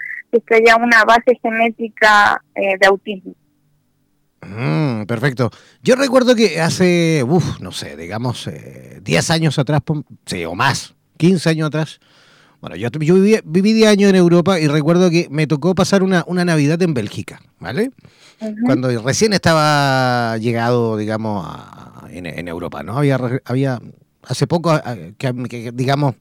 que 0.46 0.56
haya 0.56 0.76
una 0.76 1.04
base 1.04 1.38
genética 1.42 2.42
eh, 2.54 2.76
de 2.78 2.86
autismo. 2.86 3.34
Mm, 4.42 5.04
perfecto. 5.06 5.50
Yo 5.82 5.96
recuerdo 5.96 6.34
que 6.34 6.60
hace, 6.60 7.24
uff, 7.26 7.60
no 7.60 7.72
sé, 7.72 7.96
digamos, 7.96 8.48
10 9.02 9.30
eh, 9.30 9.32
años 9.32 9.58
atrás, 9.58 9.80
sí, 10.24 10.44
o 10.44 10.54
más, 10.54 10.94
15 11.16 11.50
años 11.50 11.68
atrás. 11.68 12.00
Bueno, 12.60 12.76
yo, 12.76 12.88
yo 12.90 13.14
viví, 13.14 13.38
viví 13.44 13.72
10 13.72 13.88
años 13.88 14.10
en 14.10 14.16
Europa 14.16 14.58
y 14.60 14.66
recuerdo 14.66 15.10
que 15.10 15.28
me 15.30 15.46
tocó 15.46 15.74
pasar 15.74 16.02
una, 16.02 16.24
una 16.26 16.44
Navidad 16.44 16.80
en 16.82 16.94
Bélgica, 16.94 17.40
¿vale? 17.58 17.90
Cuando 18.64 18.88
recién 19.02 19.32
estaba 19.32 20.36
llegado, 20.38 20.96
digamos, 20.96 21.46
en, 22.16 22.48
Europa, 22.48 22.82
¿no? 22.82 22.98
Había, 22.98 23.18
había 23.44 23.80
hace 24.22 24.46
poco 24.46 24.72
que, 25.18 25.72
digamos, 25.72 26.14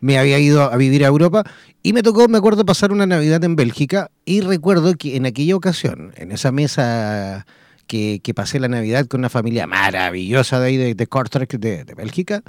me 0.00 0.18
había 0.18 0.38
ido 0.38 0.62
a 0.62 0.76
vivir 0.76 1.04
a 1.04 1.08
Europa 1.08 1.44
y 1.82 1.92
me 1.92 2.02
tocó, 2.02 2.28
me 2.28 2.38
acuerdo, 2.38 2.64
pasar 2.64 2.92
una 2.92 3.06
Navidad 3.06 3.42
en 3.44 3.56
Bélgica 3.56 4.10
y 4.24 4.40
recuerdo 4.40 4.94
que 4.94 5.16
en 5.16 5.26
aquella 5.26 5.56
ocasión, 5.56 6.12
en 6.16 6.32
esa 6.32 6.52
mesa 6.52 7.46
que, 7.86 8.20
pasé 8.34 8.60
la 8.60 8.68
Navidad 8.68 9.06
con 9.06 9.20
una 9.20 9.28
familia 9.28 9.66
maravillosa 9.66 10.60
de 10.60 10.66
ahí, 10.66 10.76
de, 10.76 10.94
de 10.94 11.06
Kortrijk, 11.06 11.52
de, 11.54 11.84
Bélgica, 11.96 12.42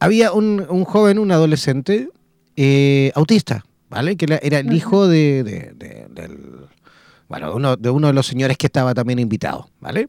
había 0.00 0.32
un, 0.32 0.84
joven, 0.84 1.18
un 1.18 1.30
adolescente 1.30 2.08
eh, 2.56 3.12
autista, 3.14 3.64
¿vale? 3.88 4.16
Que 4.16 4.40
era 4.42 4.58
el 4.58 4.72
hijo 4.72 5.06
de, 5.06 5.44
del, 5.44 6.66
bueno, 7.28 7.54
uno, 7.54 7.76
de 7.76 7.88
uno 7.88 8.08
de 8.08 8.12
los 8.12 8.26
señores 8.26 8.58
que 8.58 8.66
estaba 8.66 8.92
también 8.94 9.18
invitado, 9.20 9.70
¿vale? 9.80 10.08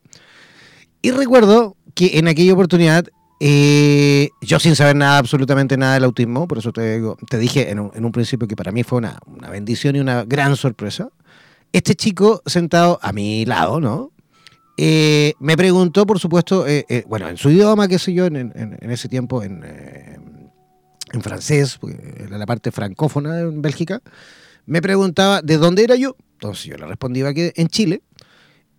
Y 1.03 1.11
recuerdo 1.11 1.75
que 1.93 2.17
en 2.17 2.27
aquella 2.27 2.53
oportunidad 2.53 3.05
eh, 3.41 4.29
yo 4.39 4.57
sin 4.57 4.73
saber 4.73 4.95
nada, 4.95 5.17
absolutamente 5.17 5.75
nada 5.75 5.95
del 5.95 6.05
autismo, 6.05 6.47
por 6.47 6.59
eso 6.59 6.71
te, 6.71 7.01
te 7.29 7.37
dije 7.37 7.71
en 7.71 7.79
un, 7.79 8.11
principio 8.13 8.47
que 8.47 8.55
para 8.55 8.71
mí 8.71 8.83
fue 8.83 8.99
una, 8.99 9.19
bendición 9.51 9.97
y 9.97 9.99
una 9.99 10.23
gran 10.23 10.55
sorpresa. 10.55 11.09
Este 11.73 11.93
chico 11.93 12.41
sentado 12.45 12.99
a 13.01 13.11
mi 13.11 13.45
lado, 13.45 13.81
¿no? 13.81 14.11
Eh, 14.77 15.33
me 15.39 15.57
preguntó, 15.57 16.05
por 16.05 16.19
supuesto, 16.19 16.65
eh, 16.65 17.03
bueno, 17.05 17.27
en 17.27 17.35
su 17.35 17.49
idioma, 17.49 17.89
qué 17.89 17.99
sé 17.99 18.13
yo, 18.13 18.25
en, 18.27 18.77
ese 18.79 19.09
tiempo, 19.09 19.43
en, 19.43 19.61
en 21.11 21.21
francés, 21.21 21.79
era 22.25 22.37
la 22.37 22.45
parte 22.45 22.71
francófona 22.71 23.41
en 23.41 23.61
Bélgica, 23.61 24.01
me 24.65 24.81
preguntaba 24.81 25.41
de 25.41 25.57
dónde 25.57 25.83
era 25.83 25.97
yo. 25.97 26.15
Entonces 26.35 26.65
yo 26.65 26.77
le 26.77 26.85
respondía 26.85 27.33
que 27.33 27.51
en 27.55 27.67
Chile. 27.67 28.01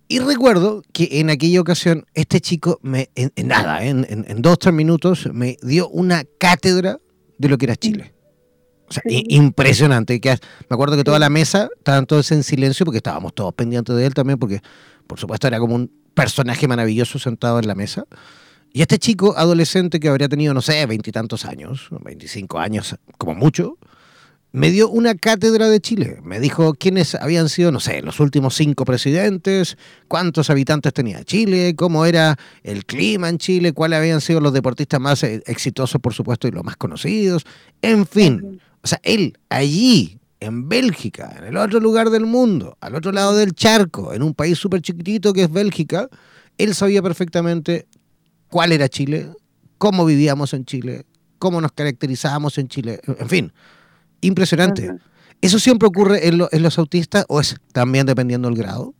Y 0.07 0.19
recuerdo 0.19 0.83
que 0.93 1.07
en 1.19 1.29
aquella 1.29 1.61
ocasión 1.61 2.05
este 2.13 2.39
chico, 2.39 2.79
me, 2.83 3.09
en, 3.15 3.31
nada, 3.47 3.83
en, 3.83 4.05
en, 4.09 4.41
dos, 4.41 4.59
tres 4.59 4.73
minutos, 4.73 5.27
me 5.33 5.57
dio 5.63 5.89
una 5.89 6.23
cátedra 6.39 6.99
de 7.37 7.49
lo 7.49 7.57
que 7.57 7.65
era 7.65 7.75
Chile. 7.75 8.13
O 8.87 8.93
sea, 8.93 9.01
impresionante. 9.07 10.21
Que, 10.21 10.29
me 10.29 10.73
acuerdo 10.75 10.95
que 10.95 11.03
toda 11.03 11.17
la 11.17 11.29
mesa 11.29 11.69
estaban 11.77 12.05
todos 12.05 12.31
en 12.31 12.43
silencio 12.43 12.85
porque 12.85 12.97
estábamos 12.97 13.33
todos 13.33 13.53
pendientes 13.53 13.95
de 13.95 14.05
él 14.05 14.13
también, 14.13 14.37
porque 14.37 14.61
por 15.07 15.19
supuesto 15.19 15.47
era 15.47 15.59
como 15.59 15.75
un 15.75 15.91
personaje 16.13 16.67
maravilloso 16.67 17.17
sentado 17.17 17.59
en 17.59 17.67
la 17.67 17.75
mesa. 17.75 18.05
Y 18.71 18.81
este 18.81 18.99
chico 18.99 19.35
adolescente 19.37 19.99
que 19.99 20.09
habría 20.09 20.29
tenido, 20.29 20.53
no 20.53 20.61
sé, 20.61 20.85
veintitantos 20.85 21.45
años, 21.45 21.87
veinticinco 22.03 22.59
años 22.59 22.95
como 23.17 23.33
mucho, 23.33 23.77
me 24.55 24.71
dio 24.71 24.89
una 24.89 25.15
cátedra 25.15 25.67
de 25.67 25.81
Chile. 25.81 26.21
Me 26.23 26.39
dijo 26.39 26.75
quiénes 26.75 27.13
habían 27.15 27.49
sido, 27.49 27.73
no 27.73 27.81
sé, 27.81 28.01
los 28.01 28.21
últimos 28.21 28.55
cinco 28.55 28.85
presidentes, 28.85 29.77
cuántos 30.07 30.49
habitantes 30.49 30.93
tenía 30.93 31.25
Chile, 31.25 31.75
cómo 31.75 32.05
era 32.05 32.37
el 32.63 32.85
clima 32.85 33.27
en 33.27 33.37
Chile, 33.37 33.73
cuáles 33.73 33.99
habían 33.99 34.21
sido 34.21 34.39
los 34.39 34.53
deportistas 34.53 35.01
más 35.01 35.21
eh, 35.23 35.43
exitosos, 35.45 35.99
por 35.99 36.13
supuesto, 36.13 36.47
y 36.47 36.51
los 36.51 36.63
más 36.63 36.77
conocidos. 36.77 37.43
En 37.81 38.07
fin, 38.07 38.61
o 38.81 38.87
sea, 38.87 39.01
él 39.03 39.37
allí, 39.49 40.19
en 40.39 40.69
Bélgica, 40.69 41.35
en 41.37 41.43
el 41.43 41.57
otro 41.57 41.81
lugar 41.81 42.09
del 42.09 42.25
mundo, 42.25 42.77
al 42.79 42.95
otro 42.95 43.11
lado 43.11 43.35
del 43.35 43.55
charco, 43.55 44.13
en 44.13 44.23
un 44.23 44.33
país 44.33 44.57
súper 44.57 44.81
chiquitito 44.81 45.33
que 45.33 45.43
es 45.43 45.51
Bélgica, 45.51 46.07
él 46.57 46.73
sabía 46.73 47.01
perfectamente 47.01 47.87
cuál 48.47 48.71
era 48.71 48.87
Chile, 48.87 49.27
cómo 49.77 50.05
vivíamos 50.05 50.53
en 50.53 50.63
Chile, 50.63 51.03
cómo 51.39 51.59
nos 51.59 51.73
caracterizábamos 51.73 52.57
en 52.57 52.69
Chile, 52.69 53.01
en 53.05 53.27
fin 53.27 53.51
Impresionante. 54.21 54.91
¿Eso 55.41 55.59
siempre 55.59 55.87
ocurre 55.87 56.27
en, 56.27 56.63
los 56.63 56.79
autistas 56.79 57.25
o 57.27 57.39
es 57.39 57.55
también 57.71 58.05
dependiendo 58.05 58.47
del 58.47 58.57
grado? 58.57 58.93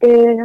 Eh, 0.00 0.36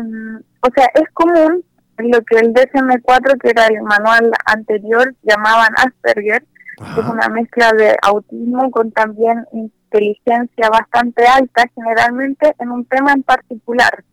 o 0.61 0.67
sea, 0.75 0.89
es 0.95 1.09
común 1.13 1.63
lo 1.97 2.21
que 2.23 2.37
el 2.37 2.53
DSM-4, 2.53 3.39
que 3.39 3.49
era 3.49 3.67
el 3.67 3.81
manual 3.83 4.31
anterior, 4.45 5.13
llamaban 5.23 5.73
Asperger, 5.77 6.43
que 6.77 7.01
es 7.01 7.07
una 7.07 7.29
mezcla 7.29 7.71
de 7.71 7.95
autismo 8.01 8.69
con 8.71 8.91
también 8.91 9.45
inteligencia 9.53 10.69
bastante 10.69 11.25
alta, 11.25 11.69
generalmente 11.73 12.53
en 12.59 12.71
un 12.71 12.85
tema 12.85 13.13
en 13.13 13.23
particular. 13.23 14.03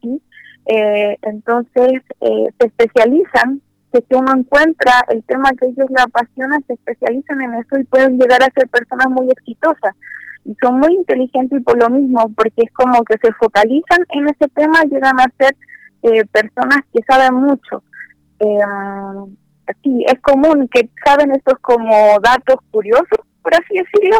¿sí? 0.00 0.22
Eh, 0.66 1.18
entonces, 1.22 2.02
eh, 2.20 2.46
se 2.58 2.66
especializan 2.66 3.60
que 3.92 4.16
uno 4.16 4.32
encuentra 4.36 5.04
el 5.08 5.22
tema 5.24 5.50
que 5.58 5.66
ellos 5.66 5.88
le 5.88 6.02
apasiona, 6.02 6.58
se 6.66 6.74
especializan 6.74 7.40
en 7.40 7.54
eso 7.54 7.78
y 7.78 7.84
pueden 7.84 8.18
llegar 8.18 8.42
a 8.42 8.52
ser 8.54 8.68
personas 8.68 9.08
muy 9.08 9.30
exitosas. 9.30 9.94
Y 10.44 10.54
son 10.62 10.78
muy 10.78 10.94
inteligentes 10.94 11.62
por 11.62 11.78
lo 11.78 11.90
mismo, 11.90 12.30
porque 12.34 12.62
es 12.62 12.72
como 12.72 13.02
que 13.04 13.16
se 13.18 13.32
focalizan 13.34 14.00
en 14.10 14.28
ese 14.28 14.48
tema, 14.54 14.82
llegan 14.84 15.18
a 15.20 15.26
ser 15.38 15.56
eh, 16.02 16.24
personas 16.26 16.80
que 16.92 17.02
saben 17.08 17.34
mucho. 17.34 17.82
Eh, 18.40 18.58
sí, 19.82 20.04
es 20.06 20.20
común 20.20 20.68
que 20.68 20.88
saben 21.04 21.32
estos 21.32 21.58
como 21.60 22.18
datos 22.22 22.56
curiosos, 22.70 23.18
por 23.42 23.54
así 23.54 23.74
decirlo, 23.74 24.18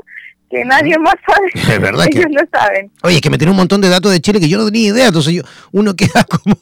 que 0.51 0.65
nadie 0.65 0.99
más 0.99 1.15
sabe. 1.27 1.51
Es 1.75 1.81
verdad 1.81 2.07
Ellos 2.11 2.27
lo 2.31 2.59
saben. 2.59 2.91
Oye, 3.03 3.17
es 3.17 3.21
que 3.21 3.31
me 3.31 3.39
tiene 3.39 3.51
un 3.51 3.57
montón 3.57 3.81
de 3.81 3.89
datos 3.89 4.13
de 4.13 4.21
Chile 4.21 4.41
que 4.41 4.49
yo 4.49 4.59
no 4.59 4.67
tenía 4.67 4.91
idea, 4.91 5.07
entonces 5.07 5.35
yo, 5.35 5.43
uno 5.73 5.95
queda 5.97 6.25
como, 6.25 6.57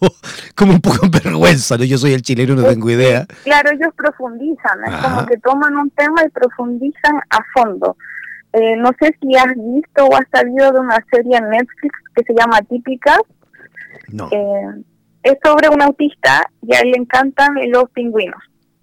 como 0.55 0.73
un 0.73 0.81
poco 0.81 1.07
en 1.07 1.11
vergüenza, 1.11 1.77
¿no? 1.77 1.85
Yo 1.85 1.99
soy 1.99 2.13
el 2.13 2.23
chileno, 2.23 2.55
no 2.55 2.65
tengo 2.65 2.91
idea. 2.91 3.27
Claro, 3.45 3.71
ellos 3.73 3.93
profundizan, 3.97 4.79
es 4.87 4.97
como 4.97 5.27
que 5.27 5.37
toman 5.39 5.77
un 5.77 5.91
tema 5.91 6.25
y 6.25 6.29
profundizan 6.31 7.17
a 7.31 7.39
fondo. 7.55 7.97
Eh, 8.53 8.77
no 8.77 8.91
sé 8.99 9.15
si 9.21 9.37
has 9.37 9.55
visto 9.55 10.07
o 10.07 10.17
has 10.17 10.27
sabido 10.33 10.73
de 10.73 10.81
una 10.81 10.99
serie 11.11 11.37
en 11.37 11.51
Netflix 11.51 11.95
que 12.15 12.25
se 12.25 12.35
llama 12.35 12.61
Típica. 12.63 13.19
No. 14.09 14.29
Eh, 14.31 14.83
es 15.25 15.37
sobre 15.45 15.69
un 15.69 15.83
autista 15.83 16.49
y 16.63 16.75
a 16.75 16.81
él 16.81 16.93
le 16.93 16.99
encantan 16.99 17.55
los 17.71 17.91
pingüinos 17.91 18.41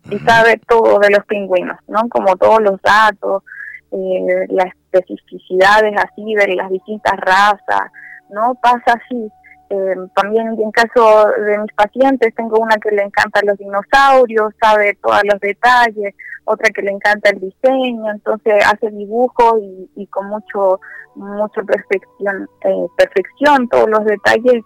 y 0.10 0.20
sabe 0.20 0.60
todo 0.68 1.00
de 1.00 1.10
los 1.10 1.26
pingüinos, 1.26 1.78
¿no? 1.88 2.10
Como 2.10 2.36
todos 2.36 2.62
los 2.62 2.82
datos, 2.82 3.44
eh, 3.92 4.48
las 4.50 4.74
especificidades 4.94 5.96
así 5.98 6.36
de 6.36 6.56
las 6.56 6.70
distintas 6.70 7.18
razas, 7.20 7.92
¿no? 8.30 8.56
Pasa 8.56 8.94
así. 8.94 9.32
Eh, 9.70 9.96
también 10.14 10.48
en 10.60 10.72
caso 10.72 11.30
de 11.30 11.58
mis 11.58 11.74
pacientes 11.74 12.36
tengo 12.36 12.60
una 12.60 12.76
que 12.78 12.92
le 12.92 13.04
encanta 13.04 13.42
los 13.44 13.58
dinosaurios, 13.58 14.54
sabe 14.62 14.98
todos 15.02 15.22
los 15.24 15.40
detalles, 15.40 16.14
otra 16.46 16.70
que 16.70 16.82
le 16.82 16.92
encanta 16.92 17.32
el 17.32 17.40
diseño, 17.40 18.12
entonces 18.12 18.64
hace 18.66 18.92
dibujos 18.92 19.56
y, 19.96 20.06
con 20.08 20.28
mucho 20.28 20.80
mucha 21.16 21.62
perfección, 21.64 22.50
eh, 22.66 22.88
perfección 22.98 23.68
todos 23.70 23.90
los 23.90 24.06
detalles. 24.06 24.64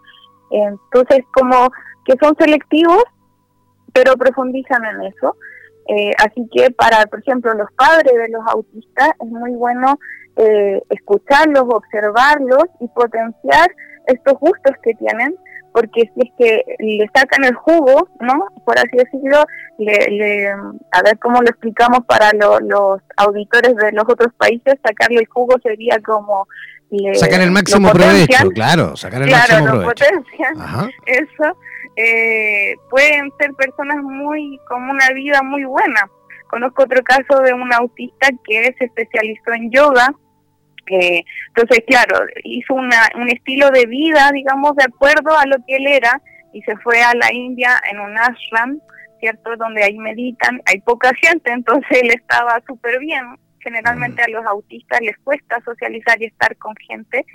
Entonces 0.50 1.26
como 1.34 1.70
que 2.06 2.16
son 2.22 2.36
selectivos, 2.40 3.04
pero 3.94 4.14
profundizan 4.16 4.84
en 4.86 5.04
eso. 5.04 5.36
Eh, 5.88 6.12
así 6.18 6.48
que 6.54 6.70
para, 6.72 7.06
por 7.06 7.20
ejemplo, 7.20 7.54
los 7.54 7.72
padres 7.74 8.14
de 8.14 8.30
los 8.30 8.46
autistas 8.48 9.10
es 9.20 9.28
muy 9.28 9.52
bueno 9.52 9.98
eh, 10.36 10.82
escucharlos, 10.90 11.64
observarlos 11.70 12.66
y 12.82 12.88
potenciar 12.90 13.72
estos 14.06 14.34
gustos 14.40 14.74
que 14.84 14.94
tienen, 14.96 15.36
porque 15.72 16.10
si 16.14 16.28
es 16.28 16.34
que 16.38 16.64
le 16.80 17.10
sacan 17.14 17.46
el 17.46 17.54
jugo, 17.56 18.10
¿no? 18.20 18.48
Por 18.66 18.78
así 18.78 18.98
decirlo, 18.98 19.46
le, 19.78 20.50
a 20.92 21.02
ver 21.04 21.18
cómo 21.20 21.42
lo 21.42 21.50
explicamos 21.50 22.00
para 22.06 22.32
los 22.34 23.02
auditores 23.16 23.76
de 23.76 23.92
los 23.94 24.04
otros 24.08 24.34
países, 24.38 24.76
sacarle 24.86 25.20
el 25.20 25.28
jugo 25.28 25.56
sería 25.64 25.98
como... 26.06 26.48
sacar 27.14 27.42
el 27.42 27.52
máximo 27.52 27.92
provecho, 27.92 28.50
claro, 28.50 28.96
sacar 28.98 29.22
el 29.22 29.32
máximo 29.32 29.66
provecho. 29.66 30.06
eso 31.06 31.58
eh, 32.00 32.76
pueden 32.92 33.32
ser 33.40 33.54
personas 33.56 33.98
muy 34.04 34.60
con 34.68 34.88
una 34.88 35.10
vida 35.14 35.42
muy 35.42 35.64
buena. 35.64 36.08
Conozco 36.48 36.84
otro 36.84 37.02
caso 37.04 37.42
de 37.42 37.54
un 37.54 37.74
autista 37.74 38.30
que 38.48 38.74
se 38.78 38.86
especializó 38.86 39.52
en 39.54 39.72
yoga. 39.72 40.14
Eh, 40.92 41.24
entonces, 41.48 41.84
claro, 41.88 42.26
hizo 42.44 42.76
una, 42.76 43.10
un 43.16 43.28
estilo 43.30 43.72
de 43.72 43.88
vida, 43.88 44.30
digamos, 44.32 44.76
de 44.76 44.84
acuerdo 44.84 45.36
a 45.36 45.48
lo 45.48 45.58
que 45.66 45.78
él 45.78 45.88
era 45.88 46.22
y 46.54 46.62
se 46.62 46.78
fue 46.78 47.02
a 47.02 47.16
la 47.16 47.34
India 47.34 47.82
en 47.92 48.00
un 48.00 48.16
ashram, 48.16 48.80
¿cierto? 49.20 49.58
Donde 49.58 49.84
ahí 49.84 49.98
meditan, 49.98 50.62
hay 50.66 50.80
poca 50.82 51.12
gente, 51.16 51.52
entonces 51.52 51.90
él 52.04 52.12
estaba 52.12 52.62
súper 52.68 53.00
bien. 53.00 53.24
Generalmente 53.60 54.22
a 54.22 54.30
los 54.30 54.46
autistas 54.46 55.02
les 55.02 55.18
cuesta 55.18 55.60
socializar 55.66 56.22
y 56.22 56.26
estar 56.26 56.56
con 56.58 56.74
gente 56.76 57.26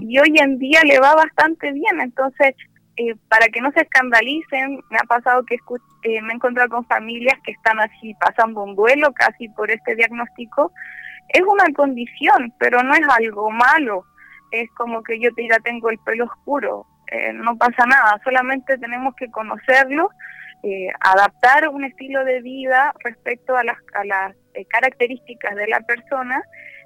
y 0.00 0.18
hoy 0.18 0.34
en 0.38 0.58
día 0.58 0.80
le 0.82 0.98
va 0.98 1.14
bastante 1.14 1.70
bien, 1.70 2.00
entonces 2.00 2.56
eh, 2.96 3.14
para 3.28 3.48
que 3.48 3.60
no 3.60 3.70
se 3.72 3.82
escandalicen, 3.82 4.80
me 4.90 4.98
ha 4.98 5.04
pasado 5.06 5.44
que 5.44 5.56
eh, 5.56 6.22
me 6.22 6.32
he 6.32 6.36
encontrado 6.36 6.70
con 6.70 6.86
familias 6.86 7.38
que 7.44 7.52
están 7.52 7.78
así 7.78 8.14
pasando 8.14 8.62
un 8.62 8.74
duelo 8.74 9.12
casi 9.12 9.48
por 9.50 9.70
este 9.70 9.94
diagnóstico. 9.94 10.72
Es 11.28 11.42
una 11.42 11.64
condición, 11.74 12.54
pero 12.58 12.82
no 12.82 12.94
es 12.94 13.06
algo 13.08 13.50
malo. 13.50 14.04
Es 14.50 14.70
como 14.72 15.02
que 15.02 15.20
yo 15.20 15.32
te 15.34 15.42
diga 15.42 15.58
tengo 15.58 15.90
el 15.90 15.98
pelo 15.98 16.24
oscuro, 16.24 16.86
eh, 17.10 17.32
no 17.34 17.56
pasa 17.56 17.84
nada, 17.86 18.20
solamente 18.24 18.78
tenemos 18.78 19.14
que 19.16 19.30
conocerlo, 19.30 20.10
adaptar 21.00 21.68
un 21.68 21.84
estilo 21.84 22.24
de 22.24 22.40
vida 22.40 22.92
respecto 23.04 23.56
a 23.56 23.62
las, 23.62 23.76
a 23.94 24.04
las 24.04 24.34
características 24.68 25.54
de 25.54 25.68
la 25.68 25.80
persona 25.80 26.42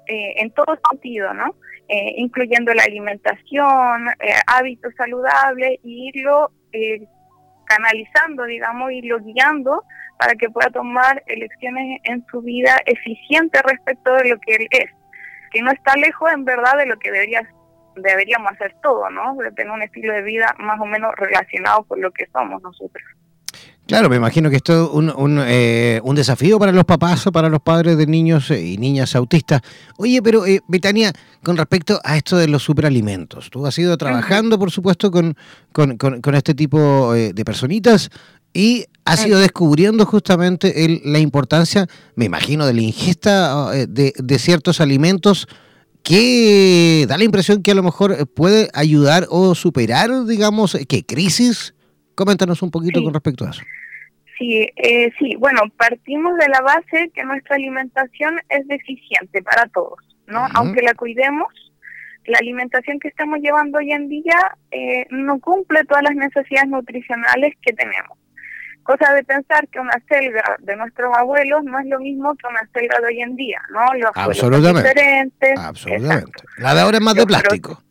en 0.07 0.51
todo 0.51 0.77
sentido, 0.89 1.33
¿no? 1.33 1.55
Eh, 1.93 2.13
incluyendo 2.15 2.73
la 2.73 2.83
alimentación, 2.83 4.07
eh, 4.21 4.33
hábitos 4.47 4.93
saludables, 4.95 5.77
y 5.83 6.07
irlo 6.07 6.49
eh, 6.71 7.05
canalizando, 7.65 8.45
digamos, 8.45 8.93
irlo 8.93 9.19
guiando 9.19 9.83
para 10.17 10.35
que 10.35 10.49
pueda 10.49 10.69
tomar 10.69 11.21
elecciones 11.27 11.99
en 12.05 12.25
su 12.31 12.41
vida 12.41 12.77
eficientes 12.85 13.61
respecto 13.63 14.13
de 14.13 14.29
lo 14.29 14.39
que 14.39 14.55
él 14.55 14.67
es, 14.71 14.89
que 15.51 15.61
no 15.61 15.69
está 15.71 15.93
lejos 15.97 16.31
en 16.31 16.45
verdad 16.45 16.77
de 16.77 16.85
lo 16.85 16.97
que 16.97 17.11
debería, 17.11 17.45
deberíamos 17.97 18.53
hacer 18.53 18.73
todo, 18.81 19.09
¿no? 19.09 19.35
De 19.35 19.51
tener 19.51 19.73
un 19.73 19.81
estilo 19.81 20.13
de 20.13 20.21
vida 20.21 20.55
más 20.59 20.79
o 20.79 20.85
menos 20.85 21.13
relacionado 21.17 21.83
con 21.83 21.99
lo 21.99 22.11
que 22.11 22.25
somos 22.27 22.61
nosotros. 22.61 23.03
Claro, 23.87 24.09
me 24.09 24.15
imagino 24.15 24.49
que 24.49 24.55
esto 24.55 24.85
es 24.85 24.89
un, 25.17 25.41
eh, 25.45 25.99
un, 26.03 26.15
desafío 26.15 26.57
para 26.59 26.71
los 26.71 26.85
papás 26.85 27.27
o 27.27 27.31
para 27.31 27.49
los 27.49 27.61
padres 27.61 27.97
de 27.97 28.05
niños 28.05 28.49
eh, 28.51 28.65
y 28.65 28.77
niñas 28.77 29.15
autistas. 29.15 29.61
Oye, 29.97 30.21
pero 30.21 30.45
eh, 30.45 30.61
Betania, 30.67 31.11
con 31.43 31.57
respecto 31.57 31.99
a 32.03 32.15
esto 32.15 32.37
de 32.37 32.47
los 32.47 32.63
superalimentos, 32.63 33.49
tú 33.49 33.65
has 33.65 33.77
ido 33.77 33.97
trabajando, 33.97 34.57
por 34.57 34.71
supuesto, 34.71 35.11
con, 35.11 35.35
con, 35.73 36.35
este 36.35 36.53
tipo 36.53 37.13
de 37.13 37.43
personitas 37.43 38.09
y 38.53 38.85
has 39.03 39.25
ido 39.25 39.39
descubriendo 39.39 40.05
justamente 40.05 40.85
el, 40.85 41.01
la 41.03 41.19
importancia, 41.19 41.87
me 42.15 42.25
imagino, 42.25 42.65
de 42.65 42.73
la 42.73 42.81
ingesta 42.81 43.71
de, 43.71 44.13
de 44.15 44.39
ciertos 44.39 44.79
alimentos 44.79 45.47
que 46.01 47.05
da 47.09 47.17
la 47.17 47.25
impresión 47.25 47.61
que 47.61 47.71
a 47.71 47.75
lo 47.75 47.83
mejor 47.83 48.25
puede 48.27 48.69
ayudar 48.73 49.27
o 49.29 49.53
superar, 49.53 50.25
digamos, 50.25 50.77
¿qué 50.87 51.03
crisis? 51.05 51.73
Coméntanos 52.15 52.61
un 52.61 52.71
poquito 52.71 53.03
con 53.03 53.13
respecto 53.13 53.45
a 53.45 53.51
eso. 53.51 53.63
Sí, 54.37 54.67
eh, 54.75 55.11
sí, 55.19 55.35
bueno, 55.37 55.61
partimos 55.77 56.35
de 56.37 56.49
la 56.49 56.61
base 56.61 57.11
que 57.13 57.23
nuestra 57.23 57.55
alimentación 57.55 58.39
es 58.49 58.67
deficiente 58.67 59.43
para 59.43 59.67
todos, 59.67 59.99
¿no? 60.25 60.47
Aunque 60.55 60.81
la 60.81 60.95
cuidemos, 60.95 61.47
la 62.25 62.39
alimentación 62.39 62.99
que 62.99 63.07
estamos 63.07 63.39
llevando 63.39 63.77
hoy 63.77 63.91
en 63.91 64.09
día 64.09 64.57
eh, 64.71 65.05
no 65.11 65.39
cumple 65.39 65.83
todas 65.85 66.03
las 66.03 66.15
necesidades 66.15 66.69
nutricionales 66.69 67.53
que 67.61 67.73
tenemos. 67.73 68.17
Cosa 68.83 69.13
de 69.13 69.23
pensar 69.23 69.67
que 69.67 69.79
una 69.79 70.01
selga 70.09 70.57
de 70.59 70.75
nuestros 70.75 71.15
abuelos 71.15 71.63
no 71.63 71.77
es 71.79 71.85
lo 71.85 71.99
mismo 71.99 72.35
que 72.35 72.47
una 72.47 72.67
selga 72.73 72.99
de 72.99 73.07
hoy 73.07 73.21
en 73.21 73.35
día, 73.35 73.61
¿no? 73.71 73.93
Los 73.93 74.11
Absolutamente. 74.15 74.81
Son 74.81 74.83
diferentes. 74.83 75.59
Absolutamente. 75.59 76.43
La 76.57 76.73
de 76.73 76.81
ahora 76.81 76.97
es 76.97 77.03
más 77.03 77.13
de 77.13 77.25
plástico. 77.27 77.83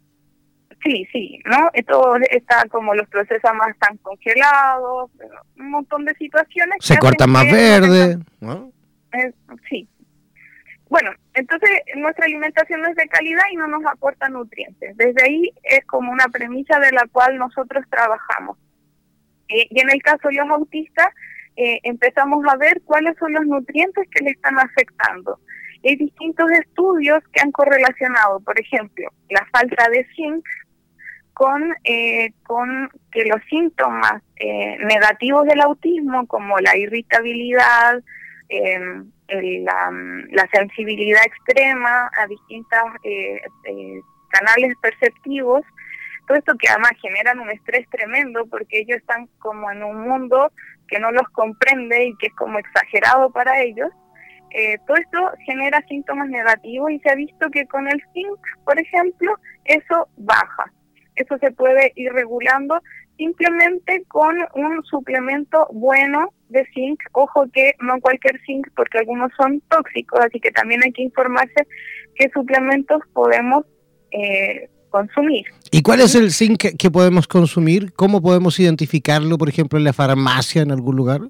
Sí, 0.83 1.07
sí, 1.13 1.41
¿no? 1.45 1.71
Esto 1.75 2.17
está 2.31 2.65
como 2.71 2.95
los 2.95 3.07
procesos 3.09 3.51
más 3.55 3.69
están 3.69 3.99
congelados, 3.99 5.11
un 5.59 5.71
montón 5.71 6.05
de 6.07 6.15
situaciones. 6.15 6.77
Se 6.81 6.99
cortan 6.99 7.31
más 7.31 7.45
verde, 7.45 8.19
¿no? 8.41 8.73
sí. 9.69 9.89
Bueno, 10.89 11.13
entonces 11.35 11.71
nuestra 11.97 12.25
alimentación 12.25 12.81
no 12.81 12.89
es 12.89 12.97
de 12.97 13.07
calidad 13.07 13.45
y 13.53 13.57
no 13.57 13.69
nos 13.69 13.85
aporta 13.87 14.29
nutrientes. 14.29 14.97
Desde 14.97 15.23
ahí 15.23 15.53
es 15.63 15.85
como 15.87 16.11
una 16.11 16.27
premisa 16.27 16.81
de 16.81 16.91
la 16.93 17.07
cual 17.13 17.37
nosotros 17.37 17.85
trabajamos. 17.89 18.59
Eh, 19.49 19.69
y 19.71 19.81
en 19.81 19.91
el 19.91 20.03
caso 20.03 20.29
de 20.29 20.35
los 20.35 20.49
autistas, 20.51 21.09
eh, 21.57 21.79
empezamos 21.85 22.45
a 22.49 22.57
ver 22.57 22.81
cuáles 22.85 23.17
son 23.19 23.33
los 23.35 23.47
nutrientes 23.47 24.09
que 24.11 24.25
le 24.25 24.31
están 24.31 24.59
afectando. 24.59 25.39
Hay 25.85 25.97
distintos 25.97 26.51
estudios 26.53 27.23
que 27.33 27.41
han 27.41 27.53
correlacionado, 27.53 28.41
por 28.41 28.59
ejemplo, 28.59 29.09
la 29.29 29.47
falta 29.53 29.89
de 29.91 30.07
zinc 30.17 30.45
con, 31.41 31.75
eh, 31.85 32.35
con 32.47 32.91
que 33.11 33.25
los 33.25 33.41
síntomas 33.49 34.23
eh, 34.37 34.77
negativos 34.85 35.47
del 35.47 35.63
autismo, 35.63 36.27
como 36.27 36.59
la 36.59 36.77
irritabilidad, 36.77 38.03
em, 38.51 39.11
la, 39.31 40.47
sensibilidad 40.53 41.23
extrema 41.25 42.11
a 42.19 42.27
distintos 42.27 42.81
eh, 43.05 43.41
canales 44.29 44.75
perceptivos, 44.83 45.63
todo 46.29 46.37
esto 46.37 46.53
que 46.59 46.69
además 46.69 46.93
generan 47.01 47.41
un 47.41 47.49
estrés 47.49 47.89
tremendo 47.89 48.45
porque 48.45 48.81
ellos 48.81 48.99
están 48.99 49.27
como 49.39 49.71
en 49.71 49.83
un 49.83 50.07
mundo 50.07 50.53
que 50.89 51.01
no 51.01 51.11
los 51.11 51.27
comprende 51.31 52.05
y 52.05 52.17
que 52.19 52.27
es 52.27 52.35
como 52.35 52.59
exagerado 52.59 53.31
para 53.31 53.63
ellos, 53.63 53.89
todo 54.87 54.97
esto 54.99 55.31
genera 55.47 55.81
síntomas 55.89 56.29
negativos 56.29 56.91
y 56.91 56.99
se 56.99 57.11
ha 57.11 57.15
visto 57.15 57.49
que 57.51 57.67
con 57.67 57.89
el 57.89 58.03
zinc, 58.13 58.39
por 58.67 58.79
ejemplo, 58.79 59.39
eso 59.65 60.07
baja 60.19 60.71
eso 61.17 61.39
se 61.39 61.51
puede 61.53 61.93
ir 61.97 62.13
regulando 62.13 62.81
simplemente 63.17 64.03
con 64.09 64.35
un 64.55 64.83
suplemento 64.85 65.69
bueno 65.73 66.33
de 66.49 66.67
zinc. 66.75 66.99
Ojo 67.13 67.47
que 67.53 67.75
no 67.81 68.01
cualquier 68.01 68.41
zinc 68.47 68.69
porque 68.75 68.99
algunos 68.99 69.31
son 69.37 69.61
tóxicos, 69.69 70.21
así 70.21 70.41
que 70.41 70.51
también 70.51 70.81
hay 70.83 70.93
que 70.93 71.03
informarse 71.03 71.67
qué 72.15 72.31
suplementos 72.33 73.03
podemos 73.13 73.67
eh, 74.11 74.69
consumir. 74.89 75.45
¿Y 75.71 75.83
cuál 75.83 76.01
es 76.01 76.15
el 76.15 76.31
zinc 76.31 76.77
que 76.79 76.91
podemos 76.91 77.29
consumir? 77.29 77.93
¿Cómo 77.93 78.23
podemos 78.23 78.59
identificarlo, 78.59 79.37
por 79.39 79.49
ejemplo, 79.49 79.79
en 79.79 79.85
la 79.85 79.93
farmacia 79.93 80.63
en 80.63 80.73
algún 80.73 80.97
lugar? 80.97 81.21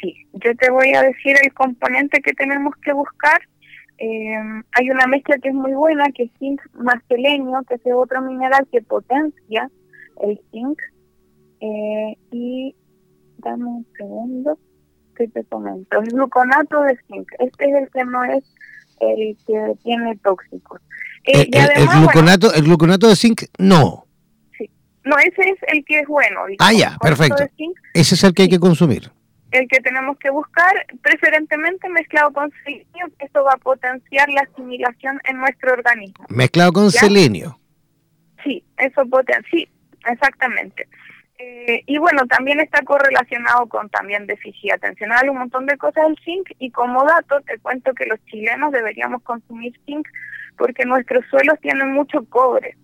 Sí, 0.00 0.26
yo 0.32 0.54
te 0.56 0.70
voy 0.70 0.94
a 0.94 1.02
decir 1.02 1.36
el 1.42 1.52
componente 1.52 2.20
que 2.22 2.32
tenemos 2.32 2.74
que 2.82 2.92
buscar 2.92 3.40
em, 4.00 4.64
hay 4.72 4.90
una 4.90 5.06
mezcla 5.06 5.38
que 5.38 5.50
es 5.50 5.54
muy 5.54 5.72
buena, 5.72 6.10
que 6.12 6.24
es 6.24 6.30
zinc 6.38 6.60
más 6.74 6.96
selenio, 7.08 7.62
que 7.68 7.74
es 7.74 7.80
otro 7.94 8.20
mineral 8.22 8.66
que 8.72 8.82
potencia 8.82 9.70
el 10.22 10.40
zinc. 10.50 10.78
Eh, 11.60 12.16
y 12.32 12.74
dame 13.38 13.64
un 13.66 13.86
segundo 13.96 14.58
que 15.14 15.28
te 15.28 15.44
comento. 15.44 16.02
Es 16.02 16.12
gluconato 16.12 16.82
de 16.82 16.98
zinc. 17.06 17.28
Este 17.38 17.70
es 17.70 17.82
el 17.82 17.90
que 17.90 18.04
no 18.04 18.24
es 18.24 18.44
el 19.00 19.36
que 19.46 19.74
tiene 19.82 20.16
tóxicos. 20.16 20.80
Eh, 21.24 21.48
el, 21.52 21.86
gluconato, 21.86 22.52
el 22.54 22.62
gluconato 22.64 23.08
de 23.08 23.16
zinc, 23.16 23.42
no. 23.58 24.06
Sí. 24.56 24.70
No, 25.04 25.16
ese 25.18 25.42
es 25.42 25.58
el 25.68 25.84
que 25.84 26.00
es 26.00 26.08
bueno. 26.08 26.40
ah, 26.58 26.72
ya, 26.72 26.96
perfecto. 27.00 27.44
ese 27.94 28.14
es 28.14 28.24
el 28.24 28.32
que 28.32 28.42
hay 28.42 28.48
que 28.48 28.58
consumir 28.58 29.10
el 29.50 29.68
que 29.68 29.80
tenemos 29.80 30.18
que 30.18 30.30
buscar, 30.30 30.86
preferentemente 31.02 31.88
mezclado 31.88 32.32
con 32.32 32.52
selenio, 32.64 33.06
que 33.18 33.26
esto 33.26 33.44
va 33.44 33.52
a 33.54 33.58
potenciar 33.58 34.28
la 34.30 34.42
asimilación 34.42 35.20
en 35.24 35.38
nuestro 35.38 35.72
organismo. 35.72 36.24
Mezclado 36.28 36.72
con 36.72 36.90
selenio. 36.90 37.58
Sí, 38.44 38.64
eso 38.78 39.04
potencia, 39.06 39.42
sí, 39.50 39.68
exactamente. 40.06 40.88
Eh, 41.38 41.82
y 41.86 41.96
bueno, 41.98 42.26
también 42.26 42.60
está 42.60 42.82
correlacionado 42.82 43.66
con 43.66 43.88
también 43.88 44.26
déficit 44.26 44.72
atencional, 44.72 45.30
un 45.30 45.38
montón 45.38 45.66
de 45.66 45.78
cosas 45.78 46.04
del 46.06 46.18
zinc. 46.22 46.50
Y 46.58 46.70
como 46.70 47.04
dato, 47.04 47.40
te 47.40 47.58
cuento 47.58 47.94
que 47.94 48.06
los 48.06 48.22
chilenos 48.26 48.72
deberíamos 48.72 49.22
consumir 49.22 49.72
zinc 49.86 50.06
porque 50.58 50.84
nuestros 50.84 51.24
suelos 51.30 51.58
tienen 51.62 51.92
mucho 51.92 52.24
cobre. 52.28 52.76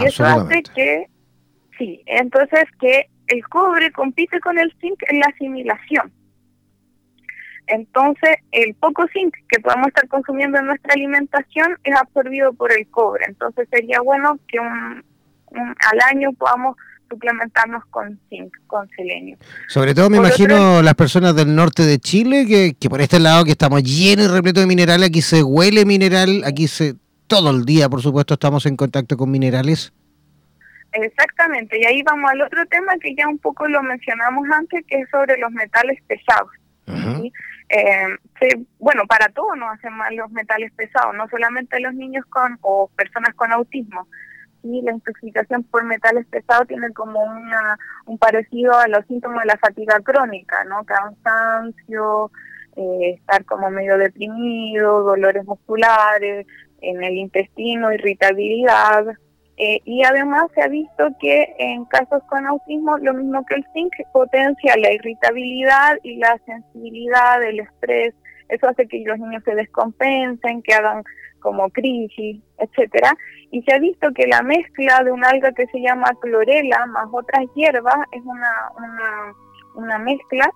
Y 0.00 0.04
eso 0.06 0.24
hace 0.24 0.62
que, 0.74 1.06
sí, 1.78 2.02
entonces 2.06 2.64
que 2.80 3.08
el 3.30 3.46
cobre 3.48 3.90
compite 3.92 4.40
con 4.40 4.58
el 4.58 4.72
zinc 4.80 5.02
en 5.08 5.20
la 5.20 5.26
asimilación. 5.26 6.12
Entonces, 7.66 8.36
el 8.50 8.74
poco 8.74 9.06
zinc 9.12 9.32
que 9.48 9.60
podemos 9.60 9.88
estar 9.88 10.08
consumiendo 10.08 10.58
en 10.58 10.66
nuestra 10.66 10.92
alimentación 10.94 11.78
es 11.84 11.94
absorbido 11.94 12.52
por 12.52 12.72
el 12.72 12.88
cobre. 12.88 13.24
Entonces, 13.28 13.68
sería 13.70 14.00
bueno 14.00 14.38
que 14.48 14.58
un, 14.58 15.04
al 15.52 16.00
año 16.10 16.32
podamos 16.32 16.76
suplementarnos 17.08 17.84
con 17.86 18.18
zinc, 18.28 18.52
con 18.66 18.88
selenio. 18.90 19.36
Sobre 19.68 19.94
todo 19.94 20.10
me 20.10 20.16
imagino 20.16 20.82
las 20.82 20.94
personas 20.94 21.34
del 21.36 21.54
norte 21.54 21.84
de 21.84 21.98
Chile, 21.98 22.46
que, 22.46 22.74
que 22.78 22.90
por 22.90 23.00
este 23.00 23.20
lado 23.20 23.44
que 23.44 23.52
estamos 23.52 23.82
llenos 23.84 24.26
y 24.26 24.28
repletos 24.28 24.62
de 24.62 24.66
minerales, 24.66 25.08
aquí 25.08 25.22
se 25.22 25.42
huele 25.42 25.84
mineral, 25.84 26.42
aquí 26.44 26.66
se 26.66 26.96
todo 27.28 27.50
el 27.50 27.64
día, 27.64 27.88
por 27.88 28.02
supuesto, 28.02 28.34
estamos 28.34 28.66
en 28.66 28.76
contacto 28.76 29.16
con 29.16 29.30
minerales. 29.30 29.92
Exactamente, 30.92 31.78
y 31.78 31.84
ahí 31.84 32.02
vamos 32.02 32.30
al 32.30 32.42
otro 32.42 32.66
tema 32.66 32.98
que 32.98 33.14
ya 33.14 33.28
un 33.28 33.38
poco 33.38 33.68
lo 33.68 33.82
mencionamos 33.82 34.48
antes, 34.50 34.84
que 34.86 35.00
es 35.00 35.10
sobre 35.10 35.38
los 35.38 35.52
metales 35.52 36.02
pesados. 36.06 36.50
Eh, 37.72 38.18
bueno, 38.80 39.06
para 39.06 39.28
todos 39.28 39.56
nos 39.56 39.72
hacen 39.74 39.92
mal 39.92 40.14
los 40.16 40.30
metales 40.32 40.72
pesados, 40.72 41.14
no 41.14 41.28
solamente 41.28 41.78
los 41.78 41.94
niños 41.94 42.24
con 42.26 42.58
o 42.62 42.90
personas 42.96 43.34
con 43.34 43.52
autismo. 43.52 44.08
y 44.64 44.82
La 44.82 44.92
intoxicación 44.92 45.62
por 45.64 45.84
metales 45.84 46.26
pesados 46.26 46.66
tiene 46.66 46.92
como 46.92 47.22
una, 47.22 47.78
un 48.06 48.18
parecido 48.18 48.76
a 48.76 48.88
los 48.88 49.06
síntomas 49.06 49.42
de 49.42 49.46
la 49.52 49.58
fatiga 49.58 50.00
crónica, 50.00 50.64
¿no? 50.64 50.84
Cansancio, 50.84 52.32
eh, 52.76 53.14
estar 53.18 53.44
como 53.44 53.70
medio 53.70 53.98
deprimido, 53.98 55.02
dolores 55.02 55.44
musculares, 55.44 56.46
en 56.80 57.04
el 57.04 57.14
intestino, 57.14 57.92
irritabilidad. 57.92 59.06
Eh, 59.62 59.78
y 59.84 60.02
además 60.02 60.44
se 60.54 60.62
ha 60.62 60.68
visto 60.68 61.08
que 61.20 61.54
en 61.58 61.84
casos 61.84 62.22
con 62.30 62.46
autismo, 62.46 62.96
lo 62.96 63.12
mismo 63.12 63.44
que 63.44 63.56
el 63.56 63.66
zinc, 63.74 63.92
potencia 64.10 64.74
la 64.78 64.90
irritabilidad 64.90 65.98
y 66.02 66.16
la 66.16 66.38
sensibilidad, 66.46 67.42
el 67.42 67.60
estrés. 67.60 68.14
Eso 68.48 68.68
hace 68.68 68.88
que 68.88 69.02
los 69.04 69.18
niños 69.18 69.42
se 69.44 69.54
descompensen, 69.54 70.62
que 70.62 70.72
hagan 70.72 71.04
como 71.40 71.68
crisis, 71.68 72.40
etcétera. 72.56 73.14
Y 73.50 73.60
se 73.64 73.74
ha 73.74 73.78
visto 73.78 74.10
que 74.14 74.26
la 74.28 74.40
mezcla 74.40 75.02
de 75.04 75.12
un 75.12 75.22
alga 75.26 75.52
que 75.52 75.66
se 75.66 75.82
llama 75.82 76.08
clorela 76.22 76.86
más 76.86 77.08
otras 77.12 77.44
hierbas 77.54 77.98
es 78.12 78.22
una, 78.24 78.70
una, 78.78 79.34
una 79.74 79.98
mezcla, 79.98 80.50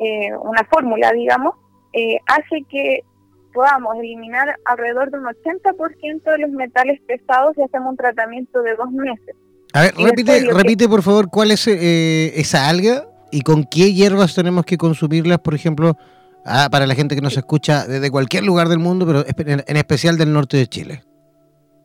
eh, 0.00 0.34
una 0.42 0.64
fórmula, 0.64 1.12
digamos, 1.12 1.54
eh, 1.92 2.18
hace 2.26 2.64
que 2.68 3.04
podamos 3.52 3.96
eliminar 3.96 4.56
alrededor 4.64 5.10
de 5.10 5.18
un 5.18 5.24
80% 5.24 6.22
de 6.22 6.38
los 6.38 6.50
metales 6.50 7.00
pesados 7.06 7.56
y 7.58 7.62
hacemos 7.62 7.90
un 7.90 7.96
tratamiento 7.96 8.62
de 8.62 8.74
dos 8.76 8.90
meses. 8.90 9.36
A 9.72 9.82
ver, 9.82 9.94
repite, 9.96 10.46
repite 10.52 10.88
por 10.88 11.02
favor 11.02 11.30
cuál 11.30 11.50
es 11.52 11.66
eh, 11.68 12.32
esa 12.34 12.68
alga 12.68 13.06
y 13.30 13.42
con 13.42 13.64
qué 13.64 13.92
hierbas 13.92 14.34
tenemos 14.34 14.64
que 14.64 14.76
consumirlas, 14.76 15.38
por 15.38 15.54
ejemplo, 15.54 15.96
ah, 16.44 16.68
para 16.70 16.86
la 16.86 16.94
gente 16.94 17.14
que 17.14 17.20
nos 17.20 17.36
escucha 17.36 17.86
desde 17.86 18.10
cualquier 18.10 18.44
lugar 18.44 18.68
del 18.68 18.80
mundo, 18.80 19.06
pero 19.06 19.24
en 19.26 19.76
especial 19.76 20.18
del 20.18 20.32
norte 20.32 20.56
de 20.56 20.66
Chile. 20.66 21.02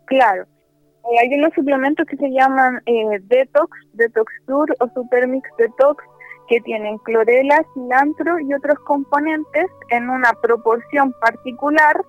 Claro. 0.06 0.46
Eh, 1.06 1.20
hay 1.20 1.38
unos 1.38 1.54
suplementos 1.54 2.06
que 2.08 2.18
se 2.18 2.30
llaman 2.32 2.82
eh, 2.88 3.20
Detox, 3.24 3.78
Detox 3.94 4.32
Tour 4.48 4.76
o 4.80 4.90
Supermix 4.94 5.48
Detox, 5.58 6.04
que 6.48 6.62
tienen 6.62 6.98
clorela, 7.00 7.66
cilantro 7.74 8.40
y 8.40 8.54
otros 8.54 8.80
componentes 8.80 9.66
en 9.90 10.10
una 10.10 10.34
proporción 10.34 11.14
particular 11.20 12.04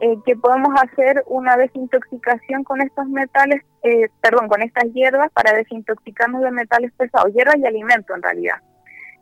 eh, 0.00 0.16
que 0.26 0.36
podemos 0.36 0.70
hacer 0.82 1.22
una 1.26 1.56
desintoxicación 1.56 2.64
con 2.64 2.80
estos 2.80 3.06
metales, 3.06 3.62
eh, 3.82 4.08
perdón, 4.20 4.48
con 4.48 4.60
estas 4.62 4.84
hierbas 4.92 5.30
para 5.32 5.52
desintoxicarnos 5.52 6.42
de 6.42 6.50
metales 6.50 6.92
pesados, 6.96 7.32
hierbas 7.32 7.56
y 7.58 7.66
alimento 7.66 8.14
en 8.14 8.22
realidad. 8.22 8.56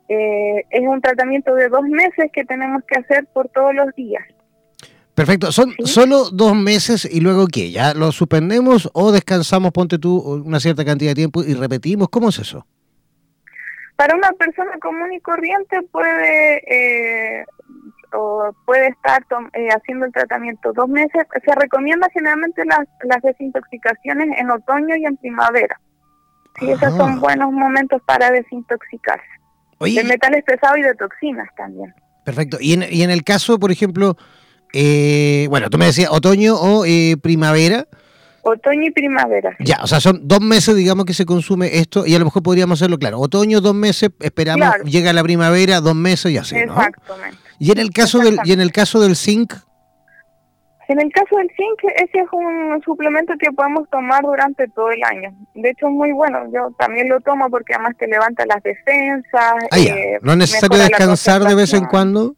Eh, 0.09 0.65
es 0.71 0.81
un 0.87 0.99
tratamiento 1.01 1.53
de 1.55 1.69
dos 1.69 1.83
meses 1.83 2.31
que 2.33 2.43
tenemos 2.43 2.83
que 2.85 2.99
hacer 2.99 3.27
por 3.33 3.49
todos 3.49 3.73
los 3.73 3.93
días. 3.95 4.23
Perfecto, 5.13 5.51
son 5.51 5.73
solo 5.85 6.31
dos 6.31 6.55
meses 6.55 7.05
y 7.05 7.21
luego 7.21 7.45
qué, 7.45 7.69
ya 7.69 7.93
lo 7.93 8.11
suspendemos 8.11 8.89
o 8.93 9.11
descansamos, 9.11 9.71
ponte 9.71 9.99
tú 9.99 10.17
una 10.17 10.59
cierta 10.59 10.83
cantidad 10.83 11.11
de 11.11 11.15
tiempo 11.15 11.43
y 11.43 11.53
repetimos, 11.53 12.09
¿cómo 12.09 12.29
es 12.29 12.39
eso? 12.39 12.65
Para 13.95 14.15
una 14.15 14.31
persona 14.31 14.71
común 14.81 15.13
y 15.13 15.19
corriente 15.19 15.81
puede 15.91 16.57
eh, 16.67 17.45
o 18.13 18.51
puede 18.65 18.87
estar 18.87 19.25
eh, 19.53 19.69
haciendo 19.69 20.05
el 20.05 20.11
tratamiento 20.11 20.71
dos 20.73 20.87
meses. 20.87 21.23
Se 21.45 21.55
recomienda 21.55 22.07
generalmente 22.13 22.63
las, 22.65 22.87
las 23.03 23.21
desintoxicaciones 23.21 24.39
en 24.39 24.49
otoño 24.49 24.95
y 24.95 25.05
en 25.05 25.17
primavera. 25.17 25.79
Y 26.61 26.69
esos 26.69 26.95
son 26.95 27.19
buenos 27.19 27.51
momentos 27.51 28.01
para 28.05 28.29
desintoxicarse. 28.31 29.25
de 29.79 30.03
metales 30.03 30.43
pesados 30.43 30.77
y 30.77 30.81
de 30.83 30.93
toxinas 30.95 31.49
también. 31.55 31.93
Perfecto. 32.23 32.57
Y 32.59 32.73
en, 32.73 32.85
y 32.89 33.01
en 33.01 33.09
el 33.09 33.23
caso, 33.23 33.59
por 33.59 33.71
ejemplo, 33.71 34.15
eh, 34.71 35.47
bueno, 35.49 35.69
tú 35.69 35.77
me 35.77 35.85
decías 35.85 36.09
otoño 36.11 36.55
o 36.55 36.83
primavera. 37.21 37.87
Otoño 38.45 38.87
y 38.87 38.91
primavera. 38.91 39.55
Ya, 39.59 39.79
o 39.81 39.87
sea, 39.87 40.01
son 40.01 40.27
dos 40.27 40.41
meses, 40.41 40.75
digamos, 40.75 41.05
que 41.05 41.13
se 41.13 41.25
consume 41.25 41.77
esto 41.77 42.05
y 42.05 42.13
a 42.13 42.19
lo 42.19 42.25
mejor 42.25 42.43
podríamos 42.43 42.79
hacerlo, 42.79 42.99
claro. 42.99 43.19
Otoño, 43.19 43.61
dos 43.61 43.73
meses, 43.73 44.11
esperamos, 44.19 44.69
llega 44.83 45.13
la 45.13 45.23
primavera, 45.23 45.79
dos 45.79 45.95
meses 45.95 46.31
y 46.31 46.37
así, 46.37 46.55
¿no? 46.55 46.73
Exactamente. 46.73 47.37
¿Y 47.59 47.71
en 47.71 47.77
el 47.79 47.91
caso 47.91 48.19
del, 48.19 48.39
y 48.43 48.51
en 48.51 48.59
el 48.59 48.73
caso 48.73 48.99
del 48.99 49.15
zinc? 49.15 49.53
En 50.89 50.99
el 50.99 51.09
caso 51.13 51.37
del 51.37 51.49
zinc, 51.55 51.91
ese 51.95 52.19
es 52.19 52.27
un 52.33 52.81
suplemento 52.83 53.33
que 53.39 53.49
podemos 53.53 53.89
tomar 53.89 54.21
durante 54.21 54.67
todo 54.67 54.91
el 54.91 55.01
año. 55.03 55.33
De 55.55 55.69
hecho, 55.69 55.87
es 55.87 55.93
muy 55.93 56.11
bueno. 56.11 56.39
Yo 56.53 56.75
también 56.77 57.07
lo 57.07 57.21
tomo 57.21 57.49
porque 57.49 57.73
además 57.73 57.95
te 57.97 58.07
levanta 58.07 58.45
las 58.45 58.61
defensas. 58.61 59.55
Ah, 59.71 59.79
eh, 59.79 60.19
¿No 60.21 60.33
es 60.33 60.37
necesario 60.37 60.77
descansar 60.79 61.43
de 61.43 61.55
vez 61.55 61.73
en 61.73 61.85
cuando? 61.85 62.35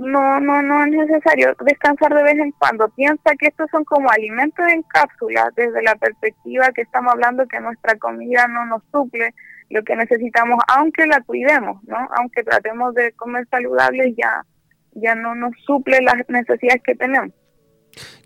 No, 0.00 0.40
no, 0.40 0.62
no 0.62 0.84
es 0.84 0.90
necesario 0.92 1.54
descansar 1.60 2.14
de 2.14 2.22
vez 2.22 2.38
en 2.38 2.52
cuando. 2.52 2.88
Piensa 2.88 3.34
que 3.38 3.48
estos 3.48 3.68
son 3.70 3.84
como 3.84 4.10
alimentos 4.10 4.66
en 4.66 4.82
cápsula, 4.82 5.50
desde 5.54 5.82
la 5.82 5.94
perspectiva 5.96 6.72
que 6.74 6.82
estamos 6.82 7.12
hablando 7.12 7.46
que 7.46 7.60
nuestra 7.60 7.96
comida 7.98 8.48
no 8.48 8.64
nos 8.64 8.82
suple 8.90 9.34
lo 9.68 9.84
que 9.84 9.94
necesitamos, 9.96 10.58
aunque 10.68 11.06
la 11.06 11.20
cuidemos, 11.20 11.82
¿no? 11.84 11.98
Aunque 12.16 12.42
tratemos 12.42 12.94
de 12.94 13.12
comer 13.12 13.46
saludable, 13.50 14.14
ya, 14.16 14.44
ya 14.92 15.14
no 15.14 15.34
nos 15.34 15.52
suple 15.66 16.00
las 16.00 16.26
necesidades 16.28 16.82
que 16.82 16.94
tenemos. 16.94 17.34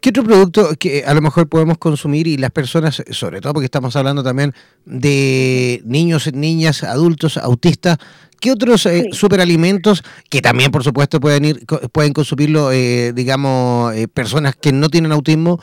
¿Qué 0.01 0.11
otro 0.11 0.25
producto 0.25 0.75
que 0.79 1.05
a 1.07 1.15
lo 1.15 1.23
mejor 1.23 1.49
podemos 1.49 1.79
consumir 1.79 2.27
y 2.27 2.37
las 2.37 2.51
personas, 2.51 3.03
sobre 3.11 3.41
todo 3.41 3.55
porque 3.55 3.65
estamos 3.65 3.97
hablando 3.97 4.23
también 4.23 4.53
de 4.85 5.81
niños, 5.85 6.31
niñas, 6.33 6.85
adultos, 6.85 7.39
autistas, 7.39 7.97
¿qué 8.41 8.53
otros 8.53 8.85
eh, 8.87 9.09
superalimentos 9.13 10.05
que 10.29 10.43
también 10.43 10.71
por 10.71 10.85
supuesto 10.85 11.21
pueden 11.21 11.47
ir 11.47 11.67
pueden 11.93 12.13
consumirlo, 12.13 12.71
eh, 12.73 13.13
digamos, 13.15 13.95
eh, 13.95 14.07
personas 14.09 14.55
que 14.57 14.73
no 14.73 14.91
tienen 14.91 15.13
autismo? 15.13 15.61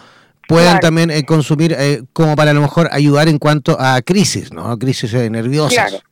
puedan 0.48 0.82
también 0.82 1.10
consumir 1.22 1.78
como 2.12 2.36
para 2.36 2.52
a 2.52 2.54
lo 2.54 2.60
mejor 2.60 2.90
ayudar 2.92 3.30
en 3.30 3.38
cuanto 3.38 3.80
a 3.80 4.02
crisis, 4.02 4.52
¿no? 4.52 4.78
Crisis 4.78 5.14
nerviosas. 5.14 5.72
Claro, 5.72 6.04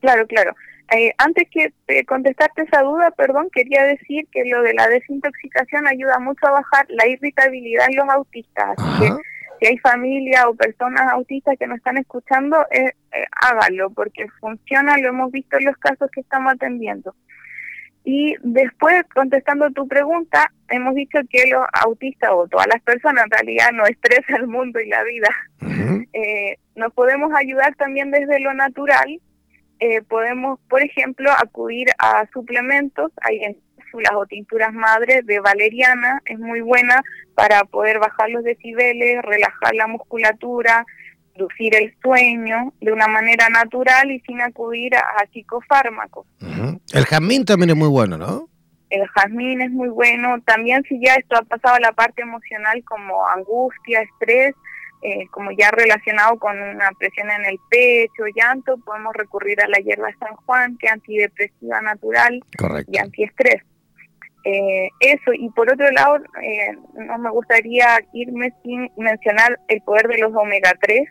claro. 0.00 0.26
claro. 0.28 0.54
Eh, 0.90 1.12
antes 1.18 1.48
que 1.50 1.72
de 1.86 2.04
contestarte 2.04 2.62
esa 2.62 2.82
duda, 2.82 3.10
perdón, 3.10 3.48
quería 3.52 3.84
decir 3.84 4.26
que 4.32 4.44
lo 4.46 4.62
de 4.62 4.72
la 4.72 4.88
desintoxicación 4.88 5.86
ayuda 5.86 6.18
mucho 6.18 6.46
a 6.46 6.52
bajar 6.52 6.86
la 6.88 7.06
irritabilidad 7.06 7.86
en 7.90 7.96
los 7.96 8.08
autistas. 8.08 8.74
Así 8.78 9.00
que 9.00 9.12
si 9.60 9.66
hay 9.66 9.78
familia 9.78 10.48
o 10.48 10.54
personas 10.54 11.12
autistas 11.12 11.56
que 11.58 11.66
nos 11.66 11.78
están 11.78 11.98
escuchando, 11.98 12.56
eh, 12.70 12.92
eh, 13.12 13.24
hágalo, 13.42 13.90
porque 13.90 14.26
funciona, 14.40 14.96
lo 14.98 15.08
hemos 15.08 15.30
visto 15.30 15.58
en 15.58 15.66
los 15.66 15.76
casos 15.76 16.10
que 16.10 16.20
estamos 16.20 16.54
atendiendo. 16.54 17.14
Y 18.04 18.36
después, 18.42 19.02
contestando 19.14 19.70
tu 19.70 19.86
pregunta, 19.86 20.50
hemos 20.70 20.94
dicho 20.94 21.18
que 21.28 21.50
los 21.50 21.66
autistas 21.72 22.30
o 22.32 22.48
todas 22.48 22.66
las 22.66 22.80
personas 22.82 23.24
en 23.24 23.30
realidad 23.30 23.72
no 23.72 23.84
estresan 23.84 24.36
el 24.36 24.46
mundo 24.46 24.80
y 24.80 24.88
la 24.88 25.04
vida. 25.04 25.28
eh, 26.14 26.56
nos 26.74 26.94
podemos 26.94 27.30
ayudar 27.34 27.74
también 27.74 28.10
desde 28.10 28.40
lo 28.40 28.54
natural. 28.54 29.20
Eh, 29.80 30.02
podemos, 30.02 30.58
por 30.68 30.82
ejemplo, 30.82 31.30
acudir 31.30 31.88
a 31.98 32.26
suplementos. 32.32 33.12
Hay 33.22 33.40
cápsulas 33.76 34.12
o 34.16 34.26
tinturas 34.26 34.72
madres 34.72 35.24
de 35.26 35.40
valeriana. 35.40 36.20
Es 36.24 36.38
muy 36.38 36.60
buena 36.60 37.02
para 37.34 37.64
poder 37.64 37.98
bajar 37.98 38.30
los 38.30 38.42
decibeles, 38.42 39.22
relajar 39.22 39.74
la 39.74 39.86
musculatura, 39.86 40.84
reducir 41.34 41.76
el 41.76 41.94
sueño 42.02 42.72
de 42.80 42.92
una 42.92 43.06
manera 43.06 43.48
natural 43.48 44.10
y 44.10 44.20
sin 44.20 44.40
acudir 44.40 44.96
a, 44.96 45.24
psicofármacos. 45.32 46.26
El 46.92 47.04
jazmín 47.04 47.44
también 47.44 47.70
es 47.70 47.76
muy 47.76 47.88
bueno, 47.88 48.18
¿no? 48.18 48.48
El 48.90 49.06
jazmín 49.08 49.60
es 49.60 49.70
muy 49.70 49.88
bueno. 49.88 50.40
También 50.44 50.82
si 50.88 50.98
ya 51.04 51.14
esto 51.14 51.36
ha 51.36 51.42
pasado 51.42 51.76
a 51.76 51.80
la 51.80 51.92
parte 51.92 52.22
emocional 52.22 52.82
como 52.84 53.26
angustia, 53.28 54.00
estrés, 54.00 54.54
eh, 55.02 55.28
como 55.30 55.52
ya 55.52 55.70
relacionado 55.70 56.38
con 56.38 56.60
una 56.60 56.90
presión 56.98 57.30
en 57.30 57.46
el 57.46 57.58
pecho, 57.70 58.24
llanto, 58.34 58.78
podemos 58.78 59.14
recurrir 59.14 59.60
a 59.62 59.68
la 59.68 59.78
hierba 59.78 60.08
San 60.18 60.34
Juan, 60.36 60.76
que 60.78 60.86
es 60.86 60.92
antidepresiva 60.92 61.80
natural 61.80 62.40
y 62.88 62.98
antiestrés. 62.98 63.62
Eh, 64.44 64.88
eso, 65.00 65.32
y 65.34 65.50
por 65.50 65.72
otro 65.72 65.90
lado, 65.92 66.16
eh, 66.42 66.76
no 66.94 67.18
me 67.18 67.30
gustaría 67.30 68.00
irme 68.12 68.52
sin 68.62 68.90
mencionar 68.96 69.58
el 69.68 69.82
poder 69.82 70.08
de 70.08 70.18
los 70.18 70.34
omega 70.34 70.72
3, 70.80 71.08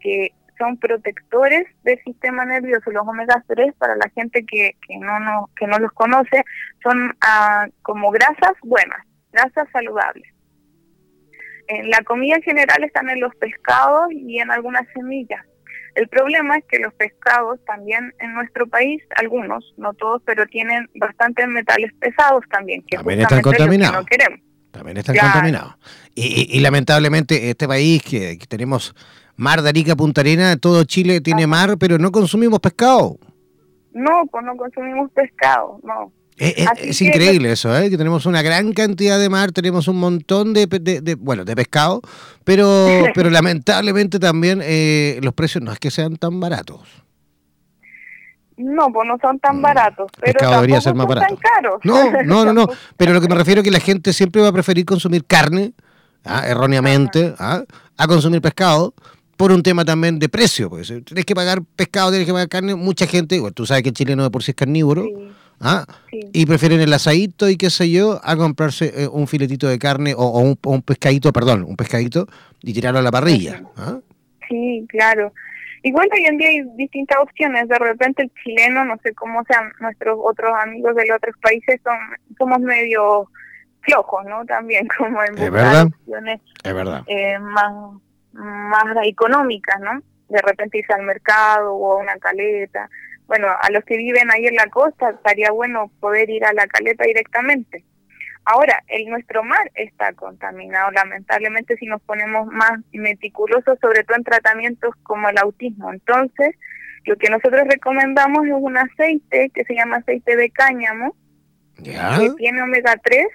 que 0.00 0.32
son 0.56 0.78
protectores 0.78 1.66
del 1.82 1.98
sistema 2.04 2.44
nervioso. 2.44 2.90
Los 2.90 3.06
omega 3.06 3.42
3, 3.46 3.74
para 3.74 3.96
la 3.96 4.08
gente 4.14 4.44
que, 4.46 4.76
que, 4.86 4.96
no, 4.96 5.18
no, 5.20 5.50
que 5.56 5.66
no 5.66 5.78
los 5.78 5.92
conoce, 5.92 6.44
son 6.82 7.14
ah, 7.20 7.66
como 7.82 8.10
grasas 8.10 8.54
buenas, 8.62 9.04
grasas 9.32 9.68
saludables. 9.72 10.32
En 11.70 11.88
la 11.88 12.02
comida 12.02 12.36
en 12.36 12.42
general 12.42 12.82
están 12.84 13.08
en 13.08 13.20
los 13.20 13.34
pescados 13.36 14.10
y 14.12 14.38
en 14.38 14.50
algunas 14.50 14.86
semillas. 14.92 15.44
El 15.94 16.08
problema 16.08 16.56
es 16.56 16.64
que 16.68 16.78
los 16.78 16.92
pescados 16.94 17.58
también 17.64 18.12
en 18.20 18.34
nuestro 18.34 18.66
país, 18.66 19.02
algunos, 19.16 19.74
no 19.76 19.92
todos, 19.94 20.22
pero 20.24 20.46
tienen 20.46 20.88
bastantes 20.94 21.48
metales 21.48 21.92
pesados 21.98 22.44
también, 22.50 22.82
que 22.86 22.96
también 22.96 23.20
están 23.20 23.42
contaminados. 23.42 23.96
no 23.96 24.04
queremos. 24.04 24.40
También 24.70 24.96
están 24.98 25.16
contaminados. 25.16 25.74
Y, 26.14 26.60
lamentablemente 26.60 27.50
este 27.50 27.66
país 27.66 28.02
que 28.02 28.38
tenemos 28.48 28.94
Mar 29.36 29.62
de 29.62 29.70
Arica, 29.70 29.96
Punta 29.96 30.20
Arena, 30.20 30.56
todo 30.58 30.84
Chile 30.84 31.22
tiene 31.22 31.46
mar, 31.46 31.76
pero 31.78 31.96
no 31.96 32.12
consumimos 32.12 32.60
pescado. 32.60 33.16
No, 33.92 34.26
pues 34.30 34.44
no 34.44 34.54
consumimos 34.56 35.10
pescado, 35.12 35.80
no. 35.82 36.12
Es, 36.40 37.02
increíble 37.02 37.52
eso, 37.52 37.76
¿eh? 37.76 37.90
que 37.90 37.98
tenemos 37.98 38.24
una 38.24 38.40
gran 38.40 38.72
cantidad 38.72 39.18
de 39.18 39.28
mar, 39.28 39.52
tenemos 39.52 39.88
un 39.88 39.98
montón 40.00 40.54
de, 40.54 40.66
de, 40.66 41.14
bueno, 41.16 41.44
de 41.44 41.54
pescado, 41.54 42.00
pero, 42.44 42.86
pero 43.14 43.28
lamentablemente 43.28 44.18
también 44.18 44.60
eh, 44.62 45.20
los 45.22 45.34
precios 45.34 45.62
no 45.62 45.70
es 45.70 45.78
que 45.78 45.90
sean 45.90 46.16
tan 46.16 46.40
baratos. 46.40 46.80
No, 48.56 48.90
pues 48.90 49.06
no 49.06 49.18
son 49.20 49.38
tan 49.38 49.58
mm, 49.58 49.62
baratos, 49.62 50.10
pero 50.18 50.32
pescado 50.32 50.54
debería 50.54 50.80
ser 50.80 50.94
más 50.94 51.06
barato. 51.06 51.36
caros. 51.36 51.80
No, 51.84 52.10
no, 52.24 52.46
no, 52.46 52.52
no, 52.54 52.66
pero 52.96 53.12
lo 53.12 53.20
que 53.20 53.28
me 53.28 53.34
refiero 53.34 53.60
es 53.60 53.64
que 53.64 53.70
la 53.70 53.80
gente 53.80 54.14
siempre 54.14 54.40
va 54.40 54.48
a 54.48 54.52
preferir 54.52 54.86
consumir 54.86 55.26
carne, 55.26 55.74
¿ah? 56.24 56.44
erróneamente, 56.46 57.34
¿ah? 57.38 57.64
a 57.98 58.06
consumir 58.06 58.40
pescado 58.40 58.94
por 59.36 59.52
un 59.52 59.62
tema 59.62 59.84
también 59.84 60.18
de 60.18 60.30
precio, 60.30 60.70
porque 60.70 60.86
si 60.86 61.02
tienes 61.02 61.26
que 61.26 61.34
pagar 61.34 61.60
pescado, 61.76 62.08
tienes 62.08 62.26
que 62.26 62.32
pagar 62.32 62.48
carne, 62.48 62.74
mucha 62.76 63.06
gente, 63.06 63.38
tú 63.54 63.66
sabes 63.66 63.82
que 63.82 63.90
el 63.90 63.94
chileno 63.94 64.22
de 64.22 64.30
por 64.30 64.42
sí 64.42 64.52
es 64.52 64.56
carnívoro, 64.56 65.04
¿ah? 65.60 65.84
y 66.10 66.46
prefieren 66.46 66.80
el 66.80 66.92
asadito 66.92 67.48
y 67.48 67.56
qué 67.56 67.70
sé 67.70 67.90
yo, 67.90 68.20
a 68.22 68.36
comprarse 68.36 69.04
eh, 69.04 69.08
un 69.08 69.26
filetito 69.26 69.68
de 69.68 69.78
carne 69.78 70.14
o, 70.16 70.40
un, 70.40 70.82
pescadito, 70.82 71.32
perdón, 71.32 71.64
un 71.64 71.76
pescadito 71.76 72.26
y 72.62 72.72
tirarlo 72.72 72.98
a 72.98 73.02
la 73.02 73.10
parrilla. 73.10 73.62
¿ah? 73.76 73.98
Sí, 74.48 74.86
claro. 74.88 75.32
Igual 75.82 76.08
hoy 76.12 76.24
en 76.26 76.36
día 76.36 76.48
hay 76.48 76.62
distintas 76.76 77.18
opciones. 77.18 77.68
De 77.68 77.78
repente 77.78 78.22
el 78.24 78.32
chileno, 78.42 78.84
no 78.84 78.96
sé 79.02 79.14
cómo 79.14 79.42
sean 79.44 79.72
nuestros 79.80 80.18
otros 80.22 80.50
amigos 80.62 80.94
de 80.94 81.06
los 81.06 81.16
otros 81.16 81.36
países, 81.40 81.80
son 81.82 81.96
somos 82.36 82.60
medio 82.60 83.28
flojos, 83.82 84.24
¿no? 84.26 84.44
También 84.44 84.86
como 84.98 85.22
en 85.22 85.32
opciones 85.32 86.40
es 86.62 86.74
verdad. 86.74 87.02
Eh, 87.06 87.38
más 87.38 87.72
más 88.32 88.84
económicas, 89.04 89.80
¿no? 89.80 90.02
De 90.28 90.40
repente 90.42 90.78
irse 90.78 90.92
al 90.92 91.02
mercado 91.02 91.74
o 91.74 91.94
a 91.94 92.02
una 92.02 92.16
caleta. 92.18 92.88
Bueno, 93.30 93.46
a 93.46 93.70
los 93.70 93.84
que 93.84 93.96
viven 93.96 94.28
ahí 94.32 94.44
en 94.44 94.56
la 94.56 94.66
costa 94.66 95.10
estaría 95.10 95.52
bueno 95.52 95.88
poder 96.00 96.28
ir 96.30 96.44
a 96.44 96.52
la 96.52 96.66
caleta 96.66 97.04
directamente. 97.04 97.84
Ahora, 98.44 98.82
el 98.88 99.06
nuestro 99.06 99.44
mar 99.44 99.70
está 99.76 100.12
contaminado, 100.14 100.90
lamentablemente, 100.90 101.76
si 101.76 101.86
nos 101.86 102.02
ponemos 102.02 102.48
más 102.48 102.80
meticulosos, 102.92 103.78
sobre 103.80 104.02
todo 104.02 104.16
en 104.16 104.24
tratamientos 104.24 104.96
como 105.04 105.28
el 105.28 105.38
autismo. 105.38 105.92
Entonces, 105.92 106.56
lo 107.04 107.14
que 107.18 107.30
nosotros 107.30 107.62
recomendamos 107.68 108.46
es 108.46 108.52
un 108.52 108.76
aceite 108.76 109.52
que 109.54 109.62
se 109.62 109.76
llama 109.76 109.98
aceite 109.98 110.34
de 110.34 110.50
cáñamo, 110.50 111.14
que 111.76 112.30
tiene 112.36 112.62
omega 112.62 112.96
3 113.00 113.28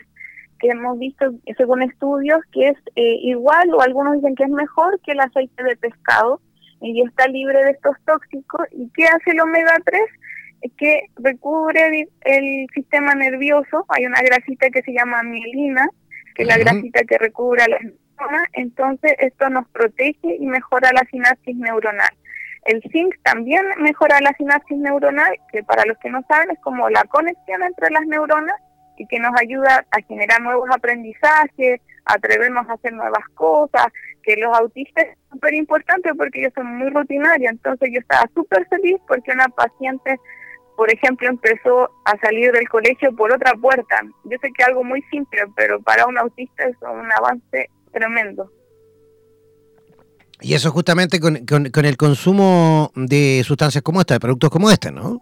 que 0.60 0.72
hemos 0.72 1.00
visto 1.00 1.26
según 1.56 1.84
estudios 1.84 2.40
que 2.52 2.70
es 2.70 2.78
eh, 2.96 3.18
igual 3.22 3.74
o 3.74 3.82
algunos 3.82 4.16
dicen 4.16 4.36
que 4.36 4.44
es 4.44 4.50
mejor 4.50 5.00
que 5.02 5.14
el 5.14 5.20
aceite 5.20 5.64
de 5.64 5.76
pescado 5.76 6.42
y 6.92 7.02
está 7.02 7.28
libre 7.28 7.64
de 7.64 7.72
estos 7.72 7.96
tóxicos. 8.06 8.62
¿Y 8.72 8.90
qué 8.94 9.06
hace 9.06 9.32
el 9.32 9.42
omega 9.42 9.76
3? 9.84 10.02
que 10.78 11.08
recubre 11.18 12.08
el 12.22 12.68
sistema 12.74 13.14
nervioso. 13.14 13.86
Hay 13.90 14.06
una 14.06 14.22
grasita 14.22 14.70
que 14.70 14.82
se 14.82 14.94
llama 14.94 15.24
mielina, 15.24 15.88
que 16.34 16.44
es 16.44 16.48
la 16.48 16.58
grasita 16.58 17.02
que 17.04 17.18
recubre 17.18 17.64
a 17.64 17.68
las 17.68 17.82
neuronas. 17.82 18.48
Entonces, 18.54 19.14
esto 19.20 19.50
nos 19.50 19.68
protege 19.70 20.38
y 20.40 20.46
mejora 20.46 20.92
la 20.94 21.08
sinapsis 21.12 21.56
neuronal. 21.56 22.10
El 22.66 22.82
zinc 22.92 23.14
también 23.24 23.64
mejora 23.78 24.20
la 24.22 24.34
sinapsis 24.38 24.78
neuronal, 24.78 25.38
que 25.52 25.64
para 25.64 25.86
los 25.86 25.98
que 26.00 26.10
no 26.10 26.24
saben 26.28 26.52
es 26.52 26.60
como 26.60 26.90
la 26.90 27.04
conexión 27.04 27.62
entre 27.62 27.92
las 27.92 28.06
neuronas 28.08 28.60
y 28.98 29.06
que 29.08 29.20
nos 29.20 29.34
ayuda 29.40 29.86
a 29.92 30.02
generar 30.08 30.42
nuevos 30.42 30.68
aprendizajes, 30.72 31.82
atrevernos 32.06 32.68
a 32.68 32.74
hacer 32.74 32.94
nuevas 32.94 33.28
cosas, 33.36 33.88
que 34.26 34.36
los 34.38 34.58
autistas 34.58 35.06
es 35.06 35.18
súper 35.32 35.54
importante 35.54 36.14
porque 36.16 36.40
ellos 36.40 36.54
son 36.56 36.78
muy 36.78 36.90
rutinarios, 36.90 37.52
entonces 37.52 37.90
yo 37.94 38.00
estaba 38.00 38.30
súper 38.34 38.68
feliz 38.68 38.98
porque 39.08 39.32
una 39.32 39.48
paciente, 39.50 40.20
por 40.76 40.92
ejemplo, 40.92 41.28
empezó 41.28 41.90
a 42.06 42.18
salir 42.22 42.52
del 42.52 42.68
colegio 42.68 43.16
por 43.16 43.32
otra 43.32 43.54
puerta. 43.54 44.02
Yo 44.24 44.38
sé 44.42 44.50
que 44.52 44.64
es 44.64 44.68
algo 44.68 44.84
muy 44.84 45.02
simple, 45.12 45.42
pero 45.56 45.82
para 45.82 46.08
un 46.08 46.18
autista 46.18 46.64
es 46.64 46.76
un 46.82 47.12
avance 47.12 47.70
tremendo. 47.94 48.52
Y 50.42 50.54
eso 50.54 50.72
justamente 50.72 51.20
con, 51.20 51.46
con, 51.46 51.70
con 51.70 51.86
el 51.86 51.96
consumo 51.96 52.92
de 52.96 53.42
sustancias 53.46 53.84
como 53.84 54.02
esta, 54.02 54.16
de 54.16 54.20
productos 54.20 54.50
como 54.50 54.70
este, 54.70 54.92
¿no? 54.92 55.18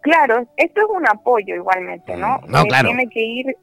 Claro, 0.00 0.46
esto 0.56 0.80
es 0.80 0.86
un 0.88 1.06
apoyo 1.06 1.54
igualmente, 1.56 2.16
¿no? 2.16 2.38
Mm, 2.38 2.50
no, 2.50 2.60
eh, 2.60 2.64
claro. 2.68 2.88
Tiene 2.88 3.08
que 3.08 3.20
ir 3.20 3.56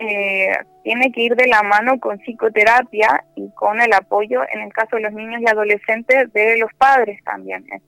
eh, 0.00 0.52
tiene 0.82 1.12
que 1.12 1.22
ir 1.22 1.36
de 1.36 1.46
la 1.46 1.62
mano 1.62 2.00
con 2.00 2.18
psicoterapia 2.18 3.24
y 3.36 3.50
con 3.52 3.80
el 3.80 3.92
apoyo, 3.92 4.40
en 4.52 4.62
el 4.62 4.72
caso 4.72 4.96
de 4.96 5.02
los 5.02 5.12
niños 5.12 5.40
y 5.40 5.48
adolescentes, 5.48 6.32
de 6.32 6.58
los 6.58 6.72
padres 6.74 7.22
también. 7.24 7.64
¿eh? 7.72 7.80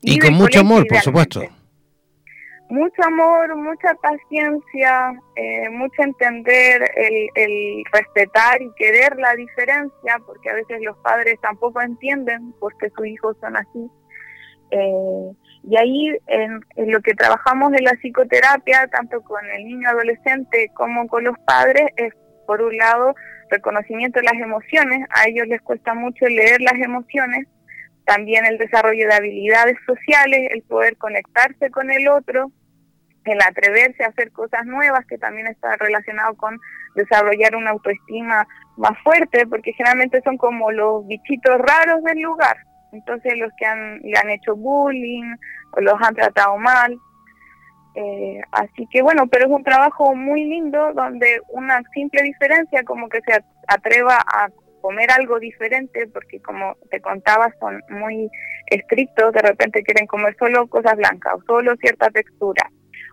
Y, 0.00 0.18
con 0.18 0.34
mucho 0.34 0.60
amor, 0.60 0.86
por 0.86 0.98
supuesto. 1.00 1.42
Mucho 2.70 3.02
amor, 3.02 3.56
mucha 3.56 3.94
paciencia, 3.94 5.12
mucho 5.72 6.02
entender, 6.02 6.82
el, 6.96 7.28
el, 7.34 7.82
respetar 7.92 8.60
y 8.60 8.70
querer 8.76 9.16
la 9.16 9.34
diferencia, 9.34 10.20
porque 10.26 10.50
a 10.50 10.54
veces 10.54 10.78
los 10.82 10.96
padres 10.98 11.40
tampoco 11.40 11.80
entienden 11.80 12.52
porque 12.60 12.90
sus 12.90 13.06
hijos 13.06 13.36
son 13.40 13.56
así. 13.56 13.90
Eh, 14.70 15.32
y 15.68 15.76
ahí 15.76 16.18
en, 16.28 16.60
lo 16.90 17.00
que 17.02 17.14
trabajamos 17.14 17.74
en 17.74 17.84
la 17.84 17.92
psicoterapia, 18.00 18.86
tanto 18.88 19.20
con 19.20 19.44
el 19.50 19.66
niño 19.66 19.90
adolescente 19.90 20.70
como 20.74 21.06
con 21.08 21.24
los 21.24 21.38
padres, 21.40 21.88
es 21.96 22.14
por 22.46 22.62
un 22.62 22.74
lado 22.78 23.14
reconocimiento 23.50 24.18
de 24.18 24.24
las 24.24 24.40
emociones, 24.40 25.06
a 25.10 25.28
ellos 25.28 25.46
les 25.46 25.60
cuesta 25.60 25.92
mucho 25.92 26.24
leer 26.24 26.62
las 26.62 26.80
emociones, 26.80 27.46
también 28.06 28.46
el 28.46 28.56
desarrollo 28.56 29.06
de 29.08 29.14
habilidades 29.14 29.76
sociales, 29.84 30.48
el 30.52 30.62
poder 30.62 30.96
conectarse 30.96 31.70
con 31.70 31.90
el 31.90 32.08
otro, 32.08 32.50
el 33.24 33.38
atreverse 33.42 34.04
a 34.04 34.08
hacer 34.08 34.32
cosas 34.32 34.64
nuevas, 34.64 35.04
que 35.04 35.18
también 35.18 35.48
está 35.48 35.76
relacionado 35.76 36.34
con 36.36 36.58
desarrollar 36.94 37.54
una 37.56 37.72
autoestima 37.72 38.46
más 38.78 38.96
fuerte, 39.04 39.46
porque 39.46 39.74
generalmente 39.74 40.22
son 40.22 40.38
como 40.38 40.72
los 40.72 41.06
bichitos 41.06 41.58
raros 41.58 42.02
del 42.04 42.20
lugar, 42.20 42.56
entonces 42.92 43.36
los 43.36 43.52
que 43.58 43.66
han, 43.66 43.98
le 44.00 44.18
han 44.18 44.30
hecho 44.30 44.56
bullying 44.56 45.36
o 45.72 45.80
los 45.80 45.94
han 46.00 46.14
tratado 46.14 46.56
mal. 46.56 46.98
Eh, 47.94 48.40
así 48.52 48.86
que 48.90 49.02
bueno, 49.02 49.26
pero 49.26 49.46
es 49.46 49.50
un 49.50 49.64
trabajo 49.64 50.14
muy 50.14 50.44
lindo 50.44 50.92
donde 50.92 51.40
una 51.48 51.82
simple 51.92 52.22
diferencia 52.22 52.84
como 52.84 53.08
que 53.08 53.20
se 53.22 53.42
atreva 53.66 54.18
a 54.18 54.48
comer 54.80 55.10
algo 55.10 55.40
diferente 55.40 56.06
porque 56.06 56.40
como 56.40 56.76
te 56.90 57.00
contaba 57.00 57.52
son 57.58 57.82
muy 57.88 58.30
estrictos, 58.66 59.32
de 59.32 59.42
repente 59.42 59.82
quieren 59.82 60.06
comer 60.06 60.36
solo 60.38 60.66
cosas 60.68 60.96
blancas 60.96 61.34
o 61.34 61.42
solo 61.42 61.74
cierta 61.76 62.08
textura 62.10 62.70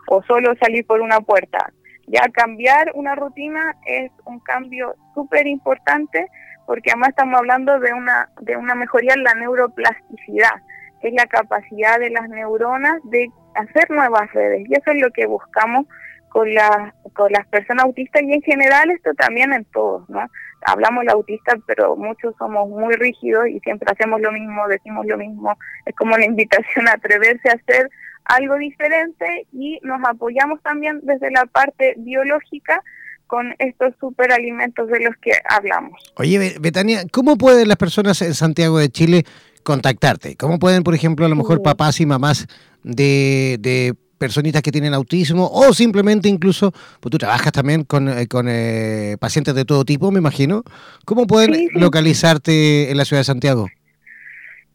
o 0.07 0.21
solo 0.23 0.53
salir 0.61 0.85
por 0.85 1.01
una 1.01 1.19
puerta. 1.21 1.71
Ya 2.07 2.29
cambiar 2.31 2.91
una 2.93 3.15
rutina 3.15 3.75
es 3.85 4.11
un 4.25 4.39
cambio 4.41 4.93
súper 5.15 5.47
importante 5.47 6.27
porque 6.67 6.91
además 6.91 7.09
estamos 7.09 7.39
hablando 7.39 7.79
de 7.79 7.93
una, 7.93 8.29
de 8.41 8.57
una 8.57 8.75
mejoría 8.75 9.13
en 9.13 9.23
la 9.23 9.33
neuroplasticidad, 9.33 10.61
es 11.07 11.13
la 11.13 11.25
capacidad 11.27 11.99
de 11.99 12.09
las 12.09 12.29
neuronas 12.29 13.01
de 13.03 13.29
hacer 13.55 13.89
nuevas 13.89 14.31
redes. 14.33 14.67
Y 14.69 14.73
eso 14.73 14.91
es 14.91 15.01
lo 15.01 15.11
que 15.11 15.25
buscamos 15.25 15.85
con, 16.29 16.53
la, 16.53 16.93
con 17.13 17.31
las 17.31 17.47
personas 17.47 17.85
autistas 17.85 18.21
y 18.23 18.33
en 18.33 18.41
general 18.41 18.91
esto 18.91 19.13
también 19.13 19.53
en 19.53 19.65
todos, 19.65 20.09
¿no? 20.09 20.27
Hablamos 20.67 21.05
de 21.05 21.11
autistas, 21.11 21.55
pero 21.65 21.95
muchos 21.95 22.35
somos 22.37 22.67
muy 22.69 22.95
rígidos 22.95 23.47
y 23.47 23.59
siempre 23.61 23.87
hacemos 23.91 24.19
lo 24.19 24.31
mismo, 24.31 24.67
decimos 24.67 25.05
lo 25.05 25.17
mismo. 25.17 25.57
Es 25.85 25.95
como 25.95 26.15
una 26.15 26.25
invitación 26.33 26.87
a 26.87 26.93
atreverse 26.93 27.49
a 27.49 27.53
hacer 27.53 27.89
algo 28.25 28.55
diferente 28.55 29.47
y 29.53 29.79
nos 29.83 30.01
apoyamos 30.03 30.61
también 30.61 30.99
desde 31.03 31.31
la 31.31 31.45
parte 31.45 31.93
biológica 31.97 32.81
con 33.27 33.55
estos 33.59 33.93
superalimentos 33.99 34.87
de 34.89 34.99
los 34.99 35.15
que 35.17 35.31
hablamos. 35.49 35.93
Oye, 36.17 36.57
Betania, 36.59 37.03
¿cómo 37.11 37.37
pueden 37.37 37.67
las 37.67 37.77
personas 37.77 38.21
en 38.21 38.33
Santiago 38.33 38.77
de 38.77 38.89
Chile 38.89 39.23
contactarte? 39.65 40.37
¿Cómo 40.37 40.59
pueden, 40.59 40.83
por 40.83 40.93
ejemplo, 40.95 41.25
a 41.25 41.29
lo 41.29 41.35
mejor 41.35 41.61
papás 41.61 41.99
y 41.99 42.05
mamás 42.05 42.47
de, 42.83 43.57
de 43.59 43.95
personitas 44.17 44.61
que 44.61 44.71
tienen 44.71 44.93
autismo 44.93 45.49
o 45.51 45.73
simplemente 45.73 46.29
incluso, 46.29 46.71
pues 46.71 47.11
tú 47.11 47.17
trabajas 47.17 47.51
también 47.51 47.83
con, 47.83 48.07
eh, 48.07 48.27
con 48.27 48.45
eh, 48.47 49.17
pacientes 49.19 49.55
de 49.55 49.65
todo 49.65 49.83
tipo, 49.83 50.11
me 50.11 50.19
imagino. 50.19 50.63
¿Cómo 51.03 51.27
pueden 51.27 51.69
localizarte 51.73 52.91
en 52.91 52.97
la 52.97 53.05
ciudad 53.05 53.21
de 53.21 53.25
Santiago? 53.25 53.67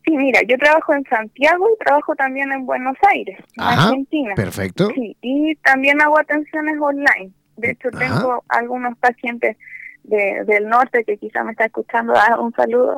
Sí, 0.05 0.17
mira, 0.17 0.41
yo 0.49 0.59
trabajo 0.59 0.93
en 0.93 1.05
Santiago 1.05 1.67
y 1.73 1.85
trabajo 1.85 2.15
también 2.17 2.51
en 2.53 2.67
Buenos 2.67 2.97
Aires, 3.15 3.39
en 3.57 3.63
Argentina. 3.63 4.35
Perfecto. 4.35 4.89
Sí, 4.95 5.17
y 5.21 5.55
también 5.57 6.01
hago 6.03 6.19
atenciones 6.19 6.77
online. 6.81 7.31
De 7.57 7.73
hecho, 7.73 7.91
tengo 7.91 8.43
algunos 8.49 8.97
pacientes 8.99 9.57
de, 10.05 10.45
del 10.47 10.69
norte 10.69 11.05
que 11.05 11.17
quizá 11.19 11.45
me 11.45 11.53
está 11.53 11.67
escuchando. 11.67 12.15
Ah, 12.17 12.39
un 12.39 12.53
saludo. 12.55 12.97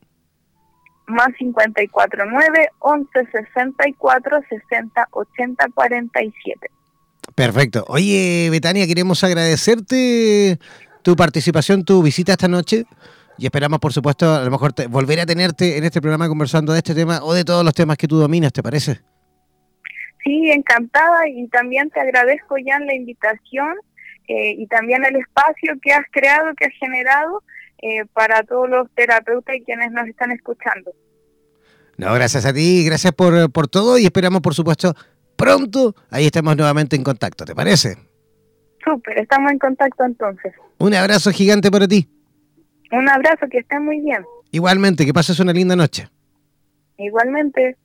Más 1.08 1.30
54 1.38 2.26
9 2.30 2.70
11 2.80 3.10
64 3.32 4.40
60 4.50 5.08
80 5.12 5.68
47. 5.74 6.72
Perfecto. 7.38 7.86
Oye, 7.88 8.50
Betania, 8.50 8.88
queremos 8.88 9.24
agradecerte 9.24 10.58
tu 11.04 11.16
participación, 11.16 11.86
tu 11.86 12.02
visita 12.02 12.32
esta 12.32 12.48
noche. 12.48 12.86
Y 13.38 13.46
esperamos, 13.46 13.78
por 13.78 13.94
supuesto, 13.94 14.34
a 14.34 14.44
lo 14.44 14.50
mejor 14.50 14.74
volver 14.90 15.20
a 15.20 15.26
tenerte 15.28 15.78
en 15.78 15.84
este 15.84 16.02
programa 16.02 16.28
conversando 16.28 16.74
de 16.74 16.80
este 16.80 16.96
tema 16.96 17.20
o 17.22 17.36
de 17.36 17.46
todos 17.46 17.64
los 17.64 17.76
temas 17.76 17.96
que 17.96 18.08
tú 18.08 18.18
dominas, 18.18 18.52
¿te 18.52 18.64
parece? 18.64 19.02
Sí, 20.24 20.50
encantada 20.50 21.30
y 21.30 21.48
también 21.50 21.92
te 21.92 22.00
agradezco, 22.00 22.56
Jan, 22.66 22.88
la 22.88 22.96
invitación 22.96 23.76
eh, 24.28 24.56
y 24.58 24.66
también 24.66 25.06
el 25.06 25.18
espacio 25.18 25.76
que 25.80 25.94
has 25.94 26.08
creado, 26.12 26.56
que 26.56 26.66
has 26.66 26.74
generado 26.80 27.44
eh, 27.84 28.04
para 28.14 28.42
todos 28.42 28.68
los 28.68 28.90
terapeutas 28.96 29.56
y 29.58 29.62
quienes 29.62 29.92
nos 29.92 30.08
están 30.08 30.32
escuchando. 30.32 30.92
No, 31.98 32.12
gracias 32.16 32.48
a 32.48 32.54
ti, 32.54 32.84
gracias 32.84 33.14
por, 33.14 33.52
por 33.52 33.68
todo 33.68 34.00
y 34.00 34.06
esperamos, 34.06 34.42
por 34.42 34.56
supuesto, 34.56 34.96
pronto 35.38 35.96
ahí 36.10 36.26
estamos 36.26 36.58
nuevamente 36.58 36.96
en 36.96 37.04
contacto, 37.04 37.46
¿te 37.46 37.56
parece? 37.56 37.98
Súper, 38.84 39.20
estamos 39.20 39.52
en 39.52 39.60
contacto 39.60 40.04
entonces. 40.04 40.54
Un 40.80 40.94
abrazo 40.94 41.32
gigante 41.32 41.72
para 41.72 41.88
ti. 41.88 42.10
Un 42.92 43.10
abrazo, 43.10 43.48
que 43.50 43.60
estés 43.60 43.82
muy 43.82 44.00
bien. 44.00 44.24
Igualmente, 44.52 45.06
que 45.06 45.14
pases 45.14 45.40
una 45.40 45.52
linda 45.54 45.76
noche. 45.76 46.10
Igualmente. 46.98 47.78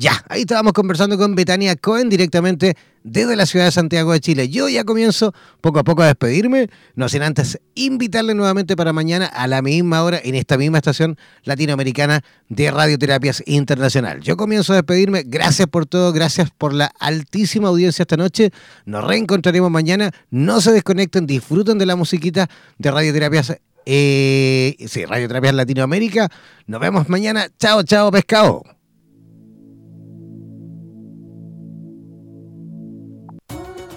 Ya, 0.00 0.24
ahí 0.30 0.40
estábamos 0.40 0.72
conversando 0.72 1.18
con 1.18 1.34
Betania 1.34 1.76
Cohen 1.76 2.08
directamente 2.08 2.74
desde 3.04 3.36
la 3.36 3.44
ciudad 3.44 3.66
de 3.66 3.70
Santiago 3.70 4.14
de 4.14 4.20
Chile. 4.20 4.48
Yo 4.48 4.66
ya 4.66 4.82
comienzo 4.82 5.34
poco 5.60 5.78
a 5.78 5.84
poco 5.84 6.00
a 6.00 6.06
despedirme, 6.06 6.70
no 6.94 7.10
sin 7.10 7.20
antes 7.20 7.60
invitarle 7.74 8.34
nuevamente 8.34 8.76
para 8.76 8.94
mañana 8.94 9.26
a 9.26 9.46
la 9.46 9.60
misma 9.60 10.02
hora 10.02 10.18
en 10.24 10.36
esta 10.36 10.56
misma 10.56 10.78
estación 10.78 11.18
latinoamericana 11.44 12.22
de 12.48 12.70
Radioterapias 12.70 13.42
Internacional. 13.44 14.22
Yo 14.22 14.38
comienzo 14.38 14.72
a 14.72 14.76
despedirme, 14.76 15.22
gracias 15.26 15.68
por 15.68 15.84
todo, 15.84 16.14
gracias 16.14 16.50
por 16.50 16.72
la 16.72 16.90
altísima 16.98 17.68
audiencia 17.68 18.04
esta 18.04 18.16
noche. 18.16 18.52
Nos 18.86 19.04
reencontraremos 19.04 19.70
mañana, 19.70 20.12
no 20.30 20.62
se 20.62 20.72
desconecten, 20.72 21.26
disfruten 21.26 21.76
de 21.76 21.84
la 21.84 21.96
musiquita 21.96 22.48
de 22.78 22.90
Radioterapias 22.90 23.54
eh, 23.84 24.76
sí, 24.88 25.04
Radioterapias 25.04 25.52
Latinoamérica. 25.52 26.30
Nos 26.66 26.80
vemos 26.80 27.10
mañana. 27.10 27.48
Chao, 27.58 27.82
chao, 27.82 28.10
pescado. 28.10 28.79